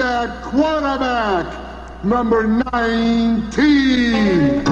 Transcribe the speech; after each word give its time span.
And 0.00 0.32
quarterback, 0.42 1.46
number 2.02 2.46
19. 2.46 4.64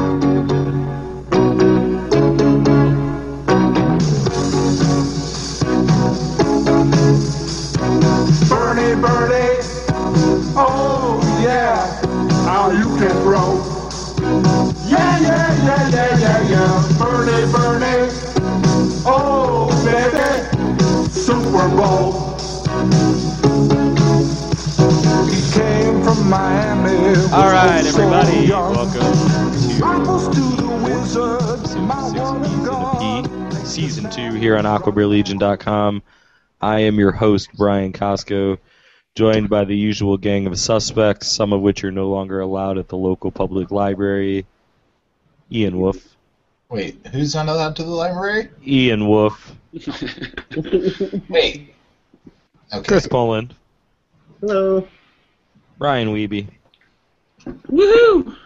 Bernie, 8.48 8.95
Bernie, 8.96 9.61
oh 10.56 11.21
yeah, 11.42 11.84
how 12.46 12.71
you 12.71 12.84
can 12.96 13.10
throw. 13.21 13.60
Yeah, 14.88 15.18
yeah, 15.21 15.52
yeah, 15.64 15.88
yeah, 15.90 16.18
yeah, 16.18 16.41
yeah, 16.48 16.82
Bernie, 16.98 17.45
Bernie, 17.52 18.09
oh 19.05 19.68
baby, 19.84 20.30
Super 21.10 21.68
Bowl. 21.77 22.30
Miami. 26.30 27.16
All 27.33 27.51
right, 27.51 27.83
so 27.84 28.01
everybody, 28.02 28.48
welcome 28.51 29.01
to 29.01 30.33
to 30.33 30.41
the 30.62 30.80
Wizards, 30.84 31.73
Six 31.73 31.75
one 31.75 32.12
Beats 32.12 32.30
and 32.30 32.45
in 32.47 32.65
gone. 32.65 33.25
a 33.27 33.51
P, 33.51 33.56
season 33.66 34.09
two 34.11 34.33
here 34.34 34.56
on 34.56 34.65
AquabearLegion.com. 34.65 36.01
I 36.61 36.79
am 36.80 37.01
your 37.01 37.11
host, 37.11 37.48
Brian 37.56 37.93
Costco, 37.93 38.59
joined 39.16 39.51
by 39.51 39.65
the 39.65 39.77
usual 39.77 40.16
gang 40.16 40.47
of 40.47 40.56
suspects, 40.56 41.27
some 41.27 41.53
of 41.53 41.62
which 41.62 41.83
are 41.83 41.91
no 41.91 42.09
longer 42.09 42.39
allowed 42.39 42.78
at 42.78 42.87
the 42.87 42.97
local 42.97 43.33
public 43.33 43.73
library. 43.73 44.47
Ian 45.51 45.81
Wolf. 45.81 45.97
Wait, 46.69 47.05
who's 47.09 47.34
not 47.34 47.48
allowed 47.48 47.75
to 47.75 47.83
the 47.83 47.91
library? 47.91 48.51
Ian 48.65 49.09
Wolf. 49.09 49.56
Wait. 51.28 51.75
Okay. 52.73 52.87
Chris 52.87 53.09
Poland. 53.09 53.53
Hello. 54.41 54.87
Ryan 55.80 56.09
Wiebe. 56.09 56.47
Woohoo! 57.47 58.37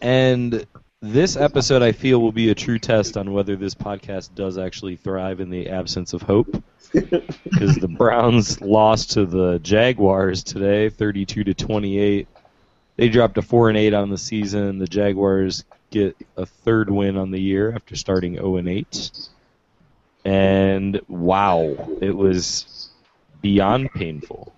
And 0.00 0.64
this 1.02 1.36
episode, 1.36 1.82
I 1.82 1.90
feel, 1.90 2.22
will 2.22 2.30
be 2.30 2.50
a 2.50 2.54
true 2.54 2.78
test 2.78 3.16
on 3.16 3.32
whether 3.32 3.56
this 3.56 3.74
podcast 3.74 4.36
does 4.36 4.56
actually 4.56 4.94
thrive 4.94 5.40
in 5.40 5.50
the 5.50 5.68
absence 5.68 6.12
of 6.12 6.22
hope. 6.22 6.62
Because 6.92 7.76
the 7.76 7.88
Browns 7.88 8.60
lost 8.60 9.12
to 9.12 9.26
the 9.26 9.58
Jaguars 9.58 10.44
today, 10.44 10.88
32 10.88 11.44
to 11.44 11.54
28. 11.54 12.28
They 12.96 13.08
dropped 13.08 13.36
a 13.38 13.42
four 13.42 13.68
and 13.68 13.76
eight 13.76 13.92
on 13.92 14.08
the 14.08 14.16
season. 14.16 14.78
The 14.78 14.86
Jaguars 14.86 15.64
get 15.90 16.16
a 16.36 16.46
third 16.46 16.90
win 16.90 17.16
on 17.16 17.32
the 17.32 17.40
year 17.40 17.72
after 17.74 17.96
starting 17.96 18.34
0 18.34 18.56
and 18.56 18.68
8. 18.68 19.10
And 20.24 21.00
wow, 21.08 21.76
it 22.00 22.16
was 22.16 22.90
beyond 23.42 23.90
painful. 23.92 24.54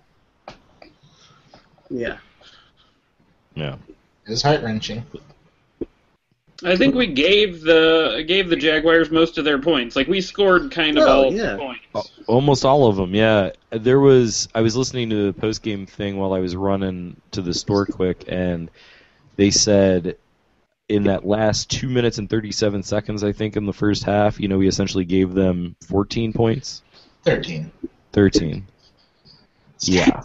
Yeah. 1.89 2.17
Yeah. 3.55 3.75
It 4.25 4.29
was 4.31 4.41
heart 4.41 4.61
wrenching. 4.63 5.03
I 6.63 6.75
think 6.75 6.93
we 6.93 7.07
gave 7.07 7.61
the 7.61 8.23
gave 8.27 8.49
the 8.49 8.55
Jaguars 8.57 9.09
most 9.11 9.37
of 9.37 9.45
their 9.45 9.59
points. 9.59 9.95
Like 9.95 10.07
we 10.07 10.19
scored 10.19 10.71
kind 10.71 10.97
of 10.97 11.05
Oh, 11.07 11.23
all 11.25 11.33
yeah. 11.33 11.53
the 11.53 11.57
points. 11.57 12.11
Almost 12.27 12.65
all 12.65 12.87
of 12.87 12.97
them, 12.97 13.15
yeah. 13.15 13.51
There 13.71 13.99
was 14.01 14.49
I 14.53 14.61
was 14.61 14.75
listening 14.75 15.09
to 15.11 15.31
the 15.31 15.33
post 15.39 15.63
game 15.63 15.85
thing 15.85 16.17
while 16.17 16.33
I 16.33 16.39
was 16.39 16.55
running 16.55 17.15
to 17.31 17.41
the 17.41 17.53
store 17.53 17.85
quick, 17.85 18.25
and 18.27 18.69
they 19.37 19.51
said 19.51 20.17
in 20.89 21.03
that 21.03 21.25
last 21.25 21.69
two 21.71 21.87
minutes 21.87 22.17
and 22.17 22.29
thirty 22.29 22.51
seven 22.51 22.83
seconds, 22.83 23.23
I 23.23 23.31
think 23.31 23.55
in 23.55 23.65
the 23.65 23.73
first 23.73 24.03
half, 24.03 24.37
you 24.39 24.49
know, 24.49 24.57
we 24.57 24.67
essentially 24.67 25.05
gave 25.05 25.33
them 25.33 25.77
fourteen 25.87 26.33
points, 26.33 26.81
Thirteen. 27.23 27.71
thirteen. 28.11 28.65
Yeah, 29.79 30.23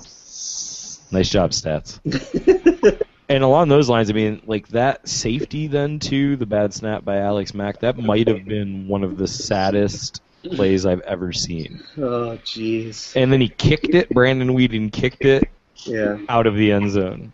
nice 1.15 1.31
job, 1.31 1.51
stats. 1.53 2.01
And 3.27 3.43
along 3.43 3.69
those 3.71 3.89
lines, 3.89 4.11
I 4.11 4.13
mean, 4.13 4.43
like 4.45 4.69
that 4.69 5.09
safety 5.09 5.67
then 5.67 5.99
too, 5.99 6.37
the 6.37 6.45
bad 6.45 6.75
snap 6.75 7.07
by 7.07 7.17
Alex 7.21 7.55
Mack, 7.55 7.81
that 7.81 7.97
might 7.97 8.29
have 8.29 8.45
been 8.45 8.87
one 8.87 9.03
of 9.03 9.17
the 9.17 9.27
saddest 9.27 10.21
plays 10.43 10.85
I've 10.85 11.01
ever 11.01 11.33
seen. 11.33 11.83
Oh, 11.97 12.37
jeez. 12.45 13.17
And 13.17 13.33
then 13.33 13.41
he 13.41 13.49
kicked 13.49 13.95
it. 13.95 14.11
Brandon 14.11 14.49
Weeden 14.51 14.93
kicked 14.93 15.25
it 15.25 15.49
Yeah. 15.87 16.19
out 16.29 16.47
of 16.47 16.55
the 16.55 16.71
end 16.71 16.91
zone. 16.91 17.33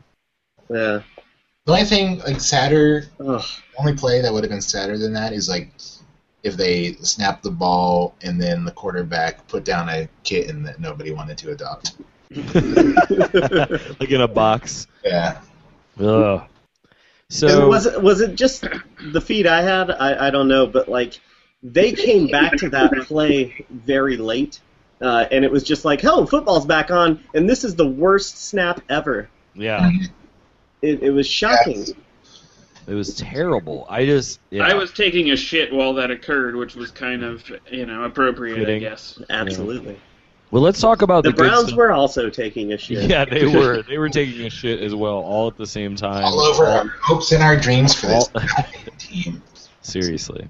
Yeah. 0.69 1.03
The 1.67 1.73
only 1.73 1.85
thing 1.85 2.21
like 2.21 2.41
sadder, 2.41 3.07
Ugh. 3.19 3.43
the 3.43 3.81
only 3.81 3.95
play 3.95 4.21
that 4.23 4.33
would 4.33 4.45
have 4.45 4.51
been 4.51 4.61
sadder 4.63 4.97
than 4.97 5.13
that 5.15 5.33
is 5.33 5.49
like 5.49 5.73
if 6.45 6.57
they 6.57 6.93
snapped 7.03 7.43
the 7.43 7.51
ball 7.51 8.15
and 8.23 8.41
then 8.41 8.65
the 8.65 8.71
quarterback 8.71 9.49
put 9.49 9.65
down 9.65 9.89
a 9.89 10.09
kitten 10.23 10.63
that 10.63 10.79
nobody 10.79 11.11
wanted 11.11 11.37
to 11.39 11.51
adopt. 11.51 11.97
like 14.01 14.11
in 14.11 14.21
a 14.21 14.29
box. 14.29 14.87
Yeah. 15.05 15.41
Ugh. 15.99 16.43
And 16.43 16.49
So 17.29 17.69
was 17.69 17.87
it 17.87 18.01
was 18.01 18.21
it 18.21 18.35
just 18.35 18.65
the 19.13 19.21
feed 19.21 19.47
I 19.47 19.63
had? 19.63 19.91
I, 19.91 20.29
I 20.29 20.31
don't 20.31 20.49
know, 20.49 20.67
but 20.67 20.89
like 20.89 21.21
they 21.63 21.93
came 21.93 22.29
back 22.29 22.53
to 22.59 22.71
that 22.71 22.93
play 23.07 23.65
very 23.71 24.17
late, 24.17 24.61
uh, 25.01 25.27
and 25.31 25.45
it 25.45 25.51
was 25.51 25.63
just 25.63 25.85
like, 25.85 26.05
"Oh, 26.05 26.25
football's 26.27 26.67
back 26.67 26.91
on," 26.91 27.23
and 27.35 27.49
this 27.49 27.65
is 27.65 27.77
the 27.77 27.87
worst 27.87 28.39
snap 28.45 28.81
ever. 28.89 29.29
yeah, 29.55 29.91
It, 30.83 31.03
it 31.03 31.11
was 31.11 31.27
shocking. 31.27 31.79
Yes. 31.79 31.93
it 32.87 32.95
was 32.95 33.15
terrible. 33.17 33.87
I 33.91 34.07
just 34.07 34.41
yeah. 34.51 34.65
I 34.65 34.75
was 34.75 34.93
taking 34.93 35.31
a 35.31 35.37
shit 35.37 35.73
while 35.73 35.95
that 35.95 36.11
occurred, 36.11 36.57
which 36.57 36.75
was 36.75 36.91
kind 36.91 37.23
of 37.23 37.45
you 37.71 37.87
know 37.87 38.05
appropriate, 38.05 38.57
Fitting. 38.57 38.77
I 38.77 38.89
guess. 38.89 39.21
Absolutely. 39.29 39.99
Well, 40.51 40.63
let's 40.63 40.81
talk 40.81 41.03
about 41.03 41.23
The 41.23 41.31
the, 41.31 41.37
good 41.37 41.49
Browns 41.49 41.67
stuff. 41.69 41.77
were 41.79 41.93
also 41.93 42.29
taking 42.29 42.73
a 42.73 42.77
shit. 42.79 43.09
Yeah, 43.09 43.25
they 43.25 43.47
were. 43.57 43.83
They 43.83 43.99
were 43.99 44.09
taking 44.09 44.47
a 44.47 44.51
shit 44.51 44.81
as 44.81 44.95
well, 44.95 45.15
all 45.19 45.47
at 45.49 45.57
the 45.57 45.67
same 45.67 45.95
time. 45.95 46.25
All 46.25 46.41
over 46.41 46.67
our 46.67 46.89
hopes 47.01 47.31
and 47.33 47.43
our 47.43 47.57
dreams 47.57 47.95
for 47.95 48.07
this 48.09 48.29
team. 48.99 49.43
Seriously. 49.83 50.49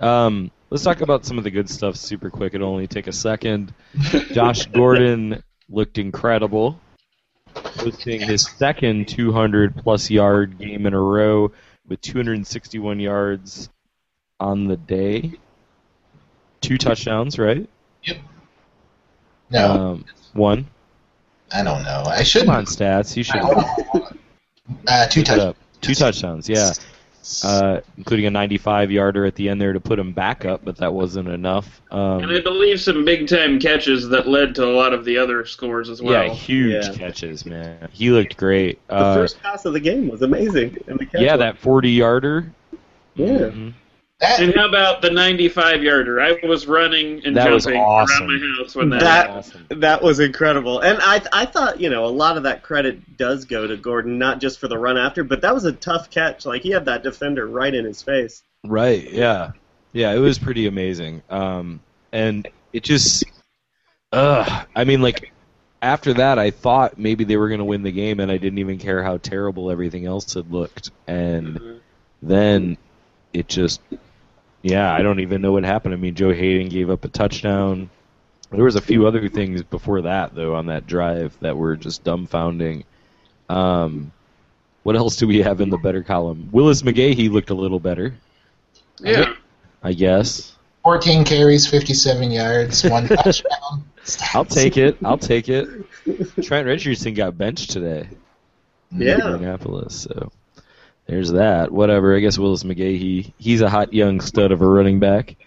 Um, 0.00 0.50
let's 0.70 0.82
talk 0.82 1.00
about 1.00 1.24
some 1.24 1.38
of 1.38 1.44
the 1.44 1.50
good 1.50 1.70
stuff 1.70 1.96
super 1.96 2.30
quick. 2.30 2.54
It'll 2.54 2.68
only 2.68 2.86
take 2.88 3.06
a 3.06 3.12
second. 3.12 3.72
Josh 4.32 4.66
Gordon 4.72 5.42
looked 5.68 5.98
incredible, 5.98 6.78
posting 7.54 8.20
his 8.20 8.48
second 8.58 9.08
200 9.08 9.76
plus 9.76 10.10
yard 10.10 10.58
game 10.58 10.86
in 10.86 10.94
a 10.94 11.00
row 11.00 11.52
with 11.88 12.00
261 12.00 12.98
yards 13.00 13.68
on 14.40 14.64
the 14.66 14.76
day. 14.76 15.34
Two 16.60 16.76
touchdowns, 16.78 17.38
right? 17.38 17.68
No, 19.50 19.70
Um, 19.70 20.04
one. 20.32 20.66
I 21.52 21.62
don't 21.62 21.82
know. 21.84 22.02
I 22.06 22.22
should. 22.22 22.46
Come 22.46 22.54
on, 22.54 22.64
stats. 22.64 23.16
You 23.16 23.22
should 23.22 23.36
Uh, 24.88 25.06
two 25.08 25.20
put 25.20 25.26
touchdowns. 25.26 25.40
up 25.42 25.56
two 25.80 25.94
touchdowns. 25.94 26.48
Yeah. 26.48 26.72
Uh, 27.42 27.80
including 27.96 28.26
a 28.26 28.30
95 28.30 28.90
yarder 28.90 29.24
at 29.24 29.34
the 29.34 29.48
end 29.48 29.58
there 29.60 29.72
to 29.72 29.80
put 29.80 29.98
him 29.98 30.12
back 30.12 30.44
up, 30.44 30.60
but 30.62 30.76
that 30.76 30.92
wasn't 30.92 31.26
enough. 31.28 31.80
Um, 31.90 32.22
And 32.22 32.32
I 32.32 32.40
believe 32.40 32.80
some 32.82 33.04
big 33.06 33.28
time 33.28 33.58
catches 33.58 34.08
that 34.10 34.28
led 34.28 34.54
to 34.56 34.64
a 34.66 34.72
lot 34.74 34.92
of 34.92 35.06
the 35.06 35.16
other 35.16 35.46
scores 35.46 35.88
as 35.88 36.02
well. 36.02 36.26
Yeah, 36.26 36.32
huge 36.34 36.84
Yeah. 36.86 36.92
catches, 36.92 37.46
man. 37.46 37.88
He 37.92 38.10
looked 38.10 38.36
great. 38.36 38.78
The 38.88 38.94
Uh, 38.94 39.14
first 39.14 39.42
pass 39.42 39.64
of 39.64 39.72
the 39.72 39.80
game 39.80 40.08
was 40.08 40.20
amazing. 40.20 40.76
And 40.86 40.98
the 40.98 41.06
catch 41.06 41.20
yeah, 41.22 41.32
was- 41.32 41.38
that 41.40 41.56
40 41.58 41.92
yarder. 41.92 42.50
Yeah. 43.14 43.50
That, 44.20 44.40
And 44.40 44.54
how 44.54 44.68
about 44.68 45.02
the 45.02 45.10
95 45.10 45.82
yarder? 45.82 46.20
I 46.20 46.38
was 46.46 46.66
running 46.68 47.20
and 47.26 47.34
jumping 47.34 47.76
awesome. 47.76 48.28
around 48.30 48.40
my 48.40 48.56
house 48.62 48.74
when 48.76 48.88
that, 48.90 49.00
That- 49.00 49.44
happened. 49.44 49.82
That 49.82 50.02
was 50.02 50.20
incredible, 50.20 50.80
and 50.80 50.98
I 51.02 51.20
I 51.32 51.44
thought 51.46 51.80
you 51.80 51.90
know 51.90 52.06
a 52.06 52.08
lot 52.14 52.36
of 52.36 52.44
that 52.44 52.62
credit 52.62 53.16
does 53.16 53.44
go 53.44 53.66
to 53.66 53.76
Gordon, 53.76 54.16
not 54.18 54.40
just 54.40 54.60
for 54.60 54.68
the 54.68 54.78
run 54.78 54.96
after, 54.96 55.24
but 55.24 55.40
that 55.40 55.52
was 55.52 55.64
a 55.64 55.72
tough 55.72 56.10
catch. 56.10 56.46
Like 56.46 56.62
he 56.62 56.70
had 56.70 56.84
that 56.86 57.02
defender 57.02 57.46
right 57.48 57.74
in 57.74 57.84
his 57.84 58.02
face. 58.02 58.42
Right. 58.62 59.10
Yeah. 59.12 59.50
Yeah. 59.92 60.12
It 60.12 60.18
was 60.20 60.38
pretty 60.38 60.68
amazing. 60.68 61.22
Um, 61.28 61.80
and 62.12 62.46
it 62.72 62.84
just, 62.84 63.24
ugh. 64.12 64.66
I 64.76 64.84
mean, 64.84 65.02
like 65.02 65.32
after 65.82 66.14
that, 66.14 66.38
I 66.38 66.50
thought 66.50 66.96
maybe 66.98 67.24
they 67.24 67.36
were 67.36 67.48
going 67.48 67.58
to 67.58 67.64
win 67.64 67.82
the 67.82 67.92
game, 67.92 68.20
and 68.20 68.30
I 68.30 68.38
didn't 68.38 68.58
even 68.60 68.78
care 68.78 69.02
how 69.02 69.18
terrible 69.18 69.70
everything 69.70 70.06
else 70.06 70.32
had 70.34 70.50
looked. 70.50 70.90
And 71.06 71.80
then 72.22 72.78
it 73.34 73.48
just, 73.48 73.80
yeah, 74.64 74.92
I 74.92 75.02
don't 75.02 75.20
even 75.20 75.42
know 75.42 75.52
what 75.52 75.62
happened. 75.64 75.92
I 75.92 75.98
mean, 75.98 76.14
Joe 76.14 76.32
Haden 76.32 76.70
gave 76.70 76.88
up 76.88 77.04
a 77.04 77.08
touchdown. 77.08 77.90
There 78.50 78.64
was 78.64 78.76
a 78.76 78.80
few 78.80 79.06
other 79.06 79.28
things 79.28 79.62
before 79.62 80.00
that, 80.02 80.34
though, 80.34 80.54
on 80.54 80.66
that 80.66 80.86
drive 80.86 81.36
that 81.40 81.56
were 81.56 81.76
just 81.76 82.02
dumbfounding. 82.02 82.84
Um, 83.50 84.10
what 84.84 84.96
else 84.96 85.16
do 85.16 85.26
we 85.26 85.42
have 85.42 85.60
in 85.60 85.68
the 85.68 85.76
better 85.76 86.02
column? 86.02 86.48
Willis 86.50 86.80
McGahee 86.82 87.30
looked 87.30 87.50
a 87.50 87.54
little 87.54 87.78
better. 87.80 88.14
Yeah. 89.00 89.34
I 89.82 89.92
guess. 89.92 90.54
14 90.82 91.24
carries, 91.24 91.66
57 91.66 92.30
yards, 92.30 92.84
one 92.84 93.06
touchdown. 93.08 93.84
I'll 94.32 94.44
take 94.46 94.76
it. 94.78 94.96
I'll 95.04 95.18
take 95.18 95.48
it. 95.50 95.68
Trent 96.42 96.66
Richardson 96.66 97.12
got 97.14 97.36
benched 97.36 97.70
today 97.70 98.08
in 98.92 99.00
Yeah. 99.00 99.14
Indianapolis, 99.32 100.02
so 100.02 100.30
there's 101.06 101.32
that. 101.32 101.70
Whatever. 101.70 102.16
I 102.16 102.20
guess 102.20 102.38
Willis 102.38 102.62
McGahee, 102.64 103.32
he's 103.38 103.60
a 103.60 103.70
hot 103.70 103.92
young 103.92 104.20
stud 104.20 104.52
of 104.52 104.62
a 104.62 104.66
running 104.66 105.00
back. 105.00 105.36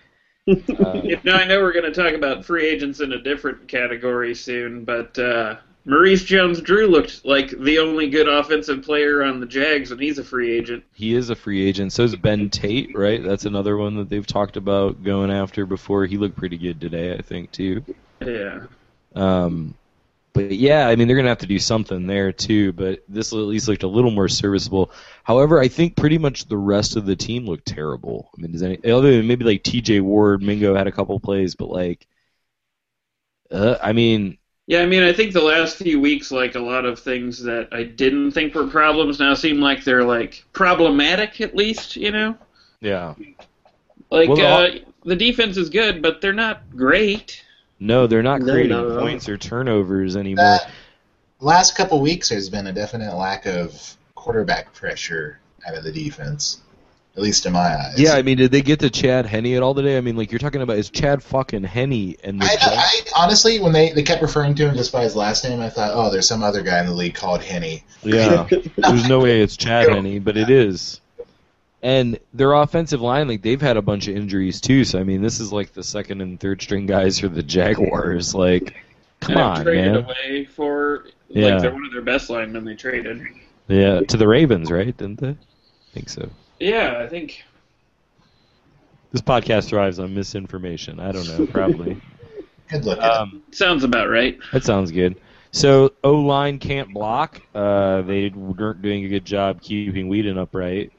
Uh, 0.50 1.02
Now 1.26 1.36
I 1.36 1.44
know 1.46 1.60
we're 1.60 1.74
going 1.74 1.92
to 1.92 2.04
talk 2.04 2.14
about 2.14 2.46
free 2.46 2.66
agents 2.70 3.02
in 3.02 3.12
a 3.12 3.22
different 3.22 3.68
category 3.68 4.34
soon, 4.34 4.86
but 4.86 5.20
uh, 5.20 5.58
Maurice 5.84 6.24
Jones-Drew 6.24 6.88
looked 6.88 7.26
like 7.26 7.50
the 7.60 7.80
only 7.80 8.10
good 8.10 8.30
offensive 8.30 8.82
player 8.84 9.24
on 9.24 9.42
the 9.42 9.46
Jags, 9.46 9.92
and 9.92 10.00
he's 10.00 10.20
a 10.20 10.24
free 10.24 10.58
agent. 10.58 10.86
he 10.94 11.14
is 11.16 11.30
a 11.30 11.36
free 11.36 11.68
agent. 11.68 11.92
So 11.92 12.04
is 12.04 12.16
Ben 12.16 12.50
Tate, 12.50 12.98
right? 12.98 13.22
That's 13.22 13.44
another 13.44 13.76
one 13.76 13.98
that 13.98 14.08
they've 14.08 14.26
talked 14.26 14.56
about 14.56 15.04
going 15.04 15.32
after 15.32 15.66
before. 15.66 16.06
He 16.06 16.16
looked 16.18 16.38
pretty 16.38 16.58
good 16.58 16.80
today, 16.80 17.14
I 17.14 17.22
think, 17.22 17.52
too. 17.52 17.84
Yeah. 18.26 18.68
Um, 19.16 19.76
but 20.38 20.52
yeah, 20.52 20.88
I 20.88 20.96
mean 20.96 21.08
they're 21.08 21.18
gonna 21.18 21.30
have 21.30 21.40
to 21.40 21.48
do 21.48 21.58
something 21.60 22.06
there 22.06 22.32
too. 22.32 22.72
But 22.74 23.04
this 23.08 23.34
at 23.34 23.38
least 23.38 23.68
looked 23.68 23.84
a 23.84 23.88
little 23.88 24.12
more 24.12 24.28
serviceable. 24.30 24.92
However, 25.24 25.60
I 25.60 25.68
think 25.68 25.96
pretty 25.96 26.18
much 26.20 26.46
the 26.48 26.58
rest 26.58 26.96
of 26.96 27.06
the 27.06 27.16
team 27.16 27.46
looked 27.46 27.66
terrible. 27.66 28.30
I 28.38 28.42
mean, 28.42 28.52
does 28.52 28.62
any 28.64 28.78
other 28.92 29.18
than 29.18 29.28
maybe 29.28 29.46
like 29.46 29.64
T.J. 29.64 30.02
Ward, 30.02 30.44
Mingo 30.44 30.76
had 30.76 30.88
a 30.88 30.92
couple 30.92 31.20
plays, 31.20 31.56
but 31.56 31.70
like, 31.70 32.08
uh, 33.52 33.78
I 33.82 33.94
mean, 33.94 34.38
Yeah, 34.68 34.82
I 34.82 34.86
mean, 34.86 35.02
I 35.04 35.14
think 35.14 35.34
the 35.34 35.42
last 35.42 35.78
few 35.78 36.00
weeks, 36.00 36.32
like 36.32 36.56
a 36.56 36.60
lot 36.60 36.86
of 36.86 37.00
things 37.00 37.42
that 37.44 37.70
I 37.72 37.84
didn't 37.84 38.32
think 38.32 38.54
were 38.54 38.68
problems 38.68 39.20
now 39.20 39.34
seem 39.34 39.60
like 39.60 39.84
they're 39.84 40.04
like 40.04 40.44
problematic 40.54 41.42
at 41.42 41.56
least, 41.56 41.96
you 41.96 42.12
know? 42.12 42.38
yeah, 42.82 43.16
Like 44.12 44.30
Well, 44.30 44.66
uh, 44.66 44.70
the 45.06 45.16
defense 45.16 45.58
is 45.58 45.70
good, 45.70 46.02
but 46.02 46.22
they're 46.22 46.34
not 46.34 46.70
great. 46.76 47.44
No, 47.80 48.08
they're 48.08 48.24
not 48.24 48.42
No, 48.42 48.54
creating 48.54 48.72
not 48.72 48.86
at 48.86 48.92
all. 48.94 49.00
points 49.00 49.30
or 49.30 49.38
turnovers 49.38 50.16
anymore. 50.16 50.46
Uh, 50.46 50.58
last 51.40 51.76
couple 51.76 52.00
weeks, 52.02 52.30
there's 52.30 52.50
been 52.50 52.68
a 52.68 52.74
definite 52.74 53.16
lack 53.16 53.46
of 53.46 53.96
quarterback 54.16 54.74
pressure 54.74 55.40
out 55.68 55.76
of 55.76 55.84
the 55.84 55.92
defense, 55.92 56.60
at 57.16 57.22
least 57.22 57.46
in 57.46 57.54
my 57.54 57.60
eyes. 57.78 58.00
yeah, 58.00 58.14
I 58.14 58.22
mean, 58.24 58.38
did 58.38 58.52
they 58.52 58.62
get 58.62 58.80
to 58.80 58.90
Chad 58.90 59.26
Henne 59.26 59.46
at 59.56 59.62
all 59.64 59.76
today? 59.76 59.98
I 59.98 60.02
mean, 60.02 60.16
like 60.18 60.32
you're 60.32 60.40
talking 60.40 60.62
about 60.62 60.78
is 60.78 60.90
Chad 60.90 61.22
fucking 61.22 61.64
Henne 61.64 62.16
and 62.24 62.42
the 62.42 62.46
I, 62.46 62.56
Jets- 62.56 62.68
I 63.16 63.24
honestly, 63.24 63.60
when 63.60 63.74
they, 63.74 63.92
they 63.92 64.04
kept 64.04 64.22
referring 64.22 64.56
to 64.56 64.68
him 64.70 64.76
just 64.76 64.92
by 64.92 65.04
his 65.04 65.16
last 65.16 65.44
name, 65.44 65.60
I 65.62 65.70
thought, 65.70 65.92
oh, 65.94 66.10
there's 66.12 66.28
some 66.28 66.42
other 66.44 66.62
guy 66.64 66.80
in 66.80 66.88
the 66.88 66.94
league 66.94 67.16
called 67.16 67.42
Henne. 67.44 67.82
Yeah. 68.04 68.48
There's 68.78 69.08
no 69.10 69.20
way 69.20 69.42
it's 69.42 69.58
Chad 69.58 69.90
Henne, 69.90 70.20
but 70.22 70.38
it 70.38 70.50
is. 70.50 71.02
And 71.84 72.20
their 72.34 72.54
offensive 72.54 73.02
line, 73.02 73.28
like 73.28 73.44
they've 73.44 73.62
had 73.62 73.78
a 73.78 73.82
bunch 73.82 74.08
of 74.08 74.16
injuries 74.16 74.60
too. 74.62 74.84
So 74.84 75.00
I 75.00 75.04
mean, 75.04 75.22
this 75.22 75.40
is 75.40 75.54
like 75.54 75.74
the 75.74 75.84
second 75.84 76.22
and 76.22 76.40
third 76.40 76.62
string 76.62 76.86
guys 76.88 77.20
for 77.20 77.28
the 77.28 77.44
Jaguars. 77.44 78.34
Like, 78.34 78.76
come 79.20 79.34
and 79.38 79.42
on, 79.42 79.64
traded 79.64 79.94
man. 79.94 80.04
away 80.04 80.46
for 80.46 81.06
Yeah. 81.30 81.50
like 81.54 81.62
they're 81.62 81.74
one 81.74 81.86
of 81.86 81.92
their 81.94 82.02
best 82.02 82.30
linemen 82.30 82.66
they 82.66 82.76
traded. 82.76 83.22
Yeah, 83.68 84.00
to 84.02 84.18
the 84.18 84.28
Ravens, 84.28 84.72
right? 84.72 84.96
Didn't 84.96 85.20
they? 85.20 85.30
I 85.32 85.38
think 85.94 86.10
so. 86.10 86.30
Yeah, 86.60 86.98
I 87.00 87.08
think. 87.08 87.44
This 89.12 89.22
podcast 89.22 89.70
thrives 89.70 90.00
on 90.00 90.14
misinformation. 90.16 91.00
I 91.00 91.12
don't 91.12 91.28
know, 91.28 91.46
probably. 91.48 92.00
Good 92.70 92.84
look. 92.86 93.00
Um, 93.00 93.42
Sounds 93.52 93.84
about 93.86 94.10
right. 94.10 94.38
that 94.52 94.66
sounds 94.66 94.92
good. 94.92 95.16
So 95.52 95.94
O 96.04 96.16
line 96.16 96.60
can't 96.60 96.94
block. 96.94 97.42
Uh, 97.56 98.02
they 98.02 98.28
weren't 98.30 98.82
doing 98.82 99.06
a 99.06 99.08
good 99.08 99.24
job 99.24 99.62
keeping 99.62 100.10
Weeden 100.10 100.38
upright, 100.38 100.92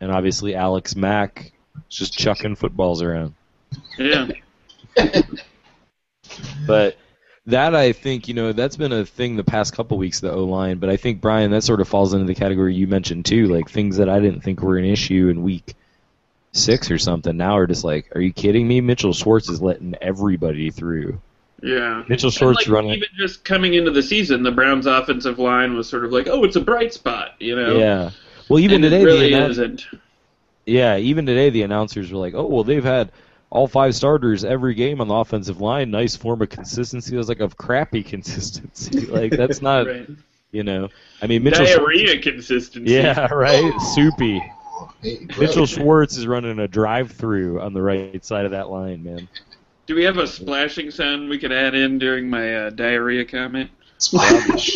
and 0.00 0.10
obviously 0.10 0.54
Alex 0.54 0.96
Mack 0.96 1.52
is 1.90 1.96
just 1.96 2.18
chucking 2.18 2.56
footballs 2.56 3.02
around. 3.02 3.34
Yeah. 3.98 4.28
But 6.66 6.96
that 7.46 7.74
I 7.74 7.92
think 7.92 8.28
you 8.28 8.34
know 8.34 8.52
that's 8.52 8.76
been 8.76 8.92
a 8.92 9.04
thing 9.04 9.36
the 9.36 9.44
past 9.44 9.74
couple 9.74 9.98
weeks 9.98 10.20
the 10.20 10.30
O 10.30 10.44
line. 10.44 10.78
But 10.78 10.90
I 10.90 10.96
think 10.96 11.20
Brian 11.20 11.50
that 11.50 11.64
sort 11.64 11.80
of 11.80 11.88
falls 11.88 12.14
into 12.14 12.26
the 12.26 12.34
category 12.34 12.74
you 12.74 12.86
mentioned 12.86 13.24
too, 13.24 13.46
like 13.46 13.68
things 13.68 13.96
that 13.96 14.08
I 14.08 14.20
didn't 14.20 14.42
think 14.42 14.62
were 14.62 14.78
an 14.78 14.84
issue 14.84 15.28
in 15.28 15.42
week 15.42 15.74
six 16.52 16.90
or 16.90 16.98
something. 16.98 17.36
Now 17.36 17.58
are 17.58 17.66
just 17.66 17.84
like, 17.84 18.14
are 18.14 18.20
you 18.20 18.32
kidding 18.32 18.66
me? 18.66 18.80
Mitchell 18.80 19.12
Schwartz 19.12 19.48
is 19.48 19.60
letting 19.60 19.94
everybody 20.00 20.70
through. 20.70 21.20
Yeah. 21.62 22.04
Mitchell 22.08 22.30
Schwartz 22.30 22.60
like, 22.60 22.68
running. 22.68 22.92
Even 22.92 23.08
just 23.16 23.44
coming 23.44 23.74
into 23.74 23.90
the 23.90 24.02
season, 24.02 24.42
the 24.42 24.50
Browns' 24.50 24.86
offensive 24.86 25.38
line 25.38 25.74
was 25.76 25.88
sort 25.88 26.04
of 26.04 26.12
like, 26.12 26.26
oh, 26.26 26.44
it's 26.44 26.56
a 26.56 26.60
bright 26.60 26.92
spot, 26.94 27.34
you 27.38 27.54
know? 27.54 27.78
Yeah. 27.78 28.10
Well, 28.50 28.58
even 28.58 28.76
and 28.76 28.84
today, 28.84 29.02
it 29.02 29.04
really 29.04 29.30
the 29.30 29.36
annou- 29.36 29.50
isn't. 29.50 29.86
yeah, 30.66 30.96
even 30.98 31.24
today 31.26 31.50
the 31.50 31.62
announcers 31.62 32.12
were 32.12 32.18
like, 32.18 32.34
"Oh, 32.34 32.46
well, 32.46 32.64
they've 32.64 32.84
had 32.84 33.12
all 33.50 33.66
five 33.66 33.94
starters 33.94 34.44
every 34.44 34.74
game 34.74 35.00
on 35.00 35.08
the 35.08 35.14
offensive 35.14 35.60
line. 35.60 35.90
Nice 35.90 36.16
form 36.16 36.42
of 36.42 36.48
consistency." 36.50 37.14
I 37.14 37.18
was 37.18 37.28
like, 37.28 37.40
"Of 37.40 37.56
crappy 37.56 38.02
consistency. 38.14 39.06
like 39.06 39.32
that's 39.32 39.62
not, 39.70 39.86
Right. 39.86 40.08
you 40.52 40.62
know. 40.64 40.88
I 41.22 41.26
mean, 41.26 41.42
Mitchell. 41.44 41.64
Schwartz- 41.64 41.78
Diarrhea 42.02 42.20
consistency. 42.22 42.92
yeah, 42.92 43.26
right. 43.32 43.72
Soupy. 43.94 44.42
Hey. 45.02 45.26
Mitchell 45.38 45.66
Schwartz 45.66 46.16
is 46.16 46.26
running 46.26 46.58
a 46.58 46.66
drive-through 46.68 47.60
on 47.60 47.72
the 47.74 47.82
right 47.82 48.24
side 48.24 48.44
of 48.46 48.50
that 48.52 48.68
line, 48.70 49.04
man. 49.04 49.28
Do 49.86 49.94
we 49.94 50.04
have 50.04 50.16
a 50.18 50.26
splashing 50.26 50.90
sound 50.90 51.28
we 51.28 51.38
could 51.38 51.52
add 51.52 51.74
in 51.74 51.98
during 51.98 52.30
my 52.30 52.54
uh, 52.54 52.70
diarrhea 52.70 53.24
comment? 53.24 53.70
Splash. 53.98 54.68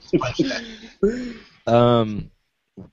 Splash 0.00 0.38
that. 0.38 0.62
Um, 1.66 2.30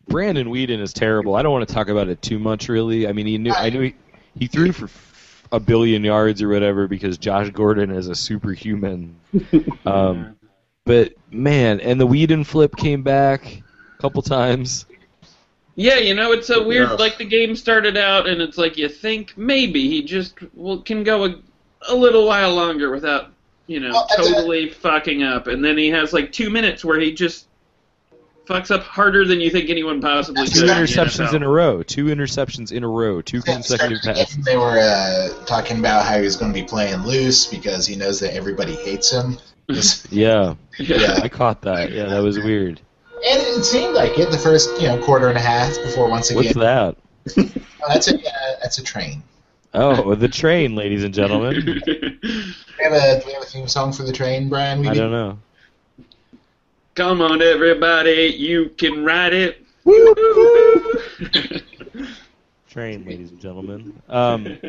Brandon 0.07 0.47
Weeden 0.47 0.79
is 0.79 0.93
terrible. 0.93 1.35
I 1.35 1.41
don't 1.41 1.51
want 1.51 1.67
to 1.67 1.73
talk 1.73 1.89
about 1.89 2.07
it 2.07 2.21
too 2.21 2.39
much, 2.39 2.69
really. 2.69 3.07
I 3.07 3.11
mean, 3.11 3.27
he 3.27 3.37
knew. 3.37 3.51
I 3.51 3.69
knew 3.69 3.81
he, 3.81 3.95
he 4.37 4.47
threw 4.47 4.71
for 4.71 4.89
a 5.51 5.59
billion 5.59 6.03
yards 6.03 6.41
or 6.41 6.49
whatever 6.49 6.87
because 6.87 7.17
Josh 7.17 7.49
Gordon 7.51 7.91
is 7.91 8.07
a 8.07 8.15
superhuman. 8.15 9.15
Um, 9.85 10.37
but 10.85 11.13
man, 11.29 11.81
and 11.81 11.99
the 11.99 12.07
Weeden 12.07 12.45
flip 12.45 12.75
came 12.75 13.03
back 13.03 13.61
a 13.97 14.01
couple 14.01 14.21
times. 14.21 14.85
Yeah, 15.75 15.97
you 15.97 16.13
know, 16.13 16.31
it's 16.31 16.47
so 16.47 16.65
weird. 16.65 16.89
Yeah. 16.89 16.95
Like 16.95 17.17
the 17.17 17.25
game 17.25 17.55
started 17.55 17.97
out, 17.97 18.27
and 18.27 18.41
it's 18.41 18.57
like 18.57 18.77
you 18.77 18.87
think 18.87 19.37
maybe 19.37 19.89
he 19.89 20.03
just 20.03 20.35
well, 20.53 20.79
can 20.79 21.03
go 21.03 21.25
a, 21.25 21.35
a 21.89 21.95
little 21.95 22.25
while 22.27 22.53
longer 22.53 22.91
without, 22.91 23.31
you 23.67 23.79
know, 23.79 23.91
Well, 23.91 24.07
that's 24.09 24.29
a- 24.29 24.33
totally 24.33 24.69
fucking 24.69 25.23
up, 25.23 25.47
and 25.47 25.63
then 25.63 25.77
he 25.77 25.89
has 25.89 26.13
like 26.13 26.31
two 26.31 26.49
minutes 26.49 26.85
where 26.85 26.99
he 26.99 27.11
just 27.13 27.47
fucks 28.47 28.71
up 28.71 28.83
harder 28.83 29.25
than 29.25 29.39
you 29.39 29.49
think 29.49 29.69
anyone 29.69 30.01
possibly 30.01 30.43
That's 30.45 30.59
Two 30.59 30.65
interceptions 30.65 31.33
in 31.33 31.43
a 31.43 31.49
row. 31.49 31.81
Two 31.83 32.05
interceptions 32.05 32.71
in 32.71 32.83
a 32.83 32.87
row. 32.87 33.21
Two 33.21 33.41
consecutive 33.41 33.99
Start 33.99 34.15
the 34.17 34.21
passes. 34.23 34.35
game, 34.35 34.43
They 34.43 34.57
were 34.57 34.79
uh, 34.79 35.45
talking 35.45 35.79
about 35.79 36.05
how 36.05 36.17
he 36.17 36.23
was 36.23 36.35
going 36.35 36.53
to 36.53 36.59
be 36.59 36.65
playing 36.65 36.97
loose 37.03 37.47
because 37.47 37.85
he 37.87 37.95
knows 37.95 38.19
that 38.19 38.33
everybody 38.35 38.75
hates 38.75 39.11
him. 39.11 39.37
Yeah, 40.09 40.55
Yeah. 40.77 41.19
I 41.23 41.29
caught 41.29 41.61
that. 41.61 41.91
Yeah, 41.91 42.05
that 42.07 42.21
was 42.21 42.37
weird. 42.37 42.81
And 43.25 43.41
it 43.41 43.63
seemed 43.63 43.93
like 43.93 44.19
it 44.19 44.29
the 44.29 44.37
first 44.37 44.69
you 44.81 44.89
know 44.89 45.01
quarter 45.01 45.29
and 45.29 45.37
a 45.37 45.41
half 45.41 45.73
before 45.81 46.09
once 46.09 46.29
again. 46.29 46.43
What's 46.43 46.55
that? 46.55 46.97
Oh, 47.37 47.87
that's 47.87 48.09
a 48.11 48.15
uh, 48.17 48.55
that's 48.61 48.77
a 48.79 48.83
train. 48.83 49.23
Oh, 49.73 50.13
the 50.15 50.27
train, 50.27 50.75
ladies 50.75 51.03
and 51.05 51.13
gentlemen. 51.13 51.81
We 52.77 52.83
have 52.83 52.93
a 52.93 53.19
do 53.21 53.27
we 53.27 53.33
have 53.33 53.43
a 53.43 53.45
theme 53.45 53.67
song 53.69 53.93
for 53.93 54.03
the 54.03 54.11
train, 54.11 54.49
Brian? 54.49 54.81
We 54.81 54.89
I 54.89 54.93
do? 54.93 54.99
don't 54.99 55.11
know. 55.11 55.39
Come 56.95 57.21
on, 57.21 57.41
everybody, 57.41 58.35
you 58.37 58.69
can 58.69 59.03
ride 59.03 59.33
it. 59.33 59.65
Train, 62.69 63.03
ladies 63.03 63.31
and 63.31 63.39
gentlemen. 63.39 63.99
Um, 64.07 64.59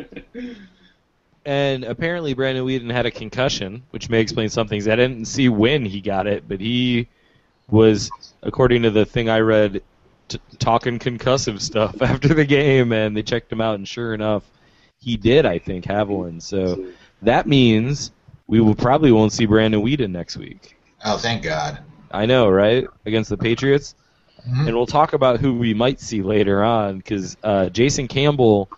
and 1.45 1.83
apparently 1.83 2.33
Brandon 2.33 2.65
Weeden 2.65 2.91
had 2.91 3.05
a 3.05 3.11
concussion, 3.11 3.83
which 3.91 4.09
may 4.09 4.21
explain 4.21 4.49
some 4.49 4.67
things. 4.67 4.87
I 4.87 4.95
didn't 4.95 5.25
see 5.25 5.49
when 5.49 5.85
he 5.85 6.01
got 6.01 6.25
it, 6.25 6.47
but 6.47 6.59
he 6.59 7.07
was, 7.69 8.09
according 8.41 8.81
to 8.81 8.89
the 8.89 9.05
thing 9.05 9.29
I 9.29 9.41
read, 9.41 9.83
t- 10.27 10.39
talking 10.57 10.97
concussive 10.97 11.61
stuff 11.61 12.01
after 12.01 12.29
the 12.29 12.45
game, 12.45 12.91
and 12.91 13.15
they 13.15 13.21
checked 13.21 13.51
him 13.51 13.61
out, 13.61 13.75
and 13.75 13.87
sure 13.87 14.15
enough, 14.15 14.43
he 14.97 15.15
did. 15.15 15.45
I 15.45 15.59
think 15.59 15.85
have 15.85 16.09
one. 16.09 16.41
So 16.41 16.87
that 17.21 17.45
means 17.45 18.11
we 18.47 18.61
will 18.61 18.73
probably 18.73 19.11
won't 19.11 19.31
see 19.31 19.45
Brandon 19.45 19.83
Weeden 19.83 20.09
next 20.09 20.37
week. 20.37 20.75
Oh, 21.03 21.19
thank 21.19 21.43
God. 21.43 21.83
I 22.11 22.25
know, 22.25 22.49
right? 22.49 22.85
Against 23.05 23.29
the 23.29 23.37
Patriots. 23.37 23.95
Mhm. 24.47 24.67
And 24.67 24.75
we'll 24.75 24.85
talk 24.85 25.13
about 25.13 25.39
who 25.39 25.55
we 25.55 25.73
might 25.73 25.99
see 25.99 26.21
later 26.21 26.63
on 26.63 26.97
because 26.97 27.35
uh, 27.43 27.69
Jason 27.69 28.07
Campbell 28.07 28.69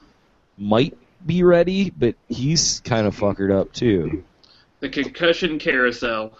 might 0.58 0.98
be 1.26 1.44
ready, 1.44 1.90
but 1.90 2.16
he's 2.30 2.80
kind 2.86 3.06
of 3.06 3.18
fuckered 3.18 3.52
up 3.52 3.74
too. 3.74 4.24
the 4.80 4.90
concussion 4.90 5.58
carousel. 5.60 6.38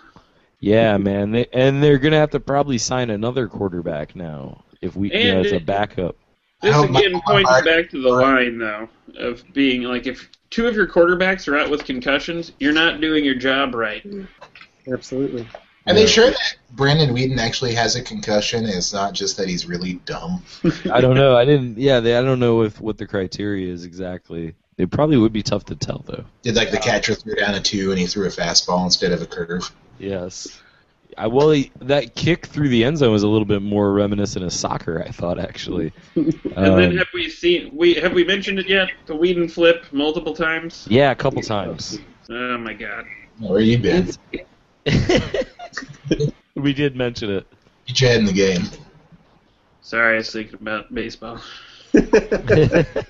Yeah, 0.60 0.98
man, 0.98 1.32
they, 1.32 1.48
and 1.54 1.84
they're 1.84 1.98
gonna 1.98 2.18
have 2.18 2.32
to 2.32 2.40
probably 2.40 2.78
sign 2.78 3.10
another 3.10 3.48
quarterback 3.48 4.16
now 4.16 4.64
if 4.82 4.96
we, 4.96 5.12
you 5.12 5.34
know, 5.34 5.40
as 5.42 5.52
a 5.52 5.60
backup. 5.60 6.16
I 6.62 6.68
This 6.68 6.76
again 6.84 6.92
Michael 7.14 7.22
points 7.22 7.62
back 7.66 7.90
to 7.92 8.02
the 8.02 8.10
line, 8.10 8.58
though, 8.58 8.90
of 9.18 9.44
being 9.54 9.84
like 9.84 10.08
if 10.08 10.30
two 10.50 10.68
of 10.68 10.76
your 10.76 10.88
quarterbacks 10.88 11.48
are 11.48 11.58
out 11.58 11.70
with 11.70 11.84
concussions, 11.84 12.54
you're 12.60 12.74
not 12.74 13.02
doing 13.02 13.24
your 13.24 13.36
job 13.36 13.76
right. 13.76 14.06
Absolutely. 14.92 15.48
Are 15.88 15.94
they 15.94 16.06
sure 16.06 16.30
that 16.30 16.56
Brandon 16.72 17.16
Weeden 17.16 17.38
actually 17.38 17.74
has 17.76 17.96
a 17.96 18.02
concussion? 18.02 18.66
And 18.66 18.74
it's 18.74 18.92
not 18.94 19.14
just 19.14 19.38
that 19.38 19.48
he's 19.48 19.66
really 19.66 19.96
dumb. 20.06 20.44
I 20.92 21.00
don't 21.02 21.16
know. 21.16 21.36
I 21.38 21.46
didn't. 21.46 21.78
Yeah, 21.78 22.00
they, 22.00 22.18
I 22.18 22.22
don't 22.22 22.40
know 22.40 22.62
if 22.64 22.80
what 22.82 22.98
the 22.98 23.08
criteria 23.08 23.72
is 23.72 23.86
exactly. 23.86 24.54
It 24.78 24.92
probably 24.92 25.18
would 25.18 25.34
be 25.34 25.42
tough 25.44 25.66
to 25.66 25.76
tell 25.76 26.04
though. 26.06 26.24
Did 26.44 26.56
like 26.56 26.72
the 26.72 26.78
catcher 26.78 27.16
threw 27.16 27.36
down 27.36 27.56
a 27.56 27.60
two 27.62 27.90
and 27.92 28.00
he 28.00 28.06
threw 28.06 28.26
a 28.28 28.30
fastball 28.30 28.84
instead 28.84 29.12
of 29.12 29.22
a 29.22 29.26
curve? 29.26 29.72
Yes. 29.98 30.62
I, 31.18 31.26
well, 31.26 31.50
he, 31.50 31.72
that 31.82 32.14
kick 32.14 32.46
through 32.46 32.70
the 32.70 32.84
end 32.84 33.00
zone 33.00 33.12
was 33.12 33.24
a 33.24 33.28
little 33.28 33.46
bit 33.46 33.64
more 33.64 33.92
reminiscent 33.92 34.46
of 34.46 34.54
soccer. 34.54 35.02
I 35.04 35.10
thought 35.10 35.40
actually. 35.40 35.94
And 36.16 36.36
Um, 36.58 36.80
then 36.80 36.98
have 36.98 37.08
we 37.14 37.30
seen 37.30 37.76
we 37.76 37.96
have 37.96 38.14
we 38.14 38.24
mentioned 38.24 38.60
it 38.60 38.68
yet? 38.68 38.90
The 39.08 39.14
Weeden 39.16 39.50
flip 39.50 39.86
multiple 39.92 40.34
times. 40.36 40.86
yeah, 40.90 41.10
a 41.12 41.16
couple 41.16 41.42
times. 41.42 42.00
Oh 42.30 42.58
my 42.60 42.74
god. 42.74 43.06
Where 43.40 43.62
you 43.62 43.78
been? 43.80 44.12
we 46.56 46.74
did 46.74 46.96
mention 46.96 47.30
it. 47.32 47.48
Get 47.86 48.02
your 48.02 48.10
head 48.10 48.20
in 48.20 48.26
the 48.26 48.34
game. 48.34 48.64
Sorry, 49.82 50.16
I 50.16 50.18
was 50.18 50.32
thinking 50.32 50.56
about 50.56 50.94
baseball. 50.94 51.40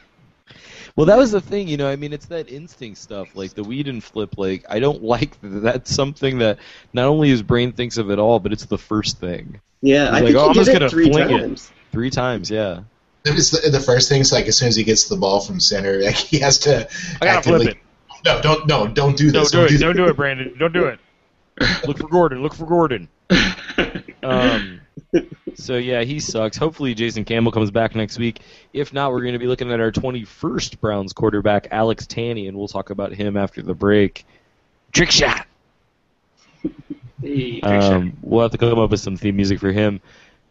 Well, 0.96 1.06
that 1.06 1.18
was 1.20 1.32
the 1.32 1.42
thing, 1.42 1.68
you 1.68 1.78
know. 1.78 1.88
I 1.88 1.96
mean, 1.96 2.12
it's 2.12 2.26
that 2.26 2.50
instinct 2.50 2.98
stuff, 2.98 3.36
like 3.36 3.54
the 3.54 3.62
Weeden 3.62 4.02
flip. 4.02 4.36
Like, 4.36 4.66
I 4.68 4.80
don't 4.80 5.04
like 5.04 5.40
that. 5.42 5.48
That's 5.62 5.94
something 5.94 6.40
that 6.40 6.58
not 6.92 7.06
only 7.08 7.30
his 7.30 7.44
brain 7.44 7.72
thinks 7.72 7.98
of 7.98 8.10
at 8.10 8.18
all, 8.18 8.40
but 8.40 8.52
it's 8.52 8.66
the 8.66 8.80
first 8.80 9.20
thing. 9.20 9.62
Yeah, 9.82 10.06
He's 10.06 10.10
I 10.10 10.12
like, 10.14 10.24
think 10.24 10.36
"Oh, 10.38 10.40
he 10.42 10.48
I'm 10.48 10.54
did 10.54 10.60
just 10.60 10.70
it 10.72 10.74
gonna 10.74 10.90
three 10.90 11.12
fling 11.12 11.30
it." 11.30 11.38
times. 11.40 11.72
Three 11.92 12.10
times, 12.10 12.50
yeah. 12.50 12.80
It's 13.26 13.52
the, 13.52 13.70
the 13.70 13.80
first 13.80 14.10
thing 14.10 14.22
is 14.22 14.32
like 14.32 14.48
as 14.48 14.58
soon 14.58 14.70
as 14.70 14.76
he 14.76 14.84
gets 14.84 15.08
the 15.08 15.18
ball 15.18 15.40
from 15.40 15.60
center, 15.60 16.02
like 16.02 16.16
he 16.16 16.40
has 16.40 16.58
to. 16.60 16.88
I 17.22 17.26
gotta 17.26 17.30
actively- 17.30 17.66
flip 17.66 17.78
it. 17.78 17.84
No, 18.26 18.42
don't 18.42 18.68
no, 18.68 18.88
don't 18.88 19.16
do 19.16 19.30
Don't 19.32 19.44
this. 19.44 19.52
do 19.52 19.66
it. 19.66 19.70
this. 19.70 19.80
Don't 19.80 19.96
do 19.96 20.06
it, 20.06 20.16
Brandon. 20.16 20.52
Don't 20.58 20.74
do 20.74 20.86
it. 20.86 21.00
Look 21.88 21.98
for 21.98 22.08
Gordon. 22.08 22.42
Look 22.44 22.54
for 22.54 22.66
Gordon. 22.66 23.08
Um, 24.24 24.82
so 25.56 25.78
yeah, 25.78 26.02
he 26.04 26.20
sucks. 26.20 26.58
Hopefully, 26.58 26.94
Jason 26.94 27.24
Campbell 27.24 27.52
comes 27.52 27.72
back 27.72 27.96
next 27.96 28.18
week. 28.18 28.42
If 28.74 28.92
not, 28.92 29.12
we're 29.12 29.22
going 29.22 29.34
to 29.34 29.40
be 29.40 29.48
looking 29.48 29.72
at 29.72 29.80
our 29.80 29.92
21st 29.92 30.82
Browns 30.82 31.14
quarterback, 31.14 31.68
Alex 31.72 32.06
Tanney, 32.08 32.50
and 32.50 32.58
we'll 32.58 32.68
talk 32.68 32.90
about 32.90 33.14
him 33.14 33.38
after 33.38 33.62
the 33.62 33.74
break. 33.74 34.26
Trick 34.92 35.12
shot. 35.12 35.46
Hey, 37.22 37.62
Um, 37.62 38.18
we'll 38.22 38.42
have 38.42 38.52
to 38.52 38.58
come 38.58 38.78
up 38.80 38.90
with 38.92 39.00
some 39.00 39.16
theme 39.18 39.36
music 39.38 39.60
for 39.60 39.72
him. 39.72 40.02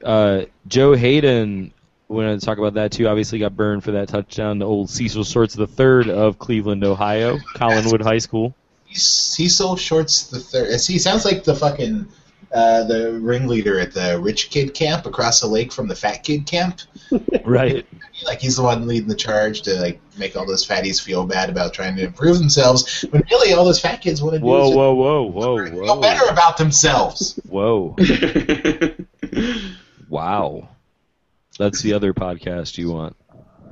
Uh, 0.02 0.42
Joe 0.66 0.94
Haden, 0.94 1.72
we're 2.08 2.24
going 2.24 2.38
to 2.38 2.44
talk 2.46 2.58
about 2.58 2.74
that 2.74 2.92
too. 2.92 3.08
Obviously, 3.08 3.38
got 3.38 3.54
burned 3.56 3.84
for 3.84 3.92
that 3.92 4.08
touchdown. 4.08 4.58
The 4.58 4.66
old 4.66 4.88
Cecil 4.88 5.24
Shorts 5.24 5.54
the 5.54 5.66
third 5.66 6.08
of 6.08 6.38
Cleveland, 6.38 6.82
Ohio, 6.82 7.36
Collinwood 7.56 8.02
High 8.02 8.18
School. 8.18 8.54
Cecil 8.96 9.76
Shorts 9.76 10.24
the 10.28 10.40
third. 10.40 10.68
He 10.80 10.98
sounds 10.98 11.24
like 11.24 11.44
the 11.44 11.54
fucking 11.54 12.08
uh, 12.52 12.84
the 12.84 13.12
ringleader 13.20 13.78
at 13.78 13.92
the 13.92 14.18
rich 14.20 14.50
kid 14.50 14.72
camp 14.72 15.04
across 15.04 15.40
the 15.40 15.46
lake 15.46 15.72
from 15.72 15.88
the 15.88 15.94
fat 15.94 16.22
kid 16.22 16.46
camp. 16.46 16.80
Right. 17.44 17.86
Like 18.24 18.40
he's 18.40 18.56
the 18.56 18.64
one 18.64 18.88
leading 18.88 19.08
the 19.08 19.14
charge 19.14 19.62
to 19.62 19.74
like 19.80 20.00
make 20.18 20.34
all 20.34 20.44
those 20.46 20.66
fatties 20.66 21.00
feel 21.00 21.24
bad 21.24 21.48
about 21.48 21.72
trying 21.72 21.94
to 21.94 22.02
improve 22.02 22.38
themselves. 22.38 23.02
When 23.10 23.22
really 23.30 23.52
all 23.52 23.64
those 23.64 23.78
fat 23.78 24.00
kids 24.00 24.20
want 24.20 24.34
to 24.34 24.40
do 24.40 24.46
Whoa, 24.46 24.70
is 24.70 24.76
whoa, 24.76 24.94
whoa, 24.94 25.22
whoa, 25.22 25.58
just 25.60 25.72
feel 25.72 26.00
better 26.00 26.28
about 26.28 26.56
themselves. 26.56 27.38
whoa! 27.48 27.94
Wow, 30.08 30.68
that's 31.58 31.82
the 31.82 31.92
other 31.94 32.14
podcast 32.14 32.78
you 32.78 32.92
want. 32.92 33.16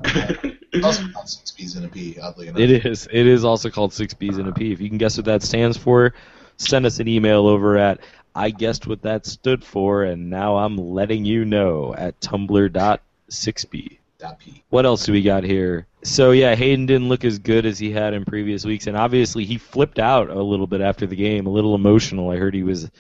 It's 0.05 0.85
also 0.85 1.07
called 1.09 1.29
six 1.29 1.51
B's 1.53 1.77
and 1.77 1.87
a 1.87 1.89
P. 1.89 2.19
Oddly 2.21 2.49
enough, 2.49 2.61
It 2.61 2.85
is. 2.87 3.09
It 3.13 3.27
is 3.27 3.45
also 3.45 3.71
called 3.71 3.93
Six 3.93 4.13
B's 4.15 4.39
and 4.39 4.49
a 4.49 4.53
P. 4.53 4.73
If 4.73 4.81
you 4.81 4.89
can 4.89 4.99
guess 4.99 5.17
what 5.17 5.27
that 5.27 5.43
stands 5.43 5.77
for, 5.77 6.15
send 6.57 6.85
us 6.87 6.99
an 7.01 7.09
email 7.09 7.47
over 7.47 7.77
at 7.79 8.01
I 8.35 8.51
guessed 8.51 8.89
what 8.89 9.03
that 9.03 9.27
stood 9.27 9.63
for, 9.65 10.03
and 10.03 10.29
now 10.29 10.57
I'm 10.57 10.77
letting 10.77 11.25
you 11.25 11.45
know 11.45 11.95
at 11.97 12.19
tumblr.6b. 12.21 13.99
Dot 14.19 14.39
P. 14.39 14.63
What 14.71 14.87
else 14.87 15.05
do 15.07 15.13
we 15.13 15.23
got 15.23 15.45
here? 15.45 15.87
So 16.03 16.31
yeah, 16.33 16.55
Haden 16.55 16.87
didn't 16.87 17.09
look 17.09 17.25
as 17.25 17.39
good 17.39 17.67
as 17.67 17.79
he 17.79 17.91
had 17.91 18.15
in 18.15 18.25
previous 18.25 18.65
weeks, 18.65 18.87
and 18.87 18.97
obviously 18.97 19.45
he 19.45 19.59
flipped 19.59 19.99
out 19.99 20.31
a 20.31 20.43
little 20.43 20.67
bit 20.67 20.81
after 20.81 21.07
the 21.07 21.17
game, 21.17 21.47
a 21.47 21.51
little 21.51 21.75
emotional. 21.75 22.31
I 22.31 22.37
heard 22.37 22.55
he 22.55 22.63
was 22.63 22.91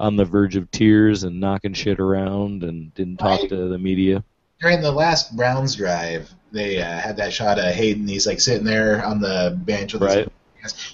on 0.00 0.16
the 0.16 0.24
verge 0.24 0.56
of 0.56 0.70
tears 0.70 1.24
and 1.24 1.40
knocking 1.40 1.72
shit 1.74 1.98
around 2.00 2.62
and 2.62 2.94
didn't 2.94 3.16
talk 3.18 3.40
Right. 3.40 3.48
to 3.50 3.68
the 3.68 3.78
media. 3.78 4.22
During 4.60 4.80
the 4.80 4.90
last 4.92 5.36
Browns 5.36 5.76
drive, 5.76 6.30
they 6.52 6.80
uh, 6.82 6.98
had 6.98 7.16
that 7.18 7.32
shot 7.32 7.58
of 7.58 7.64
Haden. 7.66 8.08
He's 8.08 8.26
like 8.26 8.40
sitting 8.40 8.64
there 8.64 9.04
on 9.04 9.20
the 9.20 9.56
bench 9.64 9.92
with 9.92 10.02
his 10.02 10.16
Right. 10.16 10.28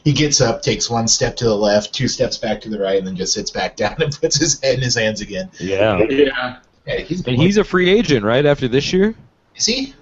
He 0.04 0.12
gets 0.12 0.40
up, 0.42 0.61
takes 0.62 0.90
one 0.90 1.09
step 1.09 1.37
to 1.37 1.44
the 1.47 1.56
left, 1.56 1.94
two 1.94 2.06
steps 2.06 2.37
back 2.37 2.61
to 2.61 2.68
the 2.68 2.78
right, 2.78 2.99
and 2.99 3.06
then 3.06 3.16
just 3.16 3.33
sits 3.33 3.50
back 3.50 3.76
down 3.83 4.00
and 4.00 4.12
puts 4.21 4.37
his 4.37 4.61
head 4.61 4.75
in 4.75 4.83
his 4.83 4.94
hands 4.94 5.21
again. 5.21 5.50
Yeah. 5.59 6.02
yeah. 6.09 6.59
Yeah, 6.87 6.99
he's, 7.00 7.26
And 7.26 7.37
he's 7.37 7.56
a 7.56 7.64
free 7.64 7.88
agent, 7.88 8.25
right? 8.26 8.44
After 8.44 8.68
this 8.68 8.92
year, 8.92 9.14
is 9.56 9.64
he? 9.64 9.94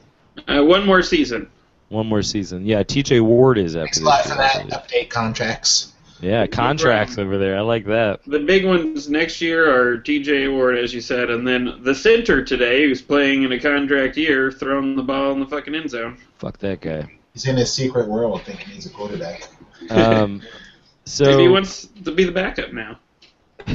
Uh, 0.49 0.65
one 0.65 0.85
more 0.85 1.01
season. 1.03 1.49
one 1.91 2.09
more 2.09 2.23
season. 2.23 2.67
Yeah, 2.67 2.83
T.J. 2.83 3.21
Ward 3.21 3.57
is 3.57 3.77
after 3.77 3.85
Thanks 3.85 4.01
a 4.01 4.05
lot 4.05 4.25
year. 4.27 4.35
for 4.35 4.39
that. 4.41 4.89
Update 4.89 5.09
contracts. 5.09 5.92
Yeah, 6.23 6.47
contracts 6.47 7.19
over 7.19 7.37
there. 7.37 7.59
I 7.59 7.63
like 7.63 7.85
that. 7.87 8.23
The 8.25 8.39
big 8.39 8.65
ones 8.65 9.11
next 9.11 9.41
year 9.41 9.69
are 9.69 9.99
T.J. 9.99 10.47
Ward, 10.49 10.79
as 10.79 10.95
you 10.95 11.01
said, 11.01 11.31
and 11.31 11.47
then 11.47 11.81
the 11.83 11.97
center 11.97 12.45
today, 12.45 12.85
who's 12.85 13.03
playing 13.03 13.43
in 13.43 13.51
a 13.51 13.59
contract 13.59 14.17
year, 14.17 14.53
throwing 14.53 14.95
the 14.95 15.03
ball 15.03 15.33
in 15.33 15.41
the 15.41 15.47
fucking 15.47 15.75
end 15.75 15.91
zone. 15.91 16.17
Fuck 16.39 16.59
that 16.59 16.81
guy. 16.81 17.11
He's 17.33 17.47
in 17.47 17.57
his 17.57 17.73
secret 17.73 18.09
world 18.09 18.43
thinking 18.43 18.69
he's 18.69 18.87
a 18.87 18.91
quarterback. 18.91 19.49
Um, 19.91 20.43
so 21.05 21.25
Maybe 21.25 21.43
he 21.43 21.49
wants 21.49 21.89
to 22.05 22.13
be 22.13 22.23
the 22.23 22.33
backup 22.33 22.73
now. 22.73 23.01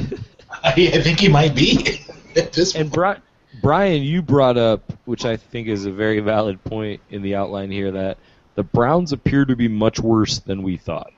I 0.64 0.72
think 0.72 1.20
he 1.20 1.28
might 1.28 1.54
be. 1.54 2.00
At 2.36 2.52
this 2.54 2.74
And 2.74 2.90
point. 2.90 3.20
Bri- 3.20 3.60
Brian, 3.60 4.02
you 4.02 4.22
brought 4.22 4.56
up, 4.56 4.90
which 5.04 5.26
I 5.26 5.36
think 5.36 5.68
is 5.68 5.84
a 5.84 5.92
very 5.92 6.20
valid 6.20 6.64
point 6.64 7.02
in 7.10 7.20
the 7.20 7.34
outline 7.34 7.70
here, 7.70 7.90
that 7.90 8.16
the 8.54 8.62
Browns 8.62 9.12
appear 9.12 9.44
to 9.44 9.54
be 9.54 9.68
much 9.68 10.00
worse 10.00 10.38
than 10.38 10.62
we 10.62 10.78
thought. 10.78 11.12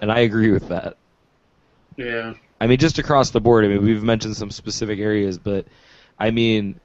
And 0.00 0.10
I 0.12 0.20
agree 0.20 0.50
with 0.50 0.68
that. 0.68 0.96
Yeah. 1.96 2.34
I 2.60 2.66
mean, 2.66 2.78
just 2.78 2.98
across 2.98 3.30
the 3.30 3.40
board. 3.40 3.64
I 3.64 3.68
mean, 3.68 3.82
we've 3.84 4.02
mentioned 4.02 4.36
some 4.36 4.50
specific 4.50 4.98
areas, 4.98 5.38
but 5.38 5.66
I 6.18 6.30
mean, 6.30 6.80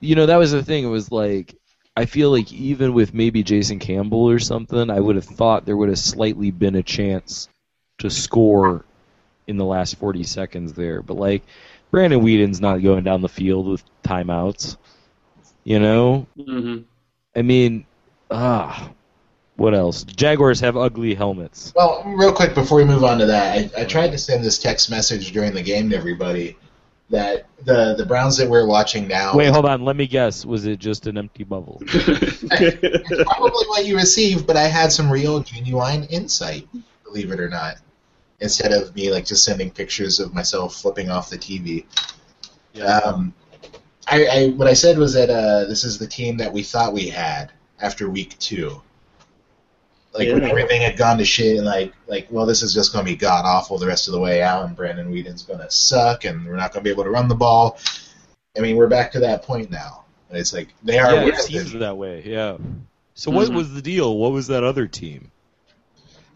you 0.00 0.14
know, 0.14 0.26
that 0.26 0.36
was 0.36 0.52
the 0.52 0.62
thing. 0.62 0.84
It 0.84 0.88
was 0.88 1.10
like, 1.12 1.54
I 1.96 2.06
feel 2.06 2.30
like 2.30 2.52
even 2.52 2.94
with 2.94 3.14
maybe 3.14 3.42
Jason 3.42 3.78
Campbell 3.78 4.28
or 4.28 4.38
something, 4.38 4.90
I 4.90 4.98
would 5.00 5.16
have 5.16 5.24
thought 5.24 5.64
there 5.64 5.76
would 5.76 5.90
have 5.90 5.98
slightly 5.98 6.50
been 6.50 6.74
a 6.74 6.82
chance 6.82 7.48
to 7.98 8.10
score 8.10 8.84
in 9.46 9.56
the 9.56 9.64
last 9.64 9.96
40 9.96 10.22
seconds 10.24 10.72
there. 10.72 11.02
But, 11.02 11.16
like, 11.16 11.42
Brandon 11.90 12.22
Weeden's 12.22 12.60
not 12.60 12.82
going 12.82 13.04
down 13.04 13.20
the 13.20 13.28
field 13.28 13.68
with 13.68 13.84
timeouts. 14.02 14.76
You 15.64 15.78
know? 15.78 16.26
hmm 16.36 16.78
I 17.34 17.42
mean, 17.42 17.86
ah. 18.30 18.90
What 19.56 19.74
else? 19.74 20.04
Jaguars 20.04 20.60
have 20.60 20.76
ugly 20.76 21.14
helmets. 21.14 21.72
Well, 21.76 22.02
real 22.16 22.32
quick 22.32 22.54
before 22.54 22.78
we 22.78 22.84
move 22.84 23.04
on 23.04 23.18
to 23.18 23.26
that, 23.26 23.58
I, 23.76 23.82
I 23.82 23.84
tried 23.84 24.12
to 24.12 24.18
send 24.18 24.44
this 24.44 24.58
text 24.58 24.90
message 24.90 25.32
during 25.32 25.52
the 25.52 25.62
game 25.62 25.90
to 25.90 25.96
everybody 25.96 26.56
that 27.10 27.46
the 27.64 27.94
the 27.94 28.06
Browns 28.06 28.38
that 28.38 28.48
we're 28.48 28.66
watching 28.66 29.06
now. 29.06 29.36
Wait, 29.36 29.52
hold 29.52 29.66
on. 29.66 29.84
Let 29.84 29.96
me 29.96 30.06
guess. 30.06 30.44
Was 30.44 30.64
it 30.66 30.78
just 30.78 31.06
an 31.06 31.16
empty 31.16 31.44
bubble? 31.44 31.80
It's 32.54 33.24
probably 33.24 33.66
what 33.66 33.86
you 33.86 33.96
received, 33.96 34.46
but 34.46 34.56
I 34.56 34.64
had 34.64 34.92
some 34.92 35.10
real 35.10 35.40
genuine 35.40 36.04
insight, 36.04 36.68
believe 37.04 37.30
it 37.30 37.40
or 37.40 37.48
not. 37.48 37.76
Instead 38.40 38.72
of 38.72 38.94
me 38.94 39.10
like 39.10 39.24
just 39.24 39.44
sending 39.44 39.70
pictures 39.70 40.18
of 40.18 40.34
myself 40.34 40.74
flipping 40.74 41.10
off 41.10 41.30
the 41.30 41.38
TV. 41.38 41.84
Um, 42.82 43.34
I, 44.08 44.26
I 44.26 44.48
what 44.50 44.66
I 44.66 44.72
said 44.72 44.98
was 44.98 45.14
that 45.14 45.30
uh, 45.30 45.66
this 45.66 45.84
is 45.84 45.98
the 45.98 46.06
team 46.06 46.38
that 46.38 46.52
we 46.52 46.62
thought 46.62 46.92
we 46.92 47.08
had 47.08 47.52
after 47.80 48.08
week 48.08 48.38
two. 48.38 48.82
Like 50.14 50.28
when 50.28 50.42
Yeah. 50.42 50.48
everything 50.50 50.82
had 50.82 50.96
gone 50.98 51.16
to 51.18 51.24
shit, 51.24 51.56
and 51.56 51.66
like 51.66 51.92
like 52.06 52.26
well, 52.30 52.44
this 52.46 52.62
is 52.62 52.74
just 52.74 52.92
going 52.92 53.04
to 53.04 53.10
be 53.10 53.16
god 53.16 53.44
awful 53.46 53.78
the 53.78 53.86
rest 53.86 54.08
of 54.08 54.12
the 54.12 54.20
way 54.20 54.42
out, 54.42 54.66
and 54.66 54.76
Brandon 54.76 55.10
Weeden's 55.10 55.42
going 55.42 55.60
to 55.60 55.70
suck, 55.70 56.24
and 56.24 56.46
we're 56.46 56.56
not 56.56 56.72
going 56.72 56.82
to 56.82 56.88
be 56.88 56.90
able 56.90 57.04
to 57.04 57.10
run 57.10 57.28
the 57.28 57.34
ball. 57.34 57.78
I 58.56 58.60
mean, 58.60 58.76
we're 58.76 58.88
back 58.88 59.10
to 59.12 59.20
that 59.20 59.42
point 59.42 59.70
now. 59.70 60.04
And 60.28 60.38
it's 60.38 60.52
like 60.52 60.68
they 60.82 60.98
are. 60.98 61.14
Yeah, 61.14 61.20
it 61.22 61.24
worth 61.26 61.40
seems 61.40 61.72
that 61.72 61.96
way. 61.96 62.22
Yeah. 62.26 62.58
So 63.14 63.30
what 63.30 63.48
Mhm. 63.48 63.54
was 63.56 63.72
the 63.74 63.80
deal? 63.82 64.16
What 64.18 64.32
was 64.32 64.46
that 64.48 64.64
other 64.64 64.86
team? 64.86 65.30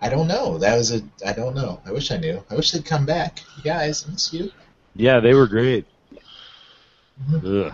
I 0.00 0.08
don't 0.10 0.28
know. 0.28 0.58
That 0.58 0.76
was 0.76 0.92
a. 0.92 1.02
I 1.26 1.32
don't 1.32 1.54
know. 1.54 1.80
I 1.86 1.92
wish 1.92 2.10
I 2.10 2.16
knew. 2.18 2.42
I 2.50 2.54
wish 2.54 2.70
they'd 2.70 2.84
come 2.84 3.04
back. 3.06 3.40
You 3.58 3.62
guys, 3.62 4.06
I 4.06 4.12
miss 4.12 4.32
you. 4.32 4.50
Yeah, 4.94 5.20
they 5.20 5.34
were 5.34 5.46
great. 5.46 5.84
Ugh. 7.34 7.42
Well, 7.42 7.72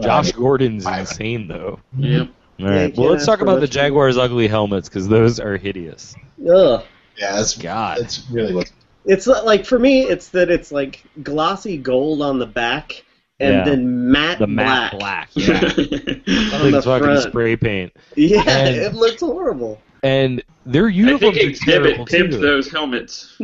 Josh 0.00 0.26
I 0.26 0.32
mean, 0.32 0.40
Gordon's 0.40 0.86
I- 0.86 1.00
insane 1.00 1.48
though. 1.48 1.80
Yep. 1.98 2.28
All 2.60 2.66
right. 2.66 2.94
Yeah, 2.94 3.00
Well, 3.00 3.10
let's 3.12 3.24
talk 3.26 3.40
about 3.40 3.56
the 3.56 3.60
much- 3.62 3.70
Jaguars' 3.70 4.16
ugly 4.18 4.48
helmets 4.48 4.88
because 4.88 5.08
those 5.08 5.38
are 5.40 5.56
hideous. 5.56 6.14
Ugh. 6.48 6.82
Yeah, 7.16 7.32
that's 7.36 7.56
God. 7.56 7.98
that's 7.98 8.28
really 8.30 8.54
what. 8.54 8.70
It's 9.04 9.26
uh, 9.26 9.42
like 9.44 9.64
for 9.64 9.78
me, 9.78 10.02
it's 10.02 10.28
that 10.28 10.50
it's 10.50 10.70
like 10.70 11.02
glossy 11.22 11.76
gold 11.78 12.20
on 12.22 12.38
the 12.38 12.46
back 12.46 13.04
and 13.40 13.54
Yeah. 13.54 13.64
then 13.64 14.10
matte 14.10 14.38
The 14.40 14.46
black. 14.46 14.92
matte 14.92 14.98
black. 14.98 15.30
Yeah. 15.34 15.54
on 15.54 15.62
Like 15.62 16.72
the 16.72 16.82
fucking 16.84 17.04
front. 17.06 17.22
spray 17.22 17.56
paint. 17.56 17.92
Yeah, 18.16 18.42
And- 18.46 18.76
it 18.76 18.94
looks 18.94 19.20
horrible. 19.20 19.80
And 20.04 20.42
their 20.66 20.86
I 20.86 20.90
uniforms 20.90 21.36
think 21.36 21.46
are 21.46 21.50
Exhibit 21.50 21.82
terrible 21.96 22.06
pimped 22.06 22.30
too. 22.32 22.38
those 22.38 22.70
helmets. 22.70 23.36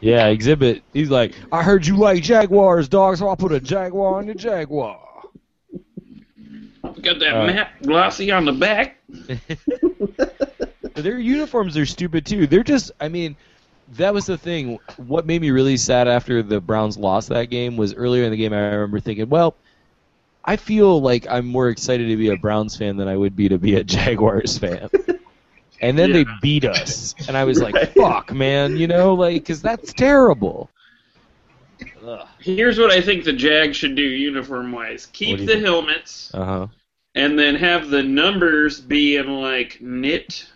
Yeah, 0.00 0.26
Exhibit. 0.26 0.82
He's 0.92 1.10
like, 1.10 1.34
I 1.52 1.62
heard 1.62 1.86
you 1.86 1.96
like 1.96 2.24
Jaguars, 2.24 2.88
dog, 2.88 3.16
so 3.16 3.28
I'll 3.28 3.36
put 3.36 3.52
a 3.52 3.60
Jaguar 3.60 4.18
on 4.18 4.26
the 4.26 4.34
Jaguar. 4.34 4.98
Got 7.00 7.20
that 7.20 7.36
Uh, 7.36 7.46
matte 7.46 7.82
glossy 7.82 8.30
on 8.30 8.44
the 8.44 8.52
back. 8.52 8.98
Their 10.94 11.18
uniforms 11.18 11.76
are 11.76 11.86
stupid 11.86 12.26
too. 12.26 12.46
They're 12.46 12.62
just, 12.62 12.92
I 13.00 13.08
mean, 13.08 13.36
that 13.88 14.12
was 14.14 14.26
the 14.26 14.38
thing. 14.38 14.78
What 14.96 15.26
made 15.26 15.40
me 15.40 15.50
really 15.50 15.76
sad 15.76 16.08
after 16.08 16.42
the 16.42 16.60
Browns 16.60 16.96
lost 16.98 17.28
that 17.30 17.46
game 17.50 17.76
was 17.76 17.94
earlier 17.94 18.24
in 18.24 18.30
the 18.30 18.36
game. 18.36 18.52
I 18.52 18.58
remember 18.60 19.00
thinking, 19.00 19.28
well, 19.28 19.56
I 20.44 20.56
feel 20.56 21.00
like 21.00 21.26
I'm 21.30 21.46
more 21.46 21.68
excited 21.70 22.08
to 22.08 22.16
be 22.16 22.28
a 22.30 22.36
Browns 22.36 22.76
fan 22.76 22.96
than 22.96 23.08
I 23.08 23.16
would 23.16 23.36
be 23.36 23.48
to 23.48 23.58
be 23.58 23.76
a 23.76 23.84
Jaguars 23.84 24.58
fan. 24.58 24.90
And 25.80 25.98
then 25.98 26.12
they 26.12 26.24
beat 26.24 26.64
us, 26.64 27.14
and 27.28 27.36
I 27.36 27.44
was 27.44 27.60
like, 27.60 27.78
"Fuck, 27.96 28.32
man," 28.32 28.76
you 28.76 28.86
know, 28.86 29.14
like 29.14 29.42
because 29.42 29.62
that's 29.62 29.92
terrible. 29.94 30.70
Ugh. 32.06 32.26
Here's 32.40 32.78
what 32.78 32.90
I 32.90 33.00
think 33.00 33.24
the 33.24 33.32
Jag 33.32 33.74
should 33.74 33.94
do 33.94 34.02
uniform 34.02 34.72
wise: 34.72 35.06
keep 35.06 35.44
the 35.44 35.58
think? 35.58 35.64
helmets, 35.66 36.32
Uh 36.34 36.44
huh. 36.44 36.66
And 37.14 37.38
then 37.38 37.54
have 37.54 37.88
the 37.90 38.02
numbers 38.02 38.80
be 38.80 39.16
in 39.16 39.40
like 39.40 39.78
knit, 39.80 40.46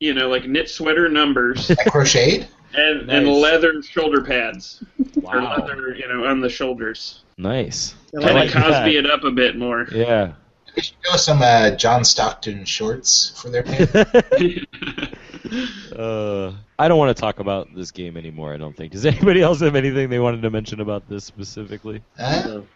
you 0.00 0.14
know, 0.14 0.28
like 0.28 0.46
knit 0.46 0.68
sweater 0.70 1.08
numbers, 1.08 1.68
Like 1.70 1.86
crocheted? 1.90 2.48
and 2.74 3.10
and 3.10 3.28
leather 3.28 3.82
shoulder 3.82 4.22
pads 4.22 4.82
or 5.22 5.40
Wow. 5.40 5.56
leather, 5.66 5.94
you 5.94 6.06
know, 6.08 6.26
on 6.26 6.40
the 6.40 6.48
shoulders. 6.50 7.22
Nice. 7.38 7.94
I 8.16 8.22
Kind 8.22 8.34
like 8.34 8.54
of 8.56 8.62
Cosby 8.62 8.94
that. 8.96 9.04
it 9.04 9.10
up 9.10 9.24
a 9.24 9.30
bit 9.30 9.56
more. 9.56 9.86
Yeah. 9.92 10.32
They 10.74 10.82
should 10.82 10.96
go 11.10 11.16
some 11.16 11.40
uh, 11.42 11.70
John 11.70 12.04
Stockton 12.04 12.64
shorts 12.66 13.32
for 13.40 13.48
their 13.48 13.62
pants. 13.62 13.94
uh, 15.96 16.52
I 16.78 16.88
don't 16.88 16.98
want 16.98 17.16
to 17.16 17.20
talk 17.20 17.38
about 17.40 17.74
this 17.74 17.90
game 17.90 18.16
anymore. 18.16 18.52
I 18.52 18.56
don't 18.58 18.76
think. 18.76 18.92
Does 18.92 19.06
anybody 19.06 19.40
else 19.42 19.60
have 19.60 19.74
anything 19.74 20.10
they 20.10 20.18
wanted 20.18 20.42
to 20.42 20.50
mention 20.50 20.80
about 20.80 21.08
this 21.08 21.24
specifically? 21.24 22.02
Huh? 22.18 22.42
No, 22.46 22.66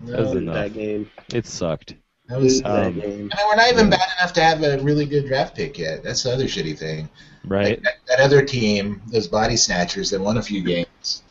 No, 0.00 0.32
enough. 0.32 0.54
that 0.54 0.72
game. 0.74 1.10
It 1.32 1.46
sucked. 1.46 1.94
That 2.30 2.40
was, 2.40 2.62
that 2.62 2.86
Um, 2.86 2.94
game. 2.94 3.04
I 3.32 3.36
mean, 3.36 3.46
we're 3.48 3.56
not 3.56 3.72
even 3.72 3.90
bad 3.90 4.08
enough 4.18 4.32
to 4.34 4.40
have 4.40 4.62
a 4.62 4.78
really 4.78 5.04
good 5.04 5.26
draft 5.26 5.56
pick 5.56 5.78
yet. 5.78 6.02
That's 6.02 6.22
the 6.22 6.32
other 6.32 6.44
shitty 6.44 6.78
thing. 6.78 7.08
Right. 7.44 7.70
Like, 7.70 7.82
that, 7.82 7.94
that 8.08 8.20
other 8.20 8.42
team, 8.42 9.02
those 9.08 9.28
body 9.28 9.56
snatchers, 9.56 10.10
that 10.10 10.20
won 10.20 10.38
a 10.38 10.42
few 10.42 10.62
games. 10.62 11.22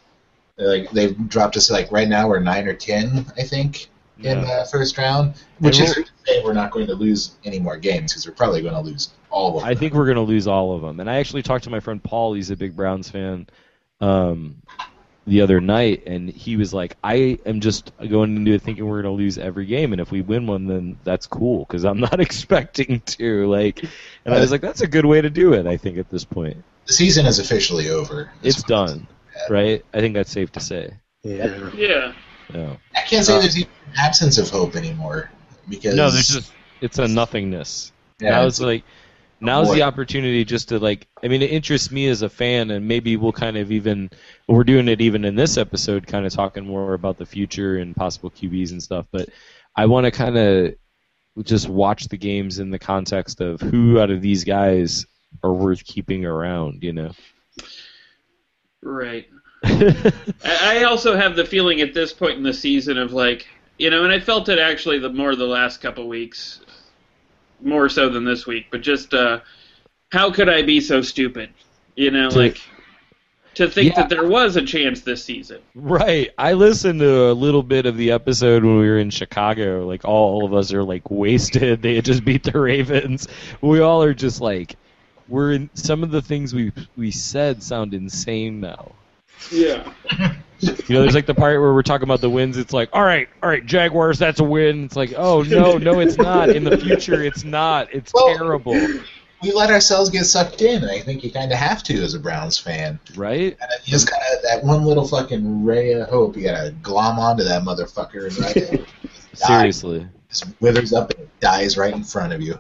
They're 0.57 0.67
like 0.67 0.91
they've 0.91 1.17
dropped 1.29 1.55
us 1.55 1.71
like 1.71 1.91
right 1.91 2.07
now 2.07 2.27
we're 2.27 2.39
nine 2.39 2.67
or 2.67 2.73
ten, 2.73 3.25
I 3.37 3.43
think, 3.43 3.87
in 4.17 4.41
the 4.41 4.67
first 4.69 4.97
round. 4.97 5.35
Which 5.59 5.79
is 5.79 5.93
to 5.93 6.05
say 6.25 6.43
we're 6.43 6.53
not 6.53 6.71
going 6.71 6.87
to 6.87 6.95
lose 6.95 7.37
any 7.45 7.59
more 7.59 7.77
games 7.77 8.11
because 8.11 8.27
we're 8.27 8.33
probably 8.33 8.61
going 8.61 8.73
to 8.73 8.81
lose 8.81 9.11
all 9.29 9.55
of 9.55 9.61
them. 9.61 9.69
I 9.69 9.75
think 9.75 9.93
we're 9.93 10.07
gonna 10.07 10.21
lose 10.21 10.47
all 10.47 10.75
of 10.75 10.81
them. 10.81 10.99
And 10.99 11.09
I 11.09 11.17
actually 11.17 11.43
talked 11.43 11.63
to 11.65 11.69
my 11.69 11.79
friend 11.79 12.03
Paul. 12.03 12.33
He's 12.33 12.49
a 12.49 12.55
big 12.55 12.75
Browns 12.75 13.09
fan. 13.09 13.47
Um, 14.01 14.61
the 15.29 15.41
other 15.41 15.61
night, 15.61 16.03
and 16.07 16.29
he 16.29 16.57
was 16.57 16.73
like, 16.73 16.97
"I 17.03 17.39
am 17.45 17.59
just 17.61 17.91
going 17.97 18.35
into 18.35 18.53
it 18.53 18.61
thinking 18.61 18.85
we're 18.85 19.01
gonna 19.01 19.13
lose 19.13 19.37
every 19.37 19.65
game, 19.65 19.93
and 19.93 20.01
if 20.01 20.11
we 20.11 20.21
win 20.21 20.47
one, 20.47 20.67
then 20.67 20.97
that's 21.03 21.27
cool 21.27 21.65
because 21.65 21.85
I'm 21.85 21.99
not 21.99 22.19
expecting 22.27 23.01
to." 23.01 23.47
Like, 23.47 23.83
and 24.25 24.33
I 24.33 24.39
was 24.39 24.51
like, 24.51 24.61
"That's 24.61 24.81
a 24.81 24.87
good 24.87 25.05
way 25.05 25.21
to 25.21 25.29
do 25.29 25.53
it." 25.53 25.67
I 25.67 25.77
think 25.77 25.97
at 25.97 26.09
this 26.09 26.25
point, 26.25 26.63
the 26.85 26.93
season 26.93 27.25
is 27.25 27.39
officially 27.39 27.89
over. 27.89 28.31
it's 28.43 28.63
done, 28.63 29.07
right? 29.49 29.85
I 29.93 29.99
think 29.99 30.15
that's 30.15 30.31
safe 30.31 30.51
to 30.53 30.59
say. 30.59 30.93
Yeah. 31.23 31.69
Yeah. 31.75 32.13
No, 32.51 32.77
I 32.95 33.01
can't 33.01 33.25
say 33.25 33.35
uh, 33.35 33.39
there's 33.39 33.57
even 33.57 33.69
an 33.91 33.99
absence 33.99 34.37
of 34.39 34.49
hope 34.49 34.75
anymore 34.75 35.29
because 35.67 35.95
no, 35.95 36.09
there's 36.09 36.29
just 36.29 36.51
it's 36.81 36.97
a 36.97 37.07
nothingness. 37.07 37.91
yeah, 38.19 38.31
now 38.31 38.47
it's 38.47 38.59
like 38.59 38.83
now's 39.41 39.73
the 39.73 39.83
opportunity 39.83 40.43
just 40.43 40.69
to 40.69 40.79
like 40.79 41.07
i 41.23 41.27
mean 41.27 41.41
it 41.41 41.51
interests 41.51 41.91
me 41.91 42.07
as 42.07 42.21
a 42.21 42.29
fan 42.29 42.71
and 42.71 42.87
maybe 42.87 43.15
we'll 43.15 43.31
kind 43.31 43.57
of 43.57 43.71
even 43.71 44.09
we're 44.47 44.63
doing 44.63 44.87
it 44.87 45.01
even 45.01 45.23
in 45.25 45.35
this 45.35 45.57
episode 45.57 46.05
kind 46.05 46.25
of 46.25 46.33
talking 46.33 46.65
more 46.65 46.93
about 46.93 47.17
the 47.17 47.25
future 47.25 47.77
and 47.77 47.95
possible 47.95 48.29
qb's 48.29 48.71
and 48.71 48.83
stuff 48.83 49.05
but 49.11 49.29
i 49.75 49.85
want 49.85 50.05
to 50.05 50.11
kind 50.11 50.37
of 50.37 50.75
just 51.43 51.69
watch 51.69 52.07
the 52.09 52.17
games 52.17 52.59
in 52.59 52.69
the 52.69 52.79
context 52.79 53.39
of 53.39 53.61
who 53.61 53.99
out 53.99 54.11
of 54.11 54.21
these 54.21 54.43
guys 54.43 55.05
are 55.43 55.53
worth 55.53 55.85
keeping 55.85 56.25
around 56.25 56.83
you 56.83 56.91
know 56.91 57.11
Right. 58.81 59.27
I 59.63 60.13
I 60.43 60.83
also 60.83 61.17
have 61.17 61.35
the 61.35 61.45
feeling 61.45 61.81
at 61.81 61.93
this 61.93 62.13
point 62.13 62.37
in 62.37 62.43
the 62.43 62.53
season 62.53 62.97
of 62.97 63.11
like, 63.11 63.47
you 63.77 63.89
know, 63.89 64.03
and 64.03 64.13
I 64.13 64.19
felt 64.19 64.49
it 64.49 64.59
actually 64.59 64.99
the 64.99 65.09
more 65.09 65.35
the 65.35 65.45
last 65.47 65.81
couple 65.81 66.07
weeks, 66.07 66.61
more 67.61 67.89
so 67.89 68.09
than 68.09 68.25
this 68.25 68.45
week. 68.47 68.67
But 68.71 68.81
just, 68.81 69.13
uh, 69.13 69.39
how 70.11 70.31
could 70.31 70.49
I 70.49 70.61
be 70.61 70.81
so 70.81 71.01
stupid? 71.01 71.49
You 71.95 72.11
know, 72.11 72.29
like 72.29 72.59
to 73.55 73.67
think 73.69 73.93
Yeah. 73.93 74.01
that 74.01 74.09
there 74.09 74.27
was 74.27 74.55
a 74.55 74.61
chance 74.61 75.01
this 75.01 75.23
season. 75.23 75.59
Right. 75.75 76.29
I 76.37 76.53
listened 76.53 76.99
to 77.01 77.29
a 77.29 77.33
little 77.33 77.63
bit 77.63 77.85
of 77.85 77.97
the 77.97 78.11
episode 78.11 78.63
when 78.63 78.77
we 78.79 78.87
were 78.87 78.99
in 78.99 79.09
Chicago. 79.09 79.85
Like 79.85 80.05
all 80.05 80.45
of 80.45 80.53
us 80.53 80.71
are 80.73 80.83
like 80.83 81.09
wasted. 81.11 81.81
They 81.81 81.95
had 81.95 82.05
just 82.05 82.23
beat 82.23 82.43
the 82.43 82.59
Ravens. 82.59 83.27
We 83.61 83.81
all 83.81 84.01
are 84.03 84.13
just 84.13 84.39
like 84.39 84.75
we're 85.27 85.51
in 85.53 85.69
some 85.73 86.03
of 86.03 86.11
the 86.11 86.21
things 86.21 86.53
we 86.55 86.71
we 86.95 87.11
said 87.11 87.61
sound 87.61 87.93
insane 87.93 88.61
now. 88.61 88.93
Yeah. 89.51 89.91
You 90.61 90.73
know, 90.89 91.01
there's 91.03 91.15
like 91.15 91.25
the 91.25 91.33
part 91.33 91.59
where 91.61 91.73
we're 91.73 91.83
talking 91.83 92.03
about 92.03 92.19
the 92.19 92.29
wins. 92.29 92.57
It's 92.57 92.73
like, 92.73 92.89
all 92.91 93.03
right, 93.03 93.29
all 93.41 93.49
right, 93.49 93.65
Jaguars, 93.65 94.19
that's 94.19 94.41
a 94.41 94.43
win. 94.43 94.83
It's 94.85 94.95
like, 94.97 95.13
oh 95.15 95.41
no, 95.43 95.77
no, 95.77 95.99
it's 96.01 96.17
not. 96.17 96.49
In 96.49 96.65
the 96.65 96.77
future, 96.77 97.23
it's 97.23 97.43
not. 97.45 97.93
It's 97.93 98.13
Well- 98.13 98.35
terrible, 98.35 98.73
we 99.41 99.53
let 99.53 99.69
ourselves 99.69 100.09
get 100.09 100.25
sucked 100.25 100.61
in, 100.61 100.81
and 100.83 100.91
I 100.91 100.99
think 100.99 101.23
you 101.23 101.31
kind 101.31 101.53
of 101.53 101.57
have 101.57 101.81
to 101.83 101.93
as 102.03 102.13
a 102.13 102.19
Browns 102.19 102.57
fan. 102.57 102.99
right? 103.15 103.55
And 103.61 103.69
you 103.85 103.91
just 103.91 104.09
kind 104.11 104.21
of 104.35 104.41
that 104.43 104.65
one 104.65 104.83
little 104.83 105.07
fucking 105.07 105.63
ray 105.63 105.93
of 105.93 106.09
hope. 106.09 106.35
You 106.35 106.43
gotta 106.43 106.71
glom 106.83 107.19
onto 107.19 107.45
that 107.45 107.63
motherfucker 107.63 108.27
and 108.27 108.37
right. 108.39 108.85
Seriously, 109.33 110.05
just 110.27 110.45
withers 110.59 110.91
up 110.91 111.11
and 111.17 111.29
dies 111.39 111.77
right 111.77 111.93
in 111.93 112.03
front 112.03 112.33
of 112.33 112.41
you 112.41 112.59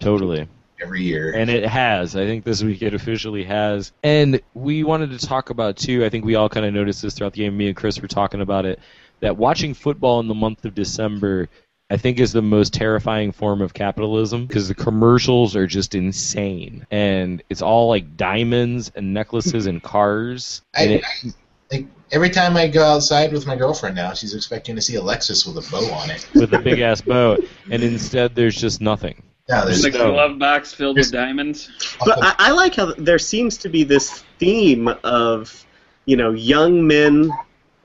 totally. 0.00 0.46
Every 0.82 1.02
year. 1.02 1.32
And 1.34 1.50
it 1.50 1.64
has. 1.66 2.16
I 2.16 2.26
think 2.26 2.44
this 2.44 2.62
week 2.62 2.82
it 2.82 2.94
officially 2.94 3.44
has. 3.44 3.92
And 4.02 4.40
we 4.54 4.84
wanted 4.84 5.18
to 5.18 5.26
talk 5.26 5.50
about 5.50 5.76
too. 5.76 6.04
I 6.04 6.08
think 6.08 6.24
we 6.24 6.34
all 6.34 6.48
kind 6.48 6.64
of 6.66 6.72
noticed 6.74 7.02
this 7.02 7.14
throughout 7.14 7.32
the 7.32 7.40
game. 7.44 7.56
Me 7.56 7.68
and 7.68 7.76
Chris 7.76 8.00
were 8.00 8.08
talking 8.08 8.40
about 8.40 8.64
it. 8.64 8.78
That 9.20 9.36
watching 9.36 9.74
football 9.74 10.20
in 10.20 10.28
the 10.28 10.34
month 10.34 10.64
of 10.64 10.74
December, 10.74 11.48
I 11.90 11.96
think, 11.96 12.20
is 12.20 12.32
the 12.32 12.42
most 12.42 12.72
terrifying 12.72 13.32
form 13.32 13.60
of 13.62 13.74
capitalism 13.74 14.46
because 14.46 14.68
the 14.68 14.74
commercials 14.74 15.56
are 15.56 15.66
just 15.66 15.94
insane, 15.96 16.86
and 16.90 17.42
it's 17.50 17.62
all 17.62 17.88
like 17.88 18.16
diamonds 18.16 18.92
and 18.94 19.12
necklaces 19.14 19.66
and 19.66 19.82
cars. 19.82 20.62
And 20.74 20.90
I, 20.90 20.94
it, 20.94 21.04
I- 21.24 21.28
like 21.70 21.86
every 22.12 22.30
time 22.30 22.56
I 22.56 22.68
go 22.68 22.82
outside 22.82 23.30
with 23.32 23.46
my 23.46 23.54
girlfriend 23.56 23.94
now, 23.96 24.14
she's 24.14 24.34
expecting 24.34 24.74
to 24.76 24.80
see 24.82 24.94
a 24.96 25.00
Lexus 25.02 25.46
with 25.46 25.66
a 25.66 25.70
bow 25.70 25.84
on 25.92 26.10
it. 26.10 26.26
with 26.34 26.54
a 26.54 26.58
big 26.58 26.78
ass 26.80 27.00
bow, 27.02 27.36
and 27.70 27.82
instead 27.82 28.34
there's 28.34 28.56
just 28.58 28.80
nothing. 28.80 29.22
No, 29.48 29.64
there's 29.64 29.82
Like 29.82 29.94
a 29.94 29.98
glove 29.98 30.38
box 30.38 30.74
filled 30.74 30.98
with 30.98 31.10
diamonds. 31.10 31.70
But 32.04 32.22
I, 32.22 32.34
I 32.38 32.50
like 32.52 32.74
how 32.74 32.92
there 32.98 33.18
seems 33.18 33.56
to 33.58 33.70
be 33.70 33.82
this 33.82 34.22
theme 34.38 34.88
of, 35.04 35.66
you 36.04 36.16
know, 36.16 36.32
young 36.32 36.86
men 36.86 37.32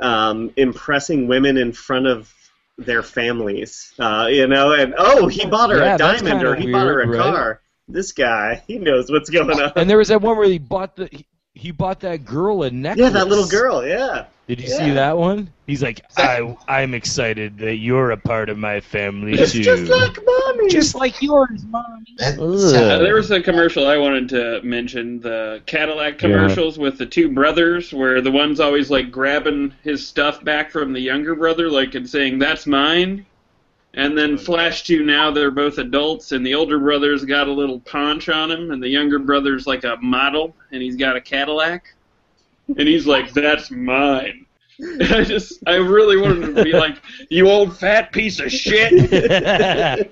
um, 0.01 0.51
impressing 0.57 1.27
women 1.27 1.57
in 1.57 1.71
front 1.71 2.05
of 2.07 2.33
their 2.77 3.01
families. 3.01 3.93
Uh, 3.97 4.27
you 4.29 4.47
know, 4.47 4.73
and 4.73 4.93
oh, 4.97 5.27
he 5.27 5.45
bought 5.45 5.69
her 5.69 5.77
Yeah, 5.77 5.95
a 5.95 5.97
diamond 5.97 6.43
or 6.43 6.55
kinda 6.55 6.67
he 6.67 6.71
bought 6.71 6.87
her 6.87 7.01
a 7.01 7.07
right? 7.07 7.21
car. 7.21 7.61
This 7.87 8.11
guy, 8.11 8.61
he 8.67 8.77
knows 8.77 9.09
what's 9.09 9.29
going 9.29 9.59
on. 9.59 9.71
And 9.75 9.89
there 9.89 9.97
was 9.97 10.09
that 10.09 10.21
one 10.21 10.37
where 10.37 10.47
he 10.47 10.59
bought 10.59 10.95
the 10.97 11.07
he, 11.11 11.25
he 11.53 11.71
bought 11.71 12.01
that 12.01 12.25
girl 12.25 12.63
a 12.63 12.71
necklace. 12.71 13.05
yeah, 13.05 13.09
that 13.11 13.27
little 13.27 13.47
girl. 13.47 13.85
Yeah. 13.85 14.25
Did 14.47 14.59
you 14.59 14.67
Yeah. 14.67 14.77
see 14.77 14.91
that 14.91 15.17
one? 15.17 15.49
He's 15.67 15.81
like, 15.81 16.01
I, 16.17 16.57
I'm 16.67 16.93
excited 16.93 17.57
that 17.59 17.77
you're 17.77 18.11
a 18.11 18.17
part 18.17 18.49
of 18.49 18.57
my 18.57 18.81
family 18.81 19.33
It's 19.33 19.53
too. 19.53 19.63
just 19.63 19.83
like 19.89 20.17
mommy. 20.25 20.69
Just 20.69 20.95
like 20.95 21.21
yours, 21.21 21.63
mommy. 21.69 22.17
Uh, 22.21 22.97
there 22.99 23.15
was 23.15 23.31
a 23.31 23.41
commercial 23.41 23.87
I 23.87 23.97
wanted 23.97 24.27
to 24.29 24.61
mention 24.63 25.21
the 25.21 25.61
Cadillac 25.65 26.17
commercials 26.19 26.77
with 26.77 26.97
the 26.97 27.05
two 27.05 27.29
brothers, 27.31 27.93
where 27.93 28.19
the 28.19 28.31
one's 28.31 28.59
always 28.59 28.91
like 28.91 29.11
grabbing 29.11 29.73
his 29.83 30.05
stuff 30.05 30.43
back 30.43 30.71
from 30.71 30.91
the 30.91 30.99
younger 30.99 31.35
brother, 31.35 31.69
like 31.69 31.95
and 31.95 32.07
saying 32.09 32.39
"That's 32.39 32.67
mine," 32.67 33.25
and 33.93 34.17
then 34.17 34.37
flash 34.37 34.83
to 34.83 35.03
now 35.05 35.31
they're 35.31 35.51
both 35.51 35.77
adults, 35.77 36.33
and 36.33 36.45
the 36.45 36.53
older 36.55 36.79
brother's 36.79 37.23
got 37.23 37.47
a 37.47 37.51
little 37.53 37.79
paunch 37.79 38.27
on 38.27 38.51
him, 38.51 38.71
and 38.71 38.83
the 38.83 38.89
younger 38.89 39.19
brother's 39.19 39.65
like 39.65 39.85
a 39.85 39.97
model, 40.01 40.53
and 40.73 40.81
he's 40.81 40.97
got 40.97 41.15
a 41.15 41.21
Cadillac, 41.21 41.95
and 42.67 42.87
he's 42.87 43.05
like, 43.05 43.31
"That's 43.33 43.69
mine." 43.71 44.45
I 44.81 45.23
just, 45.23 45.61
I 45.67 45.75
really 45.75 46.17
wanted 46.17 46.55
to 46.55 46.63
be 46.63 46.73
like, 46.73 47.01
"You 47.29 47.49
old 47.49 47.77
fat 47.77 48.11
piece 48.11 48.39
of 48.39 48.51
shit." 48.51 48.91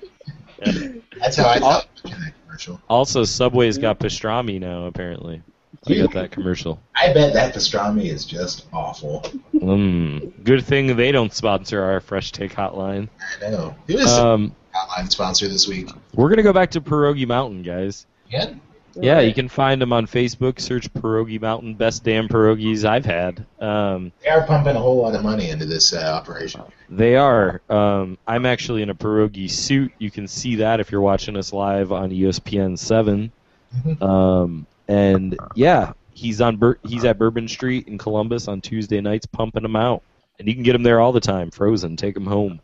That's 0.64 1.36
how 1.36 1.48
I 1.48 1.58
felt 1.58 1.88
watching 2.04 2.20
that 2.20 2.32
commercial. 2.44 2.80
also, 2.88 3.24
Subway's 3.24 3.78
got 3.78 3.98
pastrami 3.98 4.60
now. 4.60 4.84
Apparently, 4.86 5.42
I 5.88 5.94
got 5.94 6.12
that 6.12 6.30
commercial. 6.30 6.80
I 6.94 7.12
bet 7.12 7.32
that 7.34 7.54
pastrami 7.54 8.06
is 8.06 8.24
just 8.24 8.66
awful. 8.72 9.22
Mm. 9.54 10.44
Good 10.44 10.64
thing 10.64 10.96
they 10.96 11.12
don't 11.12 11.32
sponsor 11.32 11.82
our 11.82 12.00
Fresh 12.00 12.32
Take 12.32 12.54
Hotline. 12.54 13.08
I 13.44 13.50
know. 13.50 13.74
Who 13.88 13.98
is 13.98 14.08
Um, 14.10 14.54
hotline 14.74 15.10
sponsor 15.10 15.48
this 15.48 15.66
week? 15.68 15.88
we're 16.14 16.28
gonna 16.28 16.42
go 16.42 16.52
back 16.52 16.70
to 16.72 16.80
Pierogi 16.80 17.26
Mountain, 17.26 17.62
guys. 17.62 18.06
Again? 18.28 18.60
Yeah, 18.94 19.20
you 19.20 19.32
can 19.32 19.48
find 19.48 19.80
them 19.80 19.92
on 19.92 20.06
Facebook. 20.06 20.60
Search 20.60 20.92
Pierogi 20.92 21.40
Mountain. 21.40 21.74
Best 21.74 22.04
damn 22.04 22.28
pierogies 22.28 22.84
I've 22.84 23.04
had. 23.06 23.44
Um, 23.60 24.12
They 24.22 24.28
are 24.28 24.46
pumping 24.46 24.76
a 24.76 24.80
whole 24.80 25.00
lot 25.02 25.14
of 25.14 25.22
money 25.22 25.48
into 25.50 25.64
this 25.66 25.92
uh, 25.92 25.98
operation. 26.00 26.62
They 26.90 27.16
are. 27.16 27.62
Um, 27.70 28.18
I'm 28.26 28.44
actually 28.44 28.82
in 28.82 28.90
a 28.90 28.94
pierogi 28.94 29.50
suit. 29.50 29.92
You 29.98 30.10
can 30.10 30.28
see 30.28 30.56
that 30.56 30.80
if 30.80 30.92
you're 30.92 31.00
watching 31.00 31.36
us 31.36 31.52
live 31.52 31.90
on 31.92 32.10
ESPN 32.10 32.78
7. 32.78 33.32
Mhm. 33.84 34.02
Um, 34.02 34.66
and 34.88 35.38
yeah, 35.54 35.92
he's 36.12 36.40
on 36.42 36.56
Bur- 36.56 36.78
he's 36.86 37.04
at 37.04 37.18
Bourbon 37.18 37.48
Street 37.48 37.88
in 37.88 37.96
Columbus 37.96 38.46
on 38.48 38.60
Tuesday 38.60 39.00
nights, 39.00 39.24
pumping 39.24 39.62
them 39.62 39.76
out, 39.76 40.02
and 40.38 40.46
you 40.46 40.52
can 40.54 40.62
get 40.62 40.72
them 40.74 40.82
there 40.82 41.00
all 41.00 41.12
the 41.12 41.20
time, 41.20 41.50
frozen. 41.50 41.96
Take 41.96 42.12
them 42.14 42.26
home. 42.26 42.60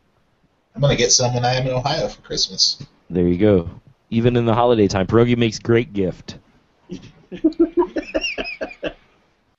I'm 0.75 0.83
gonna 0.83 0.97
get 0.97 1.11
some 1.13 1.33
when 1.33 1.45
I 1.47 1.55
am 1.55 1.67
in 1.67 1.73
Ohio 1.73 2.09
for 2.09 2.21
Christmas. 2.21 2.77
There 3.09 3.27
you 3.27 3.39
go. 3.39 3.71
Even 4.11 4.37
in 4.37 4.47
the 4.47 4.55
holiday 4.55 4.89
time, 4.89 5.07
pierogi 5.07 5.37
makes 5.37 5.59
great 5.59 5.93
gift. 5.93 6.39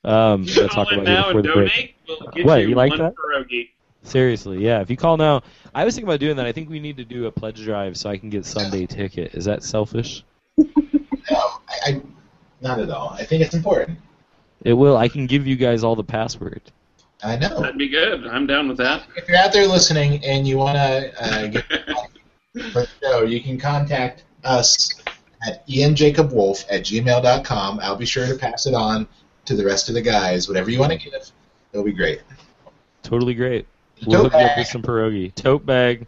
um, 0.04 0.44
let's 0.44 0.74
talk 0.74 0.88
Call 0.88 0.94
in 0.94 1.00
about 1.00 1.04
now 1.04 1.32
here 1.32 1.34
before 1.34 1.38
and 1.38 1.44
the 1.44 1.52
break. 1.52 1.72
donate. 1.72 1.94
We'll 2.08 2.30
get 2.32 2.46
What, 2.46 2.62
you, 2.62 2.68
you 2.70 2.74
like 2.74 2.96
that? 2.96 3.14
pierogi. 3.14 3.70
Seriously, 4.02 4.64
yeah. 4.64 4.80
If 4.80 4.90
you 4.90 4.96
call 4.96 5.16
now, 5.18 5.42
I 5.74 5.84
was 5.84 5.94
thinking 5.94 6.08
about 6.08 6.20
doing 6.20 6.36
that. 6.36 6.46
I 6.46 6.52
think 6.52 6.70
we 6.70 6.80
need 6.80 6.96
to 6.96 7.04
do 7.04 7.26
a 7.26 7.30
pledge 7.32 7.62
drive 7.62 7.96
so 7.96 8.08
I 8.08 8.16
can 8.16 8.30
get 8.30 8.46
Sunday 8.46 8.86
ticket. 8.86 9.34
Is 9.34 9.44
that 9.44 9.62
selfish? 9.62 10.24
No, 10.56 10.66
I, 11.30 11.78
I 11.84 12.02
not 12.62 12.80
at 12.80 12.90
all. 12.90 13.10
I 13.10 13.24
think 13.24 13.42
it's 13.42 13.54
important. 13.54 13.98
It 14.64 14.72
will. 14.72 14.96
I 14.96 15.08
can 15.08 15.26
give 15.26 15.46
you 15.46 15.54
guys 15.56 15.84
all 15.84 15.96
the 15.96 16.04
password. 16.04 16.62
I 17.22 17.36
know. 17.36 17.60
That'd 17.60 17.76
be 17.78 17.88
good. 17.88 18.26
I'm 18.26 18.46
down 18.46 18.68
with 18.68 18.78
that. 18.78 19.04
If 19.16 19.28
you're 19.28 19.36
out 19.36 19.52
there 19.52 19.66
listening 19.66 20.24
and 20.24 20.48
you 20.48 20.56
wanna 20.56 21.12
uh, 21.20 21.46
get 21.48 21.64
for 22.72 22.80
the 22.82 22.88
show, 23.02 23.22
you 23.22 23.42
can 23.42 23.58
contact 23.58 24.24
us 24.44 24.90
at 25.46 25.66
ianjacobwolf 25.66 26.64
at 26.70 26.82
gmail.com. 26.82 27.80
I'll 27.80 27.96
be 27.96 28.06
sure 28.06 28.26
to 28.26 28.34
pass 28.34 28.66
it 28.66 28.74
on 28.74 29.08
to 29.46 29.56
the 29.56 29.64
rest 29.64 29.88
of 29.88 29.94
the 29.94 30.02
guys. 30.02 30.48
Whatever 30.48 30.70
you 30.70 30.78
want 30.78 30.92
to 30.92 30.98
give, 30.98 31.30
it'll 31.72 31.84
be 31.84 31.92
great. 31.92 32.22
Totally 33.02 33.34
great. 33.34 33.66
We'll 34.06 34.22
Tote 34.22 34.32
hook 34.32 34.40
you 34.40 34.46
up 34.46 34.58
with 34.58 34.66
some 34.66 34.82
pierogi. 34.82 35.34
Tote 35.34 35.64
bag 35.66 36.06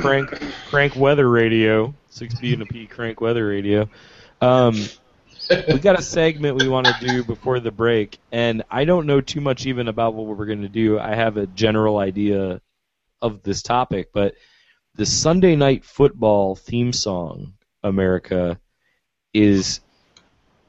Crank 0.00 0.30
Crank 0.68 0.96
Weather 0.96 1.28
Radio. 1.28 1.94
Six 2.08 2.34
B 2.38 2.52
and 2.52 2.62
a 2.62 2.66
P 2.66 2.86
Crank 2.86 3.20
Weather 3.20 3.46
Radio. 3.46 3.88
Um, 4.40 4.76
we 5.68 5.78
got 5.78 5.98
a 5.98 6.02
segment 6.02 6.56
we 6.56 6.68
want 6.68 6.86
to 6.86 6.94
do 7.00 7.24
before 7.24 7.60
the 7.60 7.70
break, 7.70 8.18
and 8.30 8.62
I 8.70 8.84
don't 8.84 9.06
know 9.06 9.20
too 9.20 9.40
much 9.40 9.66
even 9.66 9.88
about 9.88 10.14
what 10.14 10.26
we're 10.26 10.46
going 10.46 10.62
to 10.62 10.68
do. 10.68 10.98
I 10.98 11.14
have 11.14 11.36
a 11.36 11.46
general 11.46 11.98
idea 11.98 12.60
of 13.20 13.42
this 13.42 13.62
topic, 13.62 14.10
but 14.12 14.34
the 14.94 15.06
Sunday 15.06 15.56
night 15.56 15.84
football 15.84 16.54
theme 16.54 16.92
song, 16.92 17.54
America, 17.82 18.58
is 19.32 19.80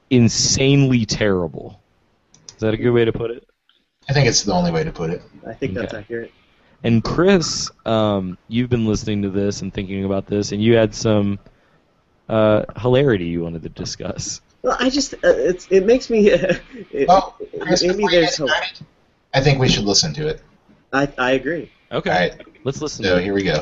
insanely 0.09 1.05
terrible. 1.05 1.79
Is 2.47 2.59
that 2.61 2.73
a 2.73 2.77
good 2.77 2.91
way 2.91 3.05
to 3.05 3.11
put 3.11 3.31
it? 3.31 3.47
I 4.09 4.13
think 4.13 4.27
it's 4.27 4.43
the 4.43 4.53
only 4.53 4.71
way 4.71 4.83
to 4.83 4.91
put 4.91 5.09
it. 5.09 5.21
I 5.47 5.53
think 5.53 5.73
that's 5.73 5.93
Okay. 5.93 6.01
accurate. 6.01 6.31
And 6.83 7.03
Chris, 7.03 7.71
um, 7.85 8.37
you've 8.49 8.69
been 8.69 8.85
listening 8.85 9.21
to 9.21 9.29
this 9.29 9.61
and 9.61 9.73
thinking 9.73 10.03
about 10.03 10.25
this, 10.27 10.51
and 10.51 10.61
you 10.61 10.75
had 10.75 10.93
some 10.93 11.39
uh, 12.27 12.63
hilarity 12.77 13.25
you 13.25 13.41
wanted 13.41 13.63
to 13.63 13.69
discuss. 13.69 14.41
Well, 14.61 14.75
I 14.79 14.89
just 14.89 15.13
uh, 15.13 15.17
it's 15.23 15.67
it 15.69 15.85
makes 15.85 16.09
me. 16.09 16.29
it, 16.31 17.07
Well, 17.07 17.37
Chris, 17.61 17.83
maybe 17.83 18.05
there's 18.07 18.37
get 18.37 18.49
hope. 18.49 18.49
I 19.33 19.41
think 19.41 19.59
we 19.59 19.69
should 19.69 19.85
listen 19.85 20.13
to 20.15 20.27
it. 20.27 20.41
I 20.91 21.11
I 21.17 21.31
agree. 21.31 21.71
Okay, 21.91 22.09
All 22.09 22.17
right, 22.19 22.41
let's 22.65 22.81
listen. 22.81 23.03
so 23.05 23.15
to 23.15 23.21
it. 23.21 23.23
here 23.23 23.33
we 23.33 23.43
go. 23.43 23.61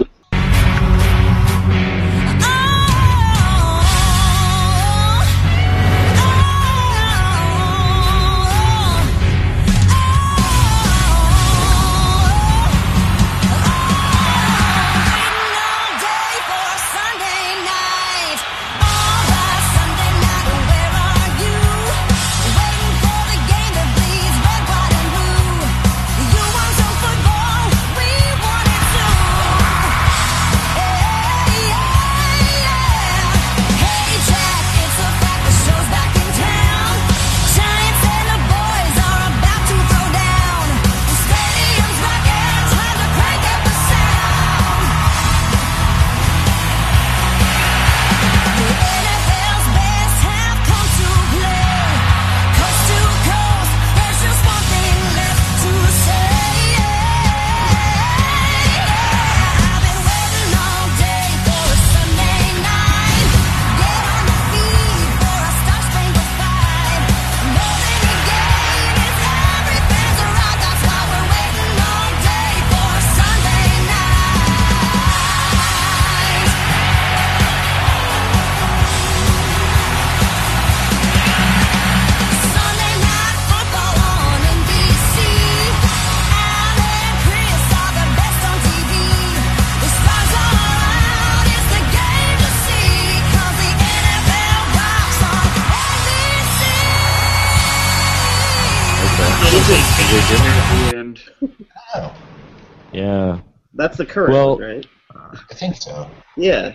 The 104.06 104.12
current 104.12 104.34
Well- 104.34 104.56
one, 104.58 104.64
right? 104.64 104.86
I 105.14 105.54
think 105.54 105.76
so. 105.78 106.10
Yeah. 106.38 106.74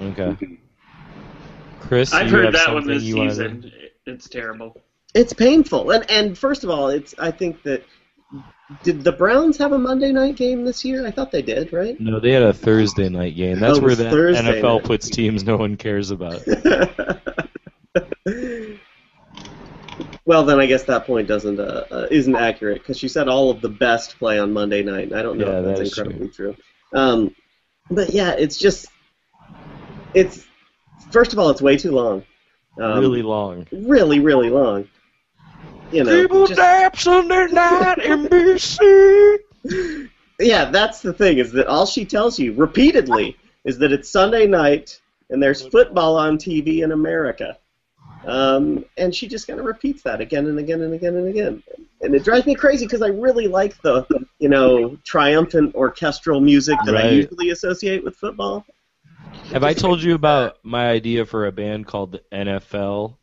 Okay. 0.00 0.22
Mm-hmm. 0.22 0.54
Chris, 1.80 2.12
I've 2.12 2.26
you 2.30 2.36
heard 2.36 2.44
have 2.46 2.54
that 2.54 2.72
one 2.72 2.82
something 2.84 2.94
this 2.98 3.02
you 3.04 3.16
wanna- 3.16 3.30
season. 3.30 3.72
It's 4.06 4.28
terrible. 4.28 4.80
It's 5.14 5.32
painful, 5.32 5.90
and 5.90 6.08
and 6.10 6.38
first 6.38 6.64
of 6.64 6.70
all, 6.70 6.88
it's 6.88 7.14
I 7.18 7.30
think 7.30 7.62
that 7.64 7.84
did 8.82 9.04
the 9.04 9.12
Browns 9.12 9.58
have 9.58 9.72
a 9.72 9.78
Monday 9.78 10.10
night 10.12 10.36
game 10.36 10.64
this 10.64 10.84
year? 10.84 11.06
I 11.06 11.10
thought 11.10 11.30
they 11.30 11.42
did, 11.42 11.72
right? 11.72 12.00
No, 12.00 12.18
they 12.18 12.32
had 12.32 12.42
a 12.42 12.52
Thursday 12.54 13.08
night 13.10 13.36
game. 13.36 13.60
That's 13.60 13.78
Oh, 13.78 13.82
where 13.82 13.94
the 13.94 14.08
Thursday 14.10 14.60
NFL 14.60 14.76
night. 14.76 14.84
puts 14.84 15.10
teams 15.10 15.44
no 15.44 15.56
one 15.58 15.76
cares 15.76 16.10
about. 16.10 16.40
well, 20.24 20.44
then 20.44 20.60
I 20.60 20.66
guess 20.66 20.84
that 20.84 21.06
point 21.06 21.26
doesn't 21.28 21.58
uh, 21.58 21.84
uh, 21.90 22.06
isn't 22.10 22.36
accurate 22.36 22.78
because 22.78 22.98
she 22.98 23.08
said 23.08 23.28
all 23.28 23.50
of 23.50 23.60
the 23.60 23.68
best 23.68 24.18
play 24.18 24.38
on 24.38 24.52
Monday 24.52 24.82
night. 24.82 25.08
and 25.08 25.16
I 25.16 25.22
don't 25.22 25.38
know 25.38 25.50
Yeah, 25.50 25.58
if 25.60 25.64
that's 25.64 25.80
is 25.80 25.98
incredibly 25.98 26.28
true. 26.28 26.56
Um, 26.92 27.34
but 27.90 28.10
yeah, 28.10 28.32
it's 28.38 28.56
just 28.58 28.86
it's 30.14 30.46
first 31.10 31.32
of 31.32 31.38
all, 31.38 31.50
it's 31.50 31.62
way 31.62 31.76
too 31.76 31.92
long. 31.92 32.24
Um, 32.80 33.00
really 33.00 33.22
long. 33.22 33.66
really, 33.72 34.20
really 34.20 34.50
long. 34.50 34.88
You 35.90 36.04
know, 36.04 36.22
People 36.22 36.46
just- 36.46 36.58
nap 36.58 36.96
Sunday 36.96 37.46
night 37.48 37.98
NBC. 37.98 39.38
yeah, 40.40 40.66
that's 40.70 41.00
the 41.00 41.12
thing 41.12 41.38
is 41.38 41.52
that 41.52 41.66
all 41.66 41.86
she 41.86 42.04
tells 42.04 42.38
you 42.38 42.52
repeatedly 42.54 43.36
is 43.64 43.78
that 43.78 43.92
it's 43.92 44.10
Sunday 44.10 44.46
night 44.46 45.00
and 45.30 45.42
there's 45.42 45.66
football 45.66 46.16
on 46.16 46.38
TV 46.38 46.82
in 46.82 46.92
America. 46.92 47.58
Um, 48.26 48.84
and 48.96 49.14
she 49.14 49.26
just 49.26 49.46
kind 49.46 49.58
of 49.58 49.66
repeats 49.66 50.02
that 50.02 50.20
again 50.20 50.46
and 50.46 50.58
again 50.58 50.82
and 50.82 50.94
again 50.94 51.16
and 51.16 51.28
again. 51.28 51.62
And 52.00 52.14
it 52.14 52.24
drives 52.24 52.46
me 52.46 52.54
crazy 52.54 52.86
because 52.86 53.02
I 53.02 53.08
really 53.08 53.48
like 53.48 53.80
the, 53.82 54.06
you 54.38 54.48
know, 54.48 54.96
triumphant 55.04 55.74
orchestral 55.74 56.40
music 56.40 56.78
that 56.84 56.96
I 56.96 57.10
usually 57.10 57.50
associate 57.50 58.04
with 58.04 58.16
football. 58.16 58.64
Have 59.52 59.64
I 59.64 59.72
told 59.72 60.02
you 60.02 60.14
about 60.14 60.58
my 60.62 60.88
idea 60.88 61.24
for 61.24 61.46
a 61.46 61.52
band 61.52 61.86
called 61.86 62.12
the 62.12 62.22
NFL? 62.32 63.16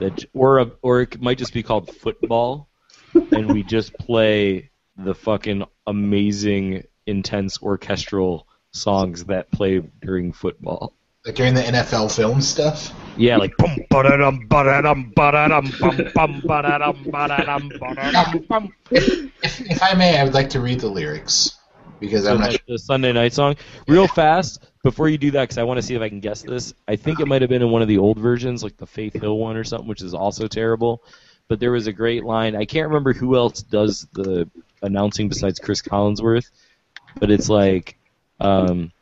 That 0.00 0.24
or 0.34 0.58
a, 0.58 0.72
or 0.82 1.02
it 1.02 1.20
might 1.20 1.38
just 1.38 1.52
be 1.52 1.62
called 1.62 1.94
football, 1.94 2.68
and 3.14 3.52
we 3.52 3.62
just 3.62 3.94
play 3.94 4.70
the 4.96 5.14
fucking 5.14 5.64
amazing, 5.86 6.84
intense 7.06 7.62
orchestral 7.62 8.48
songs 8.72 9.26
that 9.26 9.52
play 9.52 9.78
during 9.78 10.32
football. 10.32 10.94
Like 11.24 11.36
during 11.36 11.54
the 11.54 11.62
NFL 11.62 12.14
film 12.14 12.40
stuff. 12.42 12.92
Yeah, 13.16 13.36
like 13.38 13.56
bum 13.56 13.76
ba-da-dum 13.90 14.46
ba-da-dum 14.48 15.12
ba-da-dum 15.16 15.72
bum 15.80 16.00
bum 16.14 16.42
ba-da-dum 16.44 17.06
ba-da-dum 17.10 17.72
ba-da-dum 17.80 18.44
bum. 18.48 18.74
If, 18.90 19.30
if 19.42 19.82
I 19.82 19.94
may, 19.94 20.18
I 20.18 20.24
would 20.24 20.34
like 20.34 20.50
to 20.50 20.60
read 20.60 20.80
the 20.80 20.88
lyrics 20.88 21.56
because 22.00 22.24
So 22.24 22.32
I'm 22.32 22.40
not. 22.40 22.50
like 22.50 22.66
the 22.66 22.78
Sunday 22.78 23.12
night 23.12 23.32
song, 23.32 23.56
real 23.88 24.06
fast 24.08 24.66
before 24.82 25.08
you 25.08 25.16
do 25.16 25.30
that, 25.30 25.44
because 25.44 25.58
I 25.58 25.62
want 25.62 25.78
to 25.78 25.82
see 25.82 25.94
if 25.94 26.02
I 26.02 26.08
can 26.08 26.20
guess 26.20 26.42
this. 26.42 26.74
I 26.88 26.96
think 26.96 27.20
it 27.20 27.26
might 27.26 27.40
have 27.40 27.48
been 27.48 27.62
in 27.62 27.70
one 27.70 27.80
of 27.82 27.88
the 27.88 27.98
old 27.98 28.18
versions, 28.18 28.62
like 28.62 28.76
the 28.76 28.86
Faith 28.86 29.14
Hill 29.14 29.38
one 29.38 29.56
or 29.56 29.64
something, 29.64 29.88
which 29.88 30.02
is 30.02 30.12
also 30.12 30.46
terrible. 30.46 31.02
But 31.48 31.60
there 31.60 31.72
was 31.72 31.86
a 31.86 31.92
great 31.92 32.24
line. 32.24 32.56
I 32.56 32.64
can't 32.64 32.88
remember 32.88 33.12
who 33.14 33.36
else 33.36 33.62
does 33.62 34.06
the 34.12 34.50
announcing 34.82 35.28
besides 35.28 35.58
Cris 35.58 35.80
Collinsworth, 35.80 36.50
but 37.18 37.30
it's 37.30 37.48
like 37.48 37.96
um, 38.40 38.92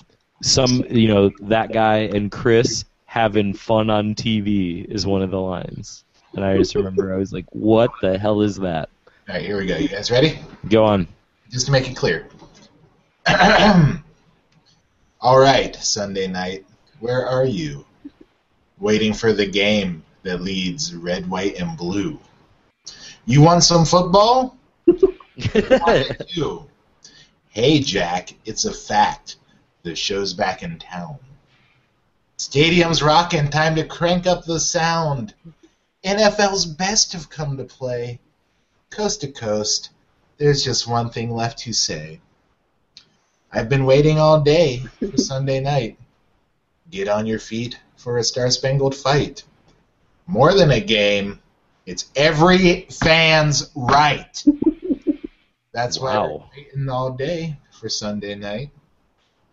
some, 0.43 0.85
you 0.91 1.09
know, 1.09 1.31
that 1.41 1.73
guy 1.73 1.99
and 1.99 2.31
Chris 2.31 2.85
having 3.07 3.55
fun 3.55 3.91
on 3.91 4.15
TV 4.15 4.85
is 4.85 5.07
one 5.07 5.23
of 5.23 5.31
the 5.31 5.41
lines. 5.41 6.05
And 6.35 6.45
I 6.45 6.57
just 6.57 6.75
remember 6.75 7.15
I 7.15 7.19
was 7.19 7.33
like, 7.33 7.45
"What 7.51 7.91
the 8.01 8.19
hell 8.19 8.41
is 8.41 8.57
that?" 8.57 8.89
All 9.29 9.35
right, 9.35 9.45
here 9.45 9.57
we 9.57 9.67
go. 9.67 9.77
You 9.77 9.89
guys 9.89 10.11
ready? 10.11 10.39
Go 10.69 10.85
on. 10.85 11.07
Just 11.51 11.67
to 11.67 11.73
make 11.73 11.89
it 11.91 11.95
clear. 11.95 12.29
All 15.21 15.39
right, 15.39 15.77
Sunday 15.77 16.27
night. 16.27 16.65
Where 17.01 17.27
are 17.27 17.45
you? 17.45 17.85
Waiting 18.79 19.13
for 19.13 19.33
the 19.33 19.47
game 19.47 20.03
that 20.23 20.41
leads 20.41 20.95
red, 20.95 21.29
white, 21.29 21.61
and 21.61 21.77
blue. 21.77 22.19
You 23.27 23.43
want 23.43 23.63
some 23.63 23.85
football? 23.85 24.57
Hey, 27.51 27.81
Jack, 27.81 28.33
it's 28.47 28.65
a 28.65 28.73
fact. 28.73 29.37
The 29.83 29.95
show's 29.97 30.33
back 30.33 30.63
in 30.63 30.79
town. 30.79 31.19
Stadium's 32.37 33.03
rocking. 33.03 33.49
Time 33.49 33.75
to 33.77 33.85
crank 33.85 34.27
up 34.27 34.45
the 34.45 34.61
sound. 34.61 35.35
NFL's 36.05 36.67
best 36.67 37.13
have 37.13 37.31
come 37.31 37.57
to 37.57 37.65
play. 37.65 38.21
Coast 38.91 39.21
to 39.23 39.29
coast, 39.33 39.91
there's 40.39 40.65
just 40.65 40.87
one 40.87 41.11
thing 41.11 41.31
left 41.35 41.59
to 41.61 41.73
say. 41.73 42.21
I've 43.53 43.69
been 43.69 43.85
waiting 43.85 44.19
all 44.19 44.41
day 44.41 44.85
for 44.99 45.17
Sunday 45.17 45.61
night. 45.61 45.99
Get 46.91 47.09
on 47.09 47.27
your 47.27 47.39
feet 47.39 47.79
for 47.97 48.19
a 48.19 48.25
Star 48.25 48.51
Spangled 48.51 48.95
Fight. 48.95 49.45
More 50.27 50.55
than 50.55 50.71
a 50.71 50.81
game, 50.81 51.41
it's 51.87 52.11
every 52.17 52.83
fan's 52.91 53.71
right. 53.75 54.45
That's 55.73 55.99
why 55.99 56.17
Wow. 56.17 56.29
we're 56.57 56.63
waiting 56.63 56.89
all 56.89 57.13
day 57.13 57.59
for 57.81 57.89
Sunday 57.89 58.35
night. 58.35 58.71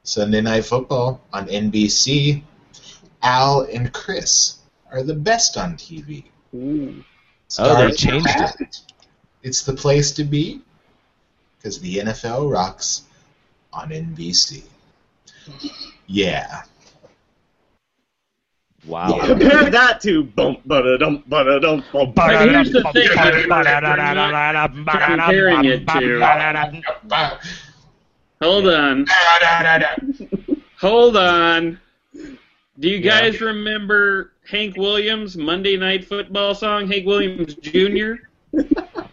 Sunday 0.10 0.42
Night 0.42 0.66
Football 0.66 1.22
on 1.32 1.48
NBC. 1.48 2.42
Al 3.22 3.62
and 3.72 3.94
Chris 3.94 4.58
are 4.92 5.04
the 5.04 5.14
best 5.14 5.56
on 5.56 5.76
TV. 5.76 6.24
Ooh. 6.56 7.04
Oh, 7.60 7.76
they 7.88 7.92
Stars 7.92 7.98
changed 7.98 8.28
it. 8.60 8.82
It's 9.44 9.62
the 9.62 9.74
place 9.74 10.12
to 10.14 10.24
be 10.24 10.62
because 11.58 11.80
the 11.80 11.98
NFL 11.98 12.52
rocks 12.52 13.04
on 13.72 13.90
NBC. 13.90 14.64
Yeah. 16.08 16.64
Wow. 18.88 19.20
Compare 19.28 19.70
that 19.70 20.02
to 20.02 20.24
bump 20.24 20.62
ba 20.66 20.98
dum 20.98 21.24
ba 21.28 21.60
dum 21.60 21.84
bump. 21.94 22.16
But 22.16 22.50
here's 22.50 22.72
the 22.72 22.82
thing. 22.94 23.10
comparing 25.06 25.66
it 25.66 25.88
to. 25.88 26.20
Hold 28.42 28.68
on. 28.68 29.06
Hold 30.80 31.18
on. 31.18 31.80
Do 32.80 32.88
you 32.90 32.98
Yeah. 32.98 33.22
guys 33.22 33.42
remember 33.42 34.32
Hank 34.50 34.78
Williams' 34.78 35.36
Monday 35.36 35.76
Night 35.76 36.06
Football 36.06 36.56
song, 36.56 36.88
Hank 36.88 37.06
Williams 37.06 37.56
Jr.? 37.56 38.14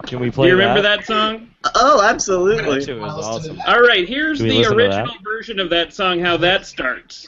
Can 0.07 0.21
we 0.21 0.31
play? 0.31 0.47
Do 0.47 0.51
you 0.53 0.59
remember 0.59 0.81
that? 0.83 0.99
that 1.01 1.07
song? 1.07 1.49
Oh, 1.75 2.01
That 2.01 2.15
absolutely. 2.15 2.85
shit 2.85 3.01
was 3.01 3.12
awesome. 3.12 3.61
All 3.67 3.81
right, 3.83 4.09
here's 4.09 4.39
the 4.39 4.65
original 4.67 5.15
version 5.25 5.59
of 5.59 5.71
that 5.71 5.93
song, 5.93 6.21
how 6.21 6.37
that 6.37 6.65
starts. 6.65 7.27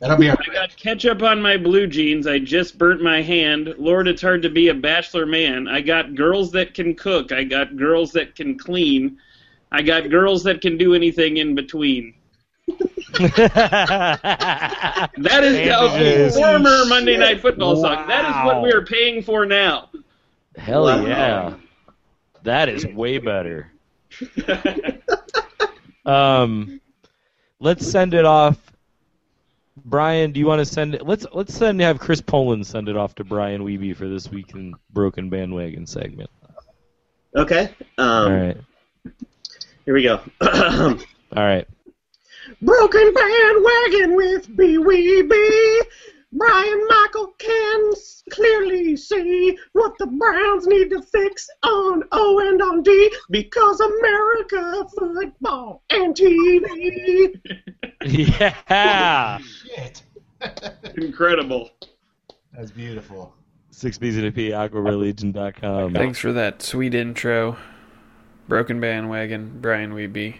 That'll 0.00 0.16
be 0.18 0.28
our 0.28 0.36
I 0.50 0.52
got 0.52 0.76
ketchup 0.76 1.22
on 1.22 1.40
my 1.40 1.56
blue 1.56 1.86
jeans. 1.86 2.26
I 2.26 2.38
just 2.40 2.76
burnt 2.76 3.00
my 3.00 3.22
hand. 3.22 3.72
Lord, 3.78 4.08
it's 4.08 4.20
hard 4.20 4.42
to 4.42 4.50
be 4.50 4.68
a 4.68 4.74
bachelor 4.74 5.24
man. 5.24 5.68
I 5.68 5.80
got 5.80 6.16
girls 6.16 6.50
that 6.52 6.74
can 6.74 6.94
cook. 6.94 7.30
I 7.32 7.44
got 7.44 7.76
girls 7.76 8.10
that 8.12 8.34
can 8.34 8.58
clean. 8.58 9.16
I 9.72 9.82
got 9.82 10.10
girls 10.10 10.44
that 10.44 10.60
can 10.60 10.76
do 10.78 10.94
anything 10.94 11.38
in 11.38 11.54
between. 11.54 12.14
That 13.18 15.40
is 15.44 16.36
a 16.36 16.40
former 16.40 16.84
Monday 16.86 17.16
Night 17.16 17.40
Football 17.40 17.76
song. 17.76 18.06
That 18.08 18.28
is 18.28 18.46
what 18.46 18.62
we 18.62 18.72
are 18.72 18.84
paying 18.84 19.22
for 19.22 19.46
now. 19.46 19.90
Hell 20.56 20.84
Wow. 20.84 21.06
yeah. 21.06 21.54
That 22.42 22.68
is 22.68 22.86
way 22.86 23.18
better. 23.18 23.70
Um, 26.04 26.80
let's 27.58 27.86
send 27.86 28.14
it 28.14 28.24
off. 28.24 28.58
Brian, 29.84 30.32
do 30.32 30.40
you 30.40 30.46
want 30.46 30.60
to 30.60 30.64
send 30.64 30.94
it? 30.94 31.06
Let's 31.06 31.26
let's 31.32 31.54
send 31.54 31.80
have 31.80 31.98
Chris 31.98 32.20
Poland 32.20 32.66
send 32.66 32.88
it 32.88 32.96
off 32.96 33.14
to 33.16 33.24
Brian 33.24 33.62
Weeby 33.62 33.94
for 33.96 34.08
this 34.08 34.30
week 34.30 34.52
in 34.54 34.74
Broken 34.92 35.28
Bandwagon 35.28 35.86
segment. 35.86 36.30
Okay. 37.34 37.74
Um, 37.98 38.08
All 38.08 38.30
right, 38.30 38.56
Here 39.86 39.94
we 39.94 40.02
go. 40.02 40.20
all 40.40 40.96
right. 41.44 41.66
Broken 42.60 43.14
bandwagon 43.14 44.16
with 44.16 44.56
B-Wee-B. 44.56 45.82
Brian 46.32 46.86
Michael 46.88 47.32
can 47.38 47.92
clearly 48.30 48.96
see 48.96 49.56
what 49.72 49.94
the 49.98 50.06
Browns 50.08 50.66
need 50.66 50.90
to 50.90 51.00
fix 51.02 51.48
on 51.62 52.02
O 52.10 52.40
and 52.40 52.60
on 52.60 52.82
D 52.82 53.12
because 53.30 53.80
America 53.80 54.86
football 54.98 55.82
and 55.90 56.14
TV. 56.16 57.40
Yeah, 58.04 59.38
shit. 59.38 60.02
Incredible. 60.96 61.70
That's 62.52 62.72
beautiful. 62.72 63.34
six 63.70 63.98
B's 63.98 64.16
and 64.16 64.26
a 64.26 64.32
P, 64.32 64.50
AquaReligion.com. 64.50 65.94
Thanks 65.94 66.18
for 66.18 66.32
that 66.32 66.60
sweet 66.60 66.94
intro. 66.94 67.56
Broken 68.48 68.78
Bandwagon, 68.78 69.58
Brian 69.60 69.92
Weeby. 69.92 70.36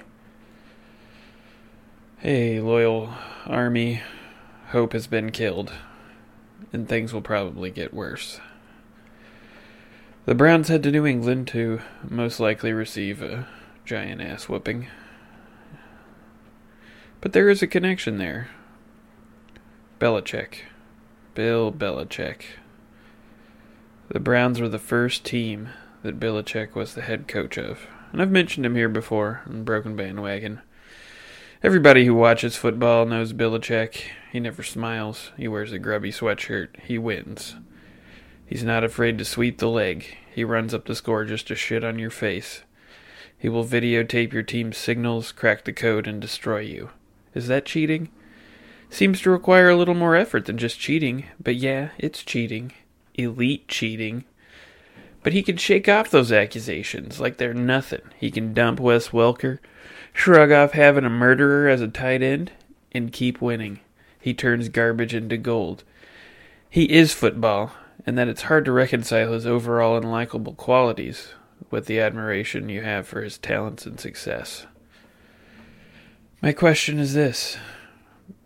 Hey, 2.18 2.60
loyal 2.60 3.12
army. 3.46 4.00
Hope 4.68 4.92
has 4.92 5.08
been 5.08 5.32
killed, 5.32 5.72
and 6.72 6.88
things 6.88 7.12
will 7.12 7.20
probably 7.20 7.70
get 7.70 7.92
worse. 7.92 8.40
The 10.24 10.36
Browns 10.36 10.68
head 10.68 10.84
to 10.84 10.92
New 10.92 11.04
England 11.04 11.48
to 11.48 11.80
most 12.08 12.38
likely 12.38 12.72
receive 12.72 13.22
a 13.22 13.48
giant 13.84 14.20
ass 14.20 14.48
whooping. 14.48 14.86
But 17.20 17.32
there 17.32 17.48
is 17.48 17.60
a 17.60 17.66
connection 17.66 18.18
there. 18.18 18.50
Belichick. 19.98 20.58
Bill 21.34 21.72
Belichick. 21.72 22.42
The 24.08 24.20
Browns 24.20 24.60
were 24.60 24.68
the 24.68 24.78
first 24.78 25.24
team 25.24 25.70
that 26.04 26.20
Belichick 26.20 26.76
was 26.76 26.94
the 26.94 27.02
head 27.02 27.26
coach 27.26 27.58
of. 27.58 27.88
And 28.12 28.22
I've 28.22 28.30
mentioned 28.30 28.64
him 28.64 28.74
here 28.74 28.88
before 28.88 29.42
on 29.46 29.64
Broken 29.64 29.96
Bandwagon. 29.96 30.60
Everybody 31.62 32.04
who 32.04 32.14
watches 32.14 32.56
football 32.56 33.06
knows 33.06 33.32
Belichick. 33.32 34.02
He 34.30 34.40
never 34.40 34.62
smiles. 34.62 35.32
He 35.36 35.48
wears 35.48 35.72
a 35.72 35.78
grubby 35.78 36.12
sweatshirt. 36.12 36.80
He 36.82 36.98
wins. 36.98 37.56
He's 38.46 38.62
not 38.62 38.84
afraid 38.84 39.18
to 39.18 39.24
sweep 39.24 39.58
the 39.58 39.68
leg. 39.68 40.16
He 40.32 40.44
runs 40.44 40.72
up 40.72 40.86
the 40.86 40.94
score 40.94 41.24
just 41.24 41.48
to 41.48 41.54
shit 41.54 41.82
on 41.82 41.98
your 41.98 42.10
face. 42.10 42.62
He 43.38 43.48
will 43.48 43.64
videotape 43.64 44.32
your 44.32 44.42
team's 44.42 44.76
signals, 44.76 45.32
crack 45.32 45.64
the 45.64 45.72
code, 45.72 46.06
and 46.06 46.20
destroy 46.20 46.60
you. 46.60 46.90
Is 47.34 47.48
that 47.48 47.66
cheating? 47.66 48.10
Seems 48.88 49.20
to 49.22 49.30
require 49.30 49.68
a 49.68 49.76
little 49.76 49.94
more 49.94 50.16
effort 50.16 50.44
than 50.46 50.58
just 50.58 50.78
cheating, 50.78 51.26
but 51.42 51.56
yeah, 51.56 51.90
it's 51.98 52.22
cheating. 52.22 52.72
Elite 53.14 53.66
cheating. 53.68 54.24
But 55.26 55.32
he 55.32 55.42
can 55.42 55.56
shake 55.56 55.88
off 55.88 56.08
those 56.08 56.30
accusations 56.30 57.18
like 57.18 57.36
they're 57.36 57.52
nothing. 57.52 58.02
He 58.16 58.30
can 58.30 58.54
dump 58.54 58.78
Wes 58.78 59.08
Welker, 59.08 59.58
shrug 60.12 60.52
off 60.52 60.70
having 60.70 61.04
a 61.04 61.10
murderer 61.10 61.68
as 61.68 61.80
a 61.80 61.88
tight 61.88 62.22
end, 62.22 62.52
and 62.92 63.12
keep 63.12 63.42
winning. 63.42 63.80
He 64.20 64.32
turns 64.32 64.68
garbage 64.68 65.16
into 65.16 65.36
gold. 65.36 65.82
He 66.70 66.84
is 66.84 67.12
football, 67.12 67.72
and 68.06 68.16
that 68.16 68.28
it's 68.28 68.42
hard 68.42 68.64
to 68.66 68.70
reconcile 68.70 69.32
his 69.32 69.48
overall 69.48 70.00
unlikable 70.00 70.56
qualities 70.56 71.30
with 71.72 71.86
the 71.86 71.98
admiration 71.98 72.68
you 72.68 72.82
have 72.82 73.08
for 73.08 73.22
his 73.22 73.36
talents 73.36 73.84
and 73.84 73.98
success. 73.98 74.64
My 76.40 76.52
question 76.52 77.00
is 77.00 77.14
this 77.14 77.56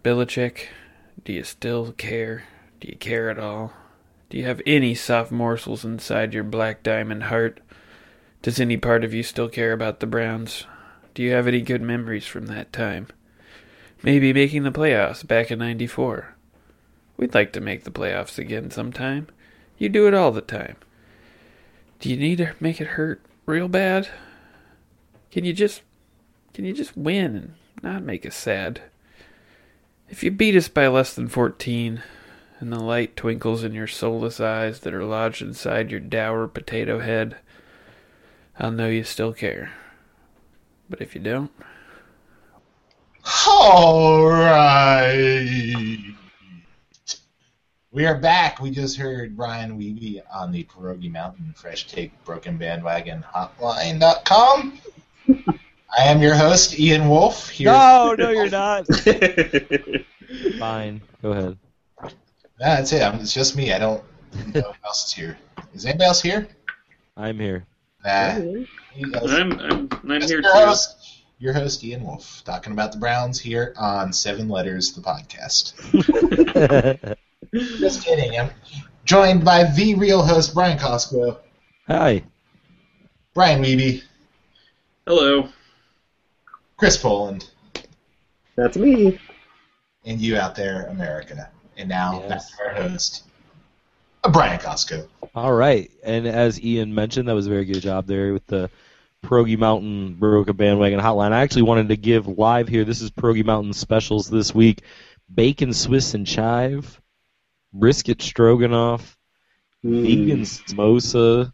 Belichick, 0.02 0.68
do 1.26 1.34
you 1.34 1.44
still 1.44 1.92
care? 1.92 2.44
Do 2.80 2.88
you 2.88 2.96
care 2.96 3.28
at 3.28 3.38
all? 3.38 3.74
Do 4.30 4.38
you 4.38 4.44
have 4.44 4.62
any 4.64 4.94
soft 4.94 5.32
morsels 5.32 5.84
inside 5.84 6.32
your 6.32 6.44
black 6.44 6.84
diamond 6.84 7.24
heart? 7.24 7.60
Does 8.42 8.60
any 8.60 8.76
part 8.76 9.02
of 9.02 9.12
you 9.12 9.24
still 9.24 9.48
care 9.48 9.72
about 9.72 9.98
the 9.98 10.06
Browns? 10.06 10.66
Do 11.14 11.22
you 11.24 11.32
have 11.32 11.48
any 11.48 11.60
good 11.60 11.82
memories 11.82 12.26
from 12.26 12.46
that 12.46 12.72
time? 12.72 13.08
Maybe 14.04 14.32
making 14.32 14.62
the 14.62 14.70
playoffs 14.70 15.26
back 15.26 15.50
in 15.50 15.58
94. 15.58 16.36
We'd 17.16 17.34
like 17.34 17.52
to 17.52 17.60
make 17.60 17.82
the 17.82 17.90
playoffs 17.90 18.38
again 18.38 18.70
sometime. 18.70 19.26
You 19.76 19.88
do 19.88 20.06
it 20.06 20.14
all 20.14 20.30
the 20.30 20.40
time. 20.40 20.76
Do 21.98 22.08
you 22.08 22.16
need 22.16 22.38
to 22.38 22.54
make 22.60 22.80
it 22.80 22.86
hurt 22.86 23.20
real 23.46 23.68
bad? 23.68 24.08
Can 25.32 25.44
you 25.44 25.52
just 25.52 25.82
Can 26.54 26.64
you 26.64 26.72
just 26.72 26.96
win 26.96 27.36
and 27.36 27.54
not 27.82 28.04
make 28.04 28.24
us 28.24 28.36
sad? 28.36 28.80
If 30.08 30.22
you 30.22 30.30
beat 30.30 30.56
us 30.56 30.68
by 30.68 30.86
less 30.86 31.14
than 31.14 31.28
14, 31.28 32.02
and 32.60 32.72
the 32.72 32.78
light 32.78 33.16
twinkles 33.16 33.64
in 33.64 33.72
your 33.72 33.86
soulless 33.86 34.38
eyes 34.38 34.80
that 34.80 34.94
are 34.94 35.04
lodged 35.04 35.40
inside 35.40 35.90
your 35.90 36.00
dour 36.00 36.46
potato 36.46 37.00
head, 37.00 37.36
I'll 38.58 38.70
know 38.70 38.88
you 38.88 39.02
still 39.02 39.32
care. 39.32 39.72
But 40.88 41.00
if 41.00 41.14
you 41.14 41.20
don't, 41.20 41.50
All 43.48 44.28
right. 44.28 45.74
We 47.92 48.06
are 48.06 48.18
back. 48.18 48.60
We 48.60 48.70
just 48.70 48.96
heard 48.96 49.36
Brian 49.36 49.78
Weeby 49.78 50.20
on 50.32 50.52
the 50.52 50.64
Pierogi 50.64 51.10
Mountain 51.10 51.54
Fresh 51.56 51.88
Take 51.88 52.12
Broken 52.24 52.56
Bandwagon 52.56 53.24
Hotline.com. 53.34 54.78
I 55.98 56.04
am 56.04 56.22
your 56.22 56.34
host, 56.34 56.78
Ian 56.78 57.08
Wolf. 57.08 57.48
Here 57.48 57.72
No, 57.72 58.14
no, 58.16 58.30
you're 58.30 58.50
not. 58.50 58.86
Fine. 60.58 61.00
Go 61.20 61.32
ahead. 61.32 61.58
That's 62.60 62.92
it. 62.92 63.02
I'm- 63.02 63.18
It's 63.20 63.32
just 63.34 63.56
me. 63.56 63.72
I 63.72 63.78
don't 63.78 64.02
know 64.54 64.60
who 64.60 64.72
else 64.84 65.06
is 65.06 65.12
here. 65.12 65.36
Is 65.74 65.84
anybody 65.86 66.04
else 66.04 66.20
here? 66.22 66.46
I'm 67.16 67.38
here. 67.38 67.66
Nah. 68.04 68.10
I'm 68.10 68.66
I'm 69.60 69.88
I'm 69.92 70.20
here 70.20 70.28
your 70.28 70.42
too. 70.42 70.48
host, 70.52 71.22
your 71.38 71.52
host, 71.52 71.82
Ian 71.84 72.04
Wolf, 72.04 72.42
talking 72.44 72.72
about 72.72 72.92
the 72.92 72.98
Browns 72.98 73.38
here 73.40 73.74
on 73.78 74.12
Seven 74.12 74.48
Letters, 74.48 74.92
the 74.92 75.00
podcast. 75.02 75.74
Just 77.54 78.04
kidding. 78.04 78.38
I'm 78.38 78.50
joined 79.04 79.44
by 79.44 79.64
the 79.64 79.94
real 79.96 80.22
host, 80.22 80.54
Brian 80.54 80.78
Costco, 80.78 81.38
Hi. 81.88 82.22
Brian 83.34 83.62
Weeby, 83.62 84.02
Hello. 85.06 85.48
Chris 86.76 86.96
Poland, 86.96 87.50
That's 88.56 88.76
me. 88.76 89.18
and 90.06 90.20
you 90.20 90.36
out 90.36 90.54
there, 90.54 90.86
America. 90.86 91.50
And 91.80 91.88
now 91.88 92.22
Yes. 92.28 92.50
to 92.50 92.62
our 92.62 92.74
host, 92.74 93.24
Brian 94.32 94.58
Costco. 94.60 95.06
All 95.34 95.52
right. 95.52 95.90
And 96.04 96.26
as 96.26 96.62
Ian 96.62 96.94
mentioned, 96.94 97.28
that 97.28 97.34
was 97.34 97.46
a 97.46 97.50
very 97.50 97.64
good 97.64 97.80
job 97.80 98.06
there 98.06 98.34
with 98.34 98.46
the 98.46 98.68
Pierogi 99.24 99.58
Mountain 99.58 100.14
Broken 100.14 100.56
Bandwagon 100.56 101.00
Hotline. 101.00 101.32
I 101.32 101.40
actually 101.40 101.62
wanted 101.62 101.88
to 101.88 101.96
give 101.96 102.26
live 102.26 102.68
here. 102.68 102.84
This 102.84 103.00
is 103.00 103.10
Pierogi 103.10 103.44
Mountain 103.44 103.72
specials 103.72 104.28
this 104.28 104.54
week: 104.54 104.82
bacon 105.34 105.72
Swiss 105.72 106.12
and 106.14 106.26
chive, 106.26 107.00
brisket 107.72 108.20
stroganoff, 108.20 109.16
Mm. 109.82 110.02
vegan 110.02 110.40
samosa, 110.42 111.52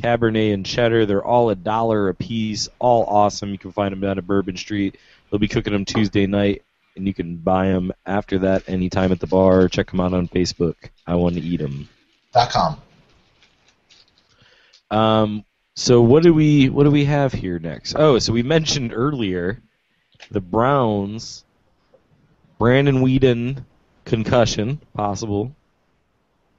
Cabernet 0.00 0.54
and 0.54 0.64
cheddar. 0.64 1.04
They're 1.04 1.24
all 1.24 1.50
a 1.50 1.54
dollar 1.54 2.08
a 2.08 2.14
piece. 2.14 2.68
All 2.78 3.04
awesome. 3.04 3.50
You 3.50 3.58
can 3.58 3.72
find 3.72 3.92
them 3.92 4.00
down 4.00 4.16
at 4.18 4.26
Bourbon 4.26 4.56
Street. 4.56 4.96
They'll 5.30 5.38
be 5.40 5.48
cooking 5.48 5.72
them 5.74 5.84
Tuesday 5.84 6.26
night, 6.26 6.62
and 6.96 7.06
you 7.06 7.14
can 7.14 7.36
buy 7.36 7.68
them 7.68 7.92
after 8.04 8.38
that 8.40 8.68
anytime 8.68 9.12
at 9.12 9.20
the 9.20 9.26
bar. 9.26 9.68
Check 9.68 9.90
them 9.90 10.00
out 10.00 10.12
on 10.12 10.28
Facebook. 10.28 10.76
I 11.06 11.14
want 11.14 11.34
to 11.34 11.40
eat 11.40 11.60
them. 11.60 11.88
Dot 12.32 12.50
com. 12.50 12.80
Um, 14.90 15.44
so 15.74 16.00
what 16.00 16.22
do 16.22 16.32
we 16.32 16.68
what 16.68 16.84
do 16.84 16.90
we 16.90 17.04
have 17.04 17.32
here 17.32 17.58
next? 17.58 17.94
Oh, 17.98 18.18
so 18.18 18.32
we 18.32 18.42
mentioned 18.42 18.92
earlier 18.94 19.62
the 20.30 20.40
Browns, 20.40 21.44
Brandon 22.58 23.04
Weeden 23.04 23.64
concussion 24.04 24.80
possible. 24.94 25.54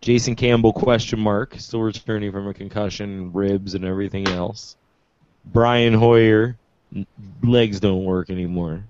Jason 0.01 0.35
Campbell 0.35 0.73
question 0.73 1.19
mark 1.19 1.55
still 1.57 1.81
returning 1.81 2.31
from 2.31 2.47
a 2.47 2.53
concussion, 2.53 3.33
ribs 3.33 3.73
and 3.73 3.83
everything 3.83 4.27
else. 4.27 4.75
Brian 5.43 5.93
Hoyer 5.93 6.57
legs 7.41 7.79
don't 7.79 8.03
work 8.03 8.29
anymore, 8.29 8.83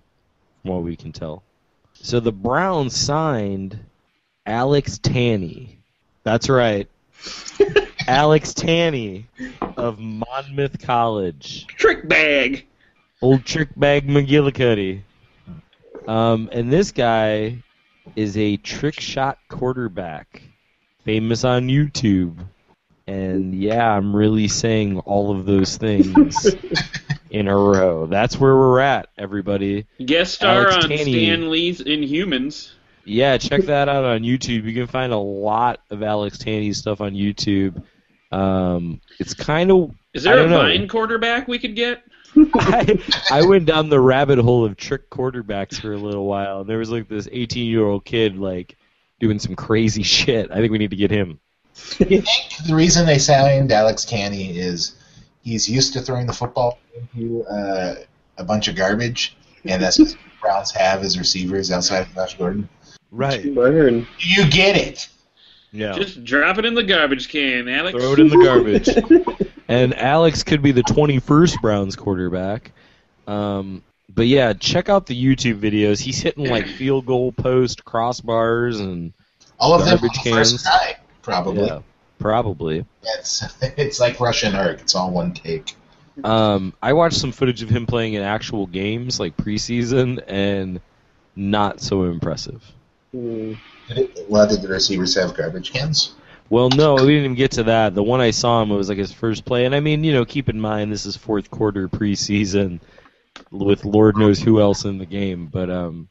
from 0.67 0.75
what 0.75 0.83
we 0.83 0.95
can 0.95 1.11
tell. 1.11 1.43
So 1.93 2.19
the 2.19 2.31
Browns 2.31 2.95
signed 2.95 3.79
Alex 4.45 4.99
Tanney. 4.99 5.77
That's 6.23 6.49
right. 6.49 6.87
Alex 8.07 8.53
Tanney 8.53 9.25
of 9.77 9.99
Monmouth 9.99 10.81
College. 10.81 11.65
Trick 11.67 12.07
bag. 12.07 12.65
Old 13.21 13.45
trick 13.45 13.69
bag 13.75 14.07
McGillicuddy. 14.07 15.01
Um, 16.07 16.49
and 16.51 16.71
this 16.71 16.91
guy 16.91 17.63
is 18.15 18.37
a 18.37 18.57
trick 18.57 18.99
shot 18.99 19.39
quarterback, 19.49 20.41
famous 21.03 21.43
on 21.43 21.67
YouTube. 21.67 22.37
And 23.07 23.55
yeah, 23.55 23.89
I'm 23.89 24.13
really 24.15 24.49
saying 24.49 24.99
all 24.99 25.31
of 25.31 25.45
those 25.45 25.77
things 25.77 26.53
in 27.29 27.47
a 27.47 27.57
row. 27.57 28.05
That's 28.05 28.37
where 28.37 28.55
we're 28.55 28.81
at, 28.81 29.09
everybody. 29.17 29.85
Guest 30.05 30.35
star 30.35 30.67
Alex 30.67 30.83
on 30.83 30.91
Tanney. 30.91 31.13
Stan 31.13 31.49
Lee's 31.49 31.81
Inhumans. 31.81 32.71
Yeah, 33.05 33.37
check 33.37 33.63
that 33.63 33.87
out 33.87 34.03
on 34.03 34.21
YouTube. 34.21 34.65
You 34.65 34.73
can 34.73 34.87
find 34.87 35.13
a 35.13 35.17
lot 35.17 35.79
of 35.89 36.03
Alex 36.03 36.37
Tanney's 36.37 36.77
stuff 36.77 36.99
on 36.99 37.13
YouTube. 37.13 37.81
Um, 38.33 38.99
it's 39.19 39.33
kind 39.33 39.71
of 39.71 39.95
Is 40.13 40.23
there 40.23 40.33
a 40.33 40.37
don't 40.41 40.49
know. 40.49 40.57
Vine 40.57 40.89
quarterback 40.89 41.47
we 41.47 41.59
could 41.59 41.75
get? 41.75 42.03
I, 42.55 43.01
I 43.31 43.45
went 43.45 43.65
down 43.65 43.87
the 43.87 44.01
rabbit 44.01 44.39
hole 44.39 44.65
of 44.65 44.75
trick 44.75 45.09
quarterbacks 45.09 45.79
for 45.79 45.93
a 45.93 45.97
little 45.97 46.25
while, 46.25 46.61
and 46.61 46.69
there 46.69 46.77
was 46.77 46.89
like 46.89 47.07
this 47.07 47.29
18 47.31 47.67
year 47.67 47.85
old 47.85 48.03
kid 48.03 48.37
like 48.37 48.75
doing 49.21 49.39
some 49.39 49.55
crazy 49.55 50.03
shit. 50.17 50.51
I 50.51 50.55
think 50.55 50.71
we 50.71 50.77
need 50.77 50.91
to 50.91 50.97
get 50.97 51.09
him. 51.11 51.39
You 51.99 52.21
think 52.21 52.67
the 52.67 52.75
reason 52.75 53.05
they 53.05 53.19
signed 53.19 53.71
Alex 53.71 54.05
Tanney 54.05 54.55
is 54.55 54.95
he's 55.43 55.69
used 55.69 55.93
to 55.93 56.01
throwing 56.01 56.27
the 56.27 56.33
football 56.33 56.79
into 56.95 57.43
uh, 57.45 57.95
a 58.37 58.43
bunch 58.43 58.67
of 58.67 58.75
garbage, 58.75 59.35
and 59.65 59.81
that's 59.81 59.99
what 59.99 60.09
the 60.09 60.17
Browns 60.41 60.71
have 60.71 61.03
as 61.03 61.17
receivers 61.17 61.71
outside 61.71 62.01
of 62.01 62.13
Josh 62.13 62.37
Gordon? 62.37 62.69
Right. 63.11 63.53
Burn. 63.53 64.07
You 64.19 64.49
get 64.49 64.75
it. 64.75 65.09
Yeah. 65.71 65.93
Just 65.93 66.23
drop 66.23 66.57
it 66.57 66.65
in 66.65 66.73
the 66.73 66.83
garbage 66.83 67.29
can, 67.29 67.67
Alex. 67.67 67.97
Throw 67.97 68.13
it 68.13 68.19
in 68.19 68.29
the 68.29 68.37
garbage. 68.37 69.47
and 69.67 69.93
Alex 69.95 70.43
could 70.43 70.61
be 70.61 70.71
the 70.71 70.83
21st 70.83 71.61
Browns 71.61 71.95
quarterback. 71.95 72.71
Um, 73.27 73.83
but 74.09 74.27
yeah, 74.27 74.53
check 74.53 74.89
out 74.89 75.05
the 75.05 75.21
YouTube 75.21 75.59
videos. 75.59 76.01
He's 76.01 76.19
hitting 76.19 76.49
like 76.49 76.65
field 76.65 77.05
goal 77.05 77.31
post 77.31 77.83
crossbars 77.85 78.79
and 78.79 79.13
All 79.59 79.73
of 79.73 79.81
them 79.85 79.93
on 79.95 79.99
Garbage 79.99 80.23
the 80.23 80.29
first 80.31 80.51
cans. 80.51 80.63
try, 80.63 80.95
probably. 81.27 81.65
yeah, 81.65 81.79
probably. 82.19 82.85
It's 83.03 83.43
it's 83.61 83.99
like 83.99 84.19
Russian 84.19 84.55
Ark. 84.55 84.79
It's 84.79 84.95
all 84.95 85.11
one 85.11 85.33
take. 85.33 85.75
Um, 86.23 86.73
I 86.81 86.93
watched 86.93 87.17
some 87.17 87.31
footage 87.31 87.61
of 87.61 87.69
him 87.69 87.85
playing 87.85 88.15
in 88.15 88.23
actual 88.23 88.65
games, 88.65 89.19
like 89.19 89.37
preseason, 89.37 90.23
and 90.27 90.81
not 91.35 91.79
so 91.79 92.05
impressive. 92.05 92.63
Mm. 93.13 93.57
Did 93.87 93.97
it, 93.97 94.25
well, 94.27 94.47
did 94.47 94.61
the 94.61 94.67
receivers 94.67 95.15
have 95.15 95.35
garbage 95.35 95.71
cans? 95.71 96.15
Well, 96.49 96.69
no, 96.69 96.95
we 96.95 97.01
didn't 97.01 97.25
even 97.25 97.35
get 97.35 97.51
to 97.51 97.63
that. 97.63 97.93
The 97.93 98.01
one 98.01 98.21
I 98.21 98.31
saw 98.31 98.61
him 98.61 98.71
it 98.71 98.75
was 98.75 98.89
like 98.89 98.97
his 98.97 99.11
first 99.11 99.45
play, 99.45 99.65
and 99.65 99.75
I 99.75 99.79
mean, 99.79 100.03
you 100.03 100.13
know, 100.13 100.25
keep 100.25 100.49
in 100.49 100.59
mind 100.59 100.91
this 100.91 101.05
is 101.05 101.15
fourth 101.15 101.51
quarter 101.51 101.87
preseason 101.87 102.79
with 103.51 103.85
Lord 103.85 104.17
knows 104.17 104.41
who 104.41 104.61
else 104.61 104.85
in 104.85 104.97
the 104.97 105.05
game, 105.05 105.47
but 105.47 105.69
um, 105.69 106.09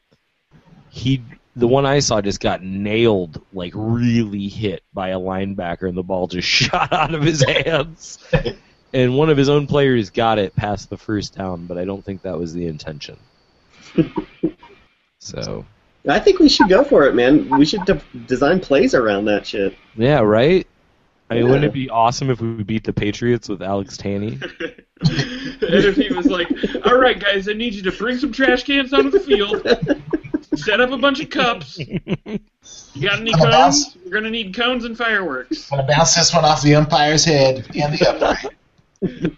he 0.89 1.23
the 1.57 1.67
one 1.67 1.85
I 1.85 1.99
saw 1.99 2.21
just 2.21 2.39
got 2.39 2.63
nailed, 2.63 3.41
like 3.51 3.73
really 3.75 4.47
hit 4.47 4.83
by 4.93 5.09
a 5.09 5.19
linebacker, 5.19 5.89
and 5.89 5.97
the 5.97 6.03
ball 6.03 6.27
just 6.27 6.47
shot 6.47 6.93
out 6.93 7.13
of 7.13 7.23
his 7.23 7.43
hands. 7.43 8.19
and 8.93 9.17
one 9.17 9.29
of 9.29 9.37
his 9.37 9.49
own 9.49 9.67
players 9.67 10.11
got 10.11 10.37
it 10.37 10.55
past 10.55 10.89
the 10.89 10.97
first 10.97 11.35
down, 11.35 11.65
but 11.65 11.77
I 11.77 11.85
don't 11.85 12.05
think 12.05 12.21
that 12.21 12.37
was 12.37 12.53
the 12.53 12.67
intention. 12.67 13.17
so 15.19 15.65
I 16.07 16.19
think 16.19 16.39
we 16.39 16.47
should 16.47 16.69
go 16.69 16.83
for 16.83 17.07
it, 17.07 17.15
man. 17.15 17.49
We 17.57 17.65
should 17.65 17.85
de- 17.85 18.01
design 18.27 18.59
plays 18.59 18.93
around 18.93 19.25
that 19.25 19.45
shit. 19.47 19.75
yeah, 19.95 20.19
right. 20.19 20.65
I 21.29 21.35
mean, 21.35 21.45
wouldn't 21.47 21.65
it 21.65 21.73
be 21.73 21.89
awesome 21.89 22.29
if 22.29 22.39
we 22.39 22.63
beat 22.63 22.85
the 22.85 22.93
Patriots 22.93 23.49
with 23.49 23.61
Alex 23.61 23.97
Tanney? 23.97 24.41
and 25.01 25.61
if 25.61 25.97
he 25.97 26.13
was 26.13 26.27
like, 26.27 26.47
"All 26.85 26.97
right, 26.97 27.19
guys, 27.19 27.49
I 27.49 27.53
need 27.53 27.73
you 27.73 27.81
to 27.83 27.91
bring 27.91 28.17
some 28.17 28.31
trash 28.31 28.63
cans 28.63 28.93
onto 28.93 29.09
the 29.09 29.19
field, 29.19 29.61
set 30.57 30.79
up 30.81 30.91
a 30.91 30.97
bunch 30.97 31.19
of 31.21 31.29
cups. 31.29 31.77
You 31.79 33.01
got 33.01 33.19
any 33.19 33.33
I'm 33.33 33.41
a 33.41 33.43
boss. 33.51 33.83
cones? 33.85 33.97
We're 34.05 34.11
gonna 34.11 34.29
need 34.29 34.53
cones 34.55 34.83
and 34.85 34.97
fireworks." 34.97 35.71
I'm 35.71 35.79
gonna 35.79 35.87
bounce 35.95 36.15
this 36.15 36.33
one 36.33 36.43
off 36.45 36.61
the 36.61 36.75
umpire's 36.75 37.23
head 37.25 37.65
and 37.75 37.93
the 37.97 38.09
upright. 38.09 39.37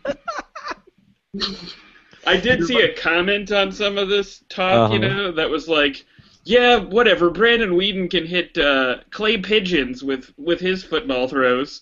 I 2.26 2.38
did 2.38 2.66
see 2.66 2.82
a 2.82 2.94
comment 2.94 3.52
on 3.52 3.72
some 3.72 3.98
of 3.98 4.10
this 4.10 4.44
talk, 4.50 4.92
you 4.92 5.00
Uh-huh. 5.00 5.08
know, 5.08 5.32
that 5.34 5.50
was 5.50 5.68
like, 5.68 6.06
"Yeah, 6.44 6.78
whatever. 6.78 7.30
Brandon 7.30 7.72
Weeden 7.72 8.10
can 8.10 8.26
hit 8.26 8.58
uh, 8.58 8.98
clay 9.12 9.38
pigeons 9.38 10.04
with 10.04 10.32
with 10.38 10.60
his 10.60 10.84
football 10.84 11.28
throws." 11.28 11.82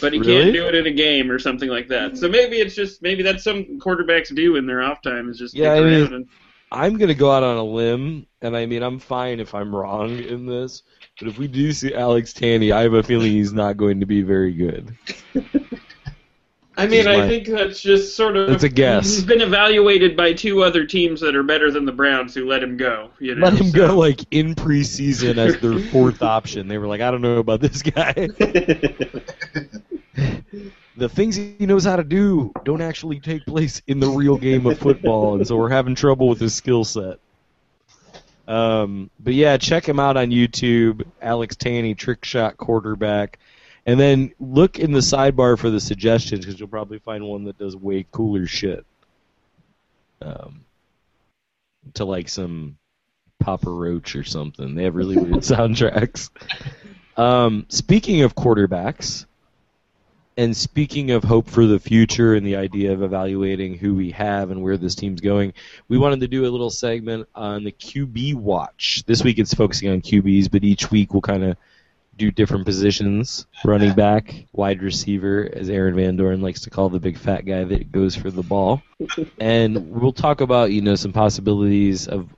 But 0.00 0.12
he 0.12 0.18
Really? 0.18 0.42
can't 0.44 0.52
do 0.54 0.66
it 0.66 0.74
in 0.74 0.86
a 0.86 0.90
game 0.90 1.30
or 1.30 1.38
something 1.38 1.68
like 1.68 1.86
that. 1.88 2.16
So 2.18 2.28
maybe 2.28 2.56
it's 2.56 2.74
just 2.74 3.00
maybe 3.02 3.22
that's 3.22 3.44
some 3.44 3.78
quarterbacks 3.78 4.34
do 4.34 4.56
in 4.56 4.66
their 4.66 4.82
off 4.82 5.02
time 5.02 5.28
is 5.28 5.38
just 5.38 5.54
Yeah, 5.54 5.74
I 5.74 5.80
mean- 5.80 6.12
and 6.12 6.26
I'm 6.72 6.96
gonna 6.98 7.14
go 7.14 7.30
out 7.30 7.44
on 7.44 7.56
a 7.56 7.62
limb, 7.64 8.26
and 8.44 8.56
I 8.56 8.66
mean 8.66 8.82
I'm 8.82 8.98
fine 8.98 9.40
if 9.40 9.54
I'm 9.54 9.74
wrong 9.74 10.18
in 10.18 10.46
this, 10.46 10.82
but 11.18 11.28
if 11.28 11.38
we 11.38 11.48
do 11.48 11.72
see 11.72 11.94
Alex 11.94 12.32
Tanney, 12.32 12.72
I 12.72 12.82
have 12.82 12.92
a 12.92 13.02
feeling 13.02 13.32
he's 13.32 13.52
not 13.52 13.76
going 13.76 14.00
to 14.00 14.06
be 14.06 14.22
very 14.22 14.52
good. 14.52 14.96
I 16.76 16.86
mean, 16.88 17.06
I 17.06 17.18
my- 17.18 17.28
think 17.28 17.46
that's 17.46 17.80
just 17.80 18.16
sort 18.16 18.36
of. 18.36 18.50
It's 18.50 18.64
a 18.64 18.68
guess. 18.68 19.04
He's 19.04 19.24
been 19.24 19.40
evaluated 19.40 20.16
by 20.16 20.32
two 20.32 20.64
other 20.64 20.84
teams 20.84 21.20
that 21.20 21.36
are 21.36 21.44
better 21.44 21.70
than 21.70 21.84
the 21.84 21.92
Browns, 21.92 22.34
who 22.34 22.48
let 22.48 22.64
him 22.64 22.76
go. 22.76 23.10
You 23.20 23.36
know, 23.36 23.46
Let 23.46 23.54
him 23.54 23.68
so- 23.68 23.86
go 23.86 23.96
like 23.96 24.20
in 24.32 24.56
preseason 24.56 25.38
as 25.38 25.58
their 25.60 25.78
fourth 25.92 26.20
option. 26.20 26.66
They 26.66 26.78
were 26.78 26.88
like, 26.88 27.00
I 27.00 27.12
don't 27.12 27.22
know 27.22 27.38
about 27.38 27.60
this 27.60 27.80
guy. 27.80 28.12
the 30.96 31.08
things 31.08 31.36
he 31.36 31.54
knows 31.60 31.84
how 31.84 31.94
to 31.94 32.02
do 32.04 32.52
don't 32.64 32.82
actually 32.82 33.20
take 33.20 33.46
place 33.46 33.80
in 33.86 34.00
the 34.00 34.08
real 34.08 34.36
game 34.36 34.66
of 34.66 34.76
football, 34.78 35.36
and 35.36 35.46
so 35.46 35.56
we're 35.56 35.68
having 35.70 35.94
trouble 35.94 36.28
with 36.28 36.40
his 36.40 36.54
skill 36.54 36.82
set. 36.84 37.20
Um, 38.46 39.10
but 39.18 39.34
yeah, 39.34 39.56
check 39.56 39.88
him 39.88 39.98
out 39.98 40.16
on 40.16 40.28
YouTube, 40.28 41.06
Alex 41.22 41.56
Tanney, 41.56 41.96
trick 41.96 42.24
shot 42.24 42.56
quarterback, 42.56 43.38
and 43.86 43.98
then 43.98 44.32
look 44.38 44.78
in 44.78 44.92
the 44.92 45.00
sidebar 45.00 45.58
for 45.58 45.70
the 45.70 45.80
suggestions 45.80 46.44
because 46.44 46.58
you'll 46.60 46.68
probably 46.68 46.98
find 46.98 47.24
one 47.24 47.44
that 47.44 47.58
does 47.58 47.76
way 47.76 48.06
cooler 48.10 48.46
shit. 48.46 48.84
Um, 50.20 50.64
to 51.94 52.04
like 52.04 52.28
some 52.28 52.78
Papa 53.40 53.70
Roach 53.70 54.16
or 54.16 54.24
something. 54.24 54.74
They 54.74 54.84
have 54.84 54.94
really 54.94 55.16
weird 55.16 55.34
soundtracks. 55.42 56.30
Um, 57.16 57.66
speaking 57.68 58.22
of 58.22 58.34
quarterbacks, 58.34 59.26
and 60.36 60.56
speaking 60.56 61.10
of 61.12 61.22
hope 61.22 61.48
for 61.48 61.66
the 61.66 61.78
future 61.78 62.34
and 62.34 62.46
the 62.46 62.56
idea 62.56 62.92
of 62.92 63.02
evaluating 63.02 63.78
who 63.78 63.94
we 63.94 64.10
have 64.10 64.50
and 64.50 64.62
where 64.62 64.76
this 64.76 64.94
team's 64.94 65.20
going, 65.20 65.52
we 65.88 65.98
wanted 65.98 66.20
to 66.20 66.28
do 66.28 66.46
a 66.46 66.50
little 66.50 66.70
segment 66.70 67.28
on 67.34 67.64
the 67.64 67.72
QB 67.72 68.34
watch. 68.34 69.04
This 69.06 69.22
week 69.22 69.38
it's 69.38 69.54
focusing 69.54 69.90
on 69.90 70.00
QBs, 70.00 70.50
but 70.50 70.64
each 70.64 70.90
week 70.90 71.12
we'll 71.12 71.22
kind 71.22 71.44
of 71.44 71.56
do 72.16 72.30
different 72.30 72.64
positions 72.64 73.46
running 73.64 73.92
back, 73.92 74.46
wide 74.52 74.82
receiver, 74.82 75.48
as 75.52 75.68
Aaron 75.68 75.96
Van 75.96 76.16
Dorn 76.16 76.40
likes 76.40 76.60
to 76.62 76.70
call 76.70 76.88
the 76.88 77.00
big 77.00 77.18
fat 77.18 77.44
guy 77.44 77.64
that 77.64 77.90
goes 77.90 78.14
for 78.14 78.30
the 78.30 78.42
ball. 78.42 78.82
and 79.38 79.90
we'll 79.90 80.12
talk 80.12 80.40
about, 80.40 80.70
you 80.70 80.80
know, 80.80 80.94
some 80.94 81.12
possibilities 81.12 82.06
of 82.06 82.28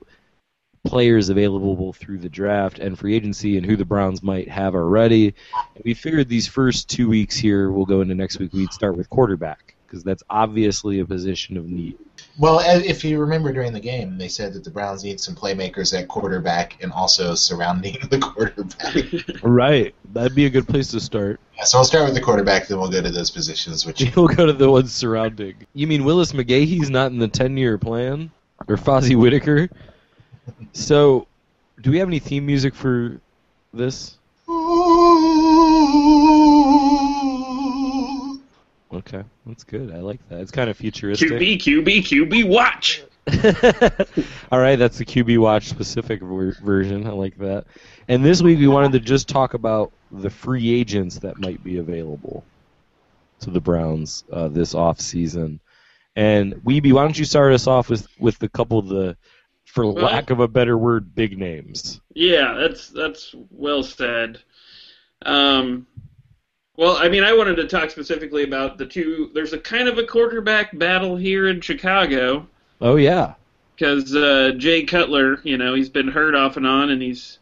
players 0.87 1.29
available 1.29 1.93
through 1.93 2.19
the 2.19 2.29
draft 2.29 2.79
and 2.79 2.97
free 2.97 3.15
agency 3.15 3.57
and 3.57 3.65
who 3.65 3.75
the 3.75 3.85
Browns 3.85 4.23
might 4.23 4.49
have 4.49 4.75
already. 4.75 5.33
And 5.75 5.83
we 5.83 5.93
figured 5.93 6.29
these 6.29 6.47
first 6.47 6.89
two 6.89 7.09
weeks 7.09 7.35
here, 7.35 7.71
we'll 7.71 7.85
go 7.85 8.01
into 8.01 8.15
next 8.15 8.39
week, 8.39 8.53
we'd 8.53 8.73
start 8.73 8.97
with 8.97 9.09
quarterback 9.09 9.75
because 9.87 10.03
that's 10.03 10.23
obviously 10.29 10.99
a 10.99 11.05
position 11.05 11.57
of 11.57 11.65
need. 11.65 11.97
Well, 12.37 12.61
if 12.63 13.03
you 13.03 13.19
remember 13.19 13.53
during 13.53 13.73
the 13.73 13.79
game, 13.79 14.17
they 14.17 14.27
said 14.27 14.53
that 14.53 14.63
the 14.63 14.69
Browns 14.69 15.03
need 15.03 15.19
some 15.19 15.35
playmakers 15.35 15.97
at 15.97 16.07
quarterback 16.07 16.81
and 16.83 16.91
also 16.91 17.35
surrounding 17.35 17.97
the 18.09 18.19
quarterback. 18.19 19.43
Right. 19.43 19.95
That'd 20.13 20.35
be 20.35 20.45
a 20.45 20.49
good 20.49 20.67
place 20.67 20.91
to 20.91 20.99
start. 20.99 21.39
Yeah, 21.55 21.63
so 21.63 21.77
I'll 21.77 21.85
start 21.85 22.05
with 22.05 22.15
the 22.15 22.21
quarterback, 22.21 22.67
then 22.67 22.79
we'll 22.79 22.91
go 22.91 23.01
to 23.01 23.11
those 23.11 23.31
positions. 23.31 23.85
Which 23.85 24.03
We'll 24.15 24.27
go 24.27 24.45
to 24.45 24.53
the 24.53 24.69
ones 24.69 24.93
surrounding. 24.93 25.55
You 25.73 25.87
mean 25.87 26.03
Willis 26.03 26.33
McGahee's 26.33 26.89
not 26.89 27.11
in 27.11 27.19
the 27.19 27.27
10 27.27 27.57
year 27.57 27.77
plan? 27.77 28.31
Or 28.67 28.75
Fozzy 28.75 29.15
Whittaker? 29.15 29.69
So, 30.73 31.27
do 31.81 31.91
we 31.91 31.97
have 31.99 32.07
any 32.07 32.19
theme 32.19 32.45
music 32.45 32.73
for 32.73 33.19
this? 33.73 34.17
Okay, 38.93 39.23
that's 39.45 39.63
good. 39.63 39.91
I 39.93 39.99
like 39.99 40.27
that. 40.29 40.39
It's 40.39 40.51
kind 40.51 40.69
of 40.69 40.77
futuristic. 40.77 41.29
QB, 41.29 41.57
QB, 41.59 41.97
QB, 42.03 42.47
watch. 42.47 43.03
All 44.51 44.59
right, 44.59 44.77
that's 44.77 44.97
the 44.97 45.05
QB 45.05 45.37
Watch 45.39 45.67
specific 45.67 46.21
ver- 46.21 46.55
version. 46.63 47.05
I 47.05 47.11
like 47.11 47.37
that. 47.39 47.65
And 48.07 48.23
this 48.23 48.41
week 48.41 48.57
we 48.59 48.69
wanted 48.69 48.93
to 48.93 48.99
just 48.99 49.27
talk 49.27 49.53
about 49.53 49.91
the 50.11 50.29
free 50.29 50.73
agents 50.73 51.19
that 51.19 51.37
might 51.37 51.61
be 51.61 51.77
available 51.77 52.45
to 53.41 53.49
the 53.49 53.59
Browns 53.59 54.23
uh, 54.31 54.47
this 54.47 54.73
off 54.73 55.01
season. 55.01 55.59
And 56.15 56.55
Weeby, 56.63 56.93
why 56.93 57.03
don't 57.03 57.19
you 57.19 57.25
start 57.25 57.53
us 57.53 57.67
off 57.67 57.89
with 57.89 58.07
with 58.17 58.41
a 58.41 58.49
couple 58.49 58.79
of 58.79 58.87
the, 58.87 59.17
for 59.77 59.91
Well- 59.93 60.05
lack 60.05 60.31
of 60.31 60.39
a 60.39 60.47
better 60.47 60.75
word, 60.77 61.13
big 61.13 61.37
names. 61.37 62.01
Yeah, 62.15 62.55
that's 62.55 62.89
that's 62.89 63.35
well 63.51 63.83
said. 63.83 64.39
Um, 65.23 65.85
well, 66.75 66.97
I 66.97 67.09
mean, 67.09 67.23
I 67.23 67.33
wanted 67.33 67.57
to 67.57 67.67
talk 67.67 67.91
specifically 67.91 68.43
about 68.43 68.79
the 68.79 68.87
two. 68.87 69.29
There's 69.35 69.53
a 69.53 69.59
kind 69.59 69.87
of 69.87 69.99
a 69.99 70.03
quarterback 70.03 70.77
battle 70.77 71.15
here 71.15 71.47
in 71.47 71.61
Chicago 71.61 72.47
Oh 72.81 72.95
yeah, 72.95 73.35
because 73.75 74.15
uh, 74.15 74.53
Jay 74.57 74.83
Cutler, 74.83 75.41
you 75.43 75.57
know, 75.57 75.75
he's 75.75 75.89
been 75.89 76.07
hurt 76.07 76.33
off 76.33 76.57
and 76.57 76.65
on, 76.65 76.89
and 76.89 77.01
he's 77.01 77.37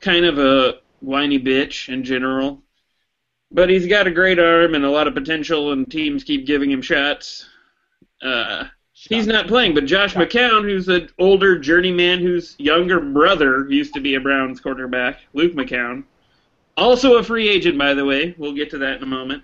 kind 0.00 0.24
of 0.24 0.38
a 0.38 0.78
whiny 1.00 1.40
bitch 1.40 1.92
in 1.92 2.04
general. 2.04 2.62
But 3.50 3.68
he's 3.70 3.86
got 3.86 4.06
a 4.06 4.10
great 4.12 4.38
arm 4.38 4.74
and 4.76 4.84
a 4.84 4.90
lot 4.90 5.08
of 5.08 5.14
potential, 5.14 5.72
and 5.72 5.90
teams 5.90 6.22
keep 6.22 6.46
giving 6.46 6.70
him 6.70 6.82
shots. 6.82 7.48
Uh, 8.22 8.66
he's 9.08 9.26
not 9.26 9.48
playing, 9.48 9.74
but 9.74 9.86
Josh 9.86 10.14
McCown, 10.14 10.62
who's 10.62 10.88
an 10.88 11.08
older 11.18 11.58
journeyman 11.58 12.20
whose 12.20 12.54
younger 12.58 13.00
brother 13.00 13.66
used 13.70 13.94
to 13.94 14.00
be 14.00 14.14
a 14.14 14.20
Browns 14.20 14.60
quarterback, 14.60 15.20
Luke 15.32 15.54
McCown, 15.54 16.04
also 16.76 17.16
a 17.16 17.22
free 17.22 17.48
agent, 17.48 17.78
by 17.78 17.94
the 17.94 18.04
way. 18.04 18.34
We'll 18.38 18.54
get 18.54 18.70
to 18.70 18.78
that 18.78 18.98
in 18.98 19.02
a 19.02 19.06
moment. 19.06 19.42